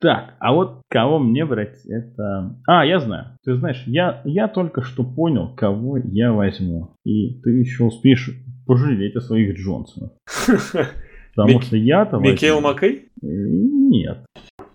Так, 0.00 0.34
а 0.38 0.52
вот 0.52 0.82
кого 0.88 1.18
мне 1.18 1.46
брать, 1.46 1.80
это... 1.86 2.58
А, 2.66 2.84
я 2.84 2.98
знаю. 2.98 3.38
Ты 3.44 3.56
знаешь, 3.56 3.82
я, 3.86 4.20
я 4.24 4.48
только 4.48 4.82
что 4.82 5.04
понял, 5.04 5.54
кого 5.54 5.96
я 5.96 6.32
возьму. 6.32 6.96
И 7.04 7.40
ты 7.40 7.50
еще 7.50 7.84
успеешь 7.84 8.30
пожалеть 8.66 9.16
о 9.16 9.20
своих 9.20 9.56
Джонсонах. 9.56 10.12
Потому 11.34 11.58
Мик- 11.58 11.64
что 11.64 11.76
я-то 11.76 12.18
Микел 12.18 12.60
Маккей? 12.60 13.08
Нет. 13.20 14.18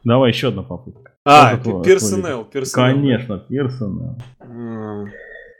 Давай 0.03 0.31
еще 0.31 0.49
одна 0.49 0.63
попытка. 0.63 1.11
А, 1.25 1.57
твой- 1.57 1.83
персонал. 1.83 2.45
персонал. 2.45 2.93
Конечно, 2.95 3.37
персонал. 3.39 4.17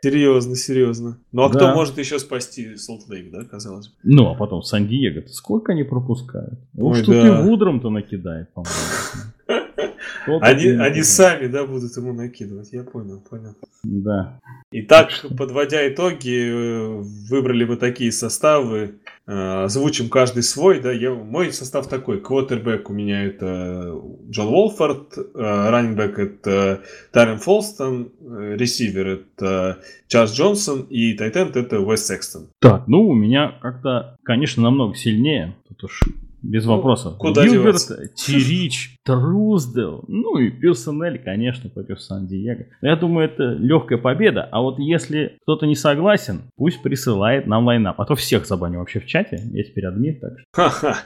Серьезно, 0.01 0.55
серьезно. 0.55 1.17
Ну 1.33 1.43
а 1.43 1.49
Да. 1.49 1.55
кто 1.59 1.73
может 1.75 1.97
еще 1.97 2.19
спасти 2.19 2.75
Солт-Лейк, 2.77 3.31
да, 3.31 3.43
казалось 3.43 3.89
бы? 3.89 3.93
Ну, 4.03 4.29
а 4.31 4.35
потом 4.35 4.61
Сан-Диего. 4.63 5.27
Сколько 5.27 5.73
они 5.73 5.83
пропускают? 5.83 6.57
Уж 6.77 6.99
Ой, 6.99 7.03
тут 7.03 7.15
да. 7.15 7.27
и 7.27 7.43
Вудром-то 7.43 7.89
накидает, 7.89 8.47
по-моему. 8.53 10.39
Они, 10.41 10.67
они 10.67 11.03
сами, 11.03 11.47
да, 11.47 11.65
будут 11.65 11.95
ему 11.97 12.13
накидывать. 12.13 12.71
Я 12.71 12.83
понял, 12.83 13.19
понял. 13.29 13.55
Да. 13.83 14.39
Итак, 14.71 15.09
подводя 15.37 15.87
итоги, 15.89 16.49
э, 16.49 17.01
выбрали 17.29 17.65
мы 17.65 17.75
такие 17.77 18.11
составы. 18.11 18.95
Э, 19.29 19.63
Озвучим 19.65 20.09
каждый 20.09 20.41
свой, 20.43 20.79
да. 20.81 20.91
Я, 20.91 21.13
мой 21.13 21.53
состав 21.53 21.87
такой. 21.87 22.19
Квотербек 22.19 22.89
у 22.89 22.93
меня 22.93 23.25
это 23.25 23.93
Джон 24.29 24.47
Уолфорд, 24.47 25.17
э, 25.17 25.23
раннинбэк 25.35 26.17
это 26.19 26.81
Тарен 27.11 27.37
Фолстон, 27.37 28.11
э, 28.19 28.55
ресивер 28.57 29.07
это 29.07 29.77
Чарльз 30.07 30.33
Джонсон 30.33 30.81
и 30.89 31.13
тайтенд 31.13 31.55
это 31.55 31.79
Уэс 31.79 32.05
Секстон. 32.07 32.47
Так, 32.59 32.87
ну, 32.87 33.07
у 33.07 33.13
меня 33.13 33.59
как-то, 33.61 34.17
конечно, 34.23 34.63
намного 34.63 34.95
сильнее. 34.95 35.55
Тут 35.67 35.83
уж 35.83 36.01
без 36.41 36.65
Ну, 36.65 36.75
вопросов. 36.77 37.17
куда 37.17 37.43
Гилберт, 37.43 37.63
деваться? 37.87 38.09
Чирич, 38.15 38.95
Труздел, 39.13 40.03
ну 40.07 40.37
и 40.37 40.51
Персонель, 40.51 41.17
конечно, 41.19 41.69
против 41.69 41.99
Сан-Диего. 41.99 42.65
Я 42.81 42.95
думаю, 42.95 43.25
это 43.27 43.53
легкая 43.53 43.97
победа. 43.97 44.47
А 44.51 44.61
вот 44.61 44.77
если 44.77 45.39
кто-то 45.41 45.65
не 45.65 45.75
согласен, 45.75 46.41
пусть 46.55 46.83
присылает 46.83 47.47
нам 47.47 47.65
лайнап. 47.65 47.99
А 47.99 48.05
то 48.05 48.15
всех 48.15 48.45
забаню 48.45 48.79
вообще 48.79 48.99
в 48.99 49.07
чате. 49.07 49.39
Я 49.51 49.63
теперь 49.63 49.87
админ, 49.87 50.19
так 50.19 50.33
что. 50.39 50.47
Ха-ха. 50.53 50.97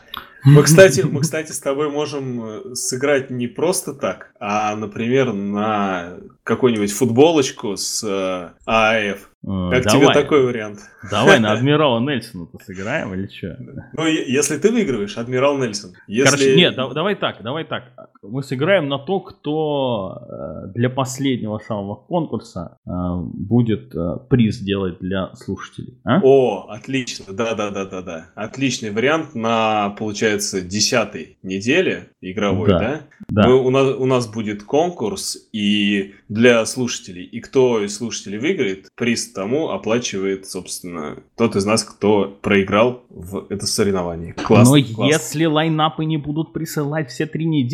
Мы, 0.45 0.61
кстати, 0.63 1.01
мы, 1.09 1.21
кстати, 1.21 1.53
с 1.53 1.59
тобой 1.59 1.89
можем 1.89 2.43
э, 2.43 2.75
сыграть 2.75 3.29
не 3.29 3.47
просто 3.47 3.93
так, 3.93 4.33
а, 4.41 4.75
например, 4.75 5.31
на 5.31 6.17
какую-нибудь 6.43 6.91
футболочку 6.91 7.77
с 7.77 8.03
э, 8.03 8.49
ААФ. 8.65 9.29
Э, 9.45 9.69
Как 9.71 9.83
давай, 9.85 10.01
тебе 10.01 10.13
такой 10.13 10.45
вариант? 10.45 10.79
Давай 11.09 11.39
на 11.39 11.51
Адмирала 11.53 12.01
Нельсона-то 12.01 12.57
сыграем 12.65 13.13
или 13.13 13.27
что? 13.27 13.57
Ну, 13.93 14.05
если 14.05 14.57
ты 14.57 14.69
выигрываешь, 14.69 15.17
Адмирал 15.17 15.57
Нельсон. 15.57 15.93
Если... 16.07 16.29
Короче, 16.29 16.55
нет, 16.57 16.75
да- 16.75 16.93
давай 16.93 17.15
так, 17.15 17.41
давай 17.41 17.63
так. 17.63 17.92
Мы 18.21 18.41
сыграем 18.43 18.87
на 18.87 18.97
то, 18.99 19.19
кто 19.19 20.17
э, 20.21 20.67
для 20.73 20.89
последнего 20.89 21.59
самого 21.59 21.95
конкурса 21.95 22.77
э, 22.85 22.89
будет 23.33 23.93
э, 23.95 24.17
приз 24.29 24.59
делать 24.59 24.99
для 24.99 25.33
слушателей. 25.35 25.99
а? 26.05 26.19
О, 26.23 26.67
отлично, 26.69 27.33
да-да-да-да-да. 27.33 28.27
Отличный 28.35 28.91
вариант 28.91 29.35
на, 29.35 29.89
получается, 29.99 30.61
десятой 30.61 31.37
неделе 31.43 32.09
игровой, 32.21 32.69
Да, 32.69 32.79
да? 32.79 33.01
Да. 33.29 33.47
Мы- 33.49 33.61
у, 33.65 33.69
нас, 33.69 33.95
у 33.97 34.05
нас 34.05 34.27
будет 34.31 34.63
конкурс 34.63 35.37
и 35.51 36.13
для 36.29 36.65
слушателей. 36.65 37.23
И 37.25 37.39
кто 37.41 37.83
из 37.83 37.95
слушателей 37.97 38.37
выиграет, 38.39 38.87
приз 38.95 39.31
тому 39.33 39.69
оплачивает, 39.69 40.45
собственно, 40.47 41.17
тот 41.37 41.55
из 41.55 41.65
нас, 41.65 41.83
кто 41.83 42.37
проиграл 42.41 43.03
в 43.09 43.47
это 43.49 43.65
соревнование. 43.67 44.33
Классно, 44.33 44.77
Но 44.77 44.83
классно. 44.83 45.03
если 45.13 45.45
лайнапы 45.45 46.05
не 46.05 46.17
будут 46.17 46.53
присылать 46.53 47.09
все 47.09 47.25
три 47.25 47.45
недели, 47.45 47.72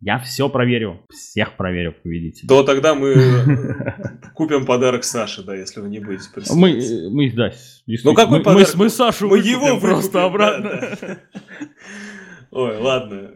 я 0.00 0.18
все 0.18 0.48
проверю. 0.48 1.00
Всех 1.10 1.56
проверю 1.56 1.94
победителей. 2.02 2.48
То 2.48 2.62
тогда 2.62 2.94
мы 2.94 3.14
купим 4.34 4.66
подарок 4.66 5.04
Саше, 5.04 5.42
да, 5.42 5.54
если 5.54 5.80
вы 5.80 5.88
не 5.88 6.00
будете. 6.00 6.28
Мы, 6.52 7.10
мы, 7.10 7.30
да, 7.30 7.52
Ну 7.86 8.14
какой 8.14 8.42
подарок? 8.42 8.74
мы, 8.74 8.90
Сашу 8.90 9.28
Мы 9.28 9.38
его 9.38 9.78
просто 9.80 10.24
обратно. 10.24 10.98
Ой, 12.50 12.76
ладно. 12.78 13.30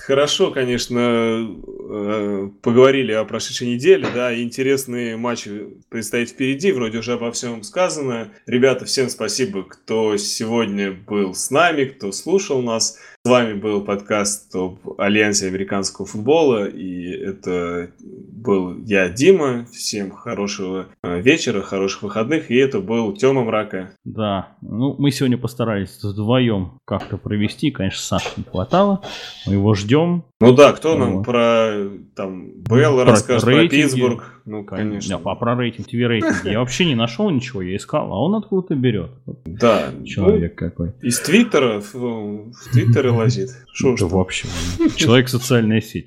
Хорошо, 0.00 0.50
конечно, 0.50 0.98
э, 0.98 2.48
поговорили 2.60 3.12
о 3.12 3.24
прошедшей 3.24 3.68
неделе, 3.68 4.08
да, 4.12 4.36
интересные 4.36 5.16
матчи 5.16 5.68
предстоят 5.88 6.30
впереди, 6.30 6.72
вроде 6.72 6.98
уже 6.98 7.12
обо 7.12 7.30
всем 7.30 7.62
сказано. 7.62 8.32
Ребята, 8.46 8.84
всем 8.84 9.08
спасибо, 9.08 9.62
кто 9.62 10.16
сегодня 10.16 10.90
был 10.90 11.34
с 11.34 11.52
нами, 11.52 11.84
кто 11.84 12.10
слушал 12.10 12.62
нас. 12.62 12.98
Вами 13.30 13.54
был 13.54 13.80
подкаст 13.82 14.52
об 14.56 14.80
Альянсе 14.98 15.46
американского 15.46 16.04
футбола, 16.04 16.66
и 16.66 17.12
это 17.12 17.92
был 18.00 18.76
я, 18.82 19.08
Дима. 19.08 19.66
Всем 19.70 20.10
хорошего 20.10 20.88
э, 21.04 21.20
вечера, 21.20 21.62
хороших 21.62 22.02
выходных, 22.02 22.50
и 22.50 22.56
это 22.56 22.80
был 22.80 23.12
Тёма 23.12 23.44
Мрака. 23.44 23.92
Да, 24.04 24.56
ну 24.62 24.96
мы 24.98 25.12
сегодня 25.12 25.38
постарались 25.38 26.02
вдвоем 26.02 26.80
как-то 26.84 27.18
провести, 27.18 27.70
конечно, 27.70 28.00
Саши 28.02 28.30
не 28.36 28.42
хватало, 28.42 29.02
мы 29.46 29.52
его 29.52 29.74
ждем. 29.74 30.24
Ну 30.42 30.54
да, 30.54 30.72
кто 30.72 30.96
нам 30.96 31.16
Вот. 31.18 31.26
про 31.26 31.74
там 32.16 32.62
Белл 32.62 32.94
Про 32.96 33.04
расскажет, 33.04 33.44
про 33.44 33.52
рейтинги. 33.56 33.82
Питтсбург? 33.82 34.42
Ну, 34.46 34.64
конечно. 34.64 35.18
Да, 35.22 35.34
про 35.34 35.54
рейтинг, 35.54 35.86
ТВ 35.86 35.92
рейтинг. 35.94 36.44
Я 36.44 36.60
вообще 36.60 36.86
не 36.86 36.94
нашел 36.94 37.28
ничего, 37.28 37.60
я 37.60 37.76
искал, 37.76 38.10
а 38.12 38.16
он 38.24 38.34
откуда-то 38.34 38.74
берет. 38.74 39.10
Да, 39.44 39.90
Человек 40.06 40.54
какой. 40.54 40.94
ну, 41.02 41.08
из 41.08 41.20
Твиттера 41.20 41.80
в, 41.80 41.94
в 41.94 42.72
Твиттере 42.72 43.10
лазит. 43.10 43.50
Шо 43.72 43.96
ж 43.96 44.00
Да 44.00 44.06
вообще. 44.06 44.48
Человек 44.96 45.28
социальная 45.28 45.82
сеть. 45.82 46.06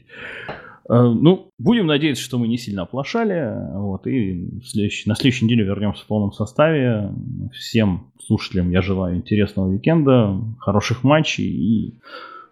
Э, 0.90 0.94
Ну, 1.04 1.52
будем 1.60 1.86
надеяться, 1.86 2.24
что 2.24 2.40
мы 2.40 2.48
не 2.48 2.58
сильно 2.58 2.82
оплошали. 2.84 3.54
Вот, 3.78 4.08
и 4.08 4.50
следующий- 4.66 5.08
на 5.08 5.16
следующей 5.16 5.46
неделе 5.46 5.64
вернемся 5.64 6.04
в 6.04 6.08
полном 6.08 6.32
составе. 6.32 7.12
Всем 7.54 8.08
слушателям 8.26 8.72
я 8.72 8.82
желаю 8.82 9.16
интересного 9.18 9.68
уикенда, 9.70 10.40
хороших 10.60 11.04
матчей. 11.04 11.46
И, 11.46 12.00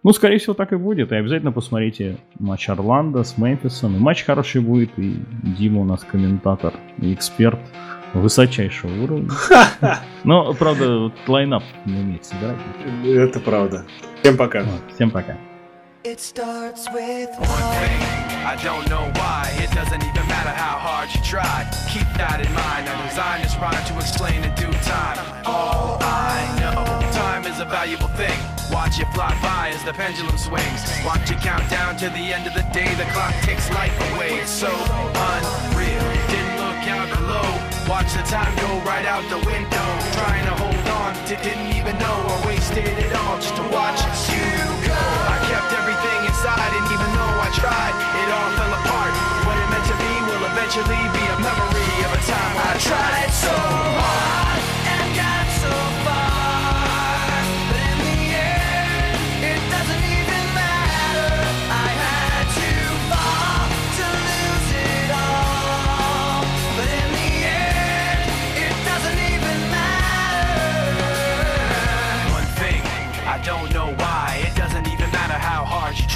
ну, 0.02 0.12
скорее 0.12 0.38
всего, 0.38 0.54
так 0.54 0.72
и 0.72 0.76
будет. 0.76 1.12
И 1.12 1.14
обязательно 1.14 1.52
посмотрите 1.52 2.16
матч 2.38 2.68
Орландо 2.68 3.22
с 3.22 3.38
Мемфисом. 3.38 3.96
И 3.96 3.98
матч 3.98 4.24
хороший 4.24 4.60
будет. 4.60 4.90
И 4.98 5.16
Дима 5.42 5.80
у 5.80 5.84
нас 5.84 6.04
комментатор 6.04 6.74
и 6.98 7.14
эксперт 7.14 7.60
высочайшего 8.14 9.04
уровня. 9.04 9.30
Но, 10.24 10.52
правда, 10.54 10.98
вот 10.98 11.12
лайнап 11.26 11.62
не 11.86 12.00
умеет 12.00 12.24
собирать. 12.24 12.58
Это 13.04 13.40
правда. 13.40 13.84
Всем 14.22 14.36
пока. 14.36 14.64
Всем 14.94 15.10
пока. 15.10 15.36
It 16.04 16.18
starts 16.18 16.88
with 16.92 17.30
One 17.38 17.62
thing, 17.78 18.02
I 18.44 18.58
don't 18.60 18.88
know 18.90 19.06
why. 19.20 19.46
It 19.62 19.70
doesn't 19.70 20.02
even 20.02 20.26
matter 20.26 20.50
how 20.50 20.76
hard 20.76 21.08
you 21.14 21.22
try. 21.22 21.64
Keep 21.94 22.08
that 22.18 22.40
in 22.44 22.52
mind. 22.52 22.88
I 22.90 22.94
designed 23.06 23.44
this 23.44 23.54
rhyme 23.62 23.84
to 23.86 23.94
explain 24.02 24.42
in 24.42 24.52
due 24.56 24.76
time. 24.82 25.18
All 25.46 25.98
I 26.02 26.42
know, 26.58 26.61
a 27.62 27.64
valuable 27.64 28.08
thing. 28.18 28.38
Watch 28.72 28.98
it 28.98 29.06
fly 29.14 29.30
by 29.40 29.70
as 29.70 29.82
the 29.84 29.92
pendulum 29.92 30.36
swings. 30.36 30.82
Watch 31.06 31.30
it 31.30 31.38
count 31.38 31.68
down 31.70 31.96
to 31.98 32.08
the 32.10 32.32
end 32.34 32.46
of 32.46 32.54
the 32.54 32.66
day. 32.74 32.92
The 32.94 33.04
clock 33.14 33.34
takes 33.42 33.70
life 33.70 33.94
away. 34.12 34.40
It's 34.40 34.50
so 34.50 34.68
unreal. 34.68 36.06
Didn't 36.32 36.56
look 36.58 36.82
out 36.90 37.08
below. 37.14 37.46
Watch 37.88 38.10
the 38.14 38.24
time 38.26 38.52
go 38.56 38.70
right 38.82 39.06
out 39.06 39.22
the 39.30 39.42
window. 39.46 39.88
Trying 40.18 40.44
to 40.46 40.54
hold 40.62 40.88
on 41.02 41.14
to 41.26 41.36
didn't 41.36 41.70
even 41.76 41.96
know 41.98 42.16
I 42.34 42.46
wasted 42.46 42.86
it 42.86 43.14
all 43.14 43.36
just 43.36 43.54
to 43.56 43.62
watch 43.70 44.00
you 44.32 44.71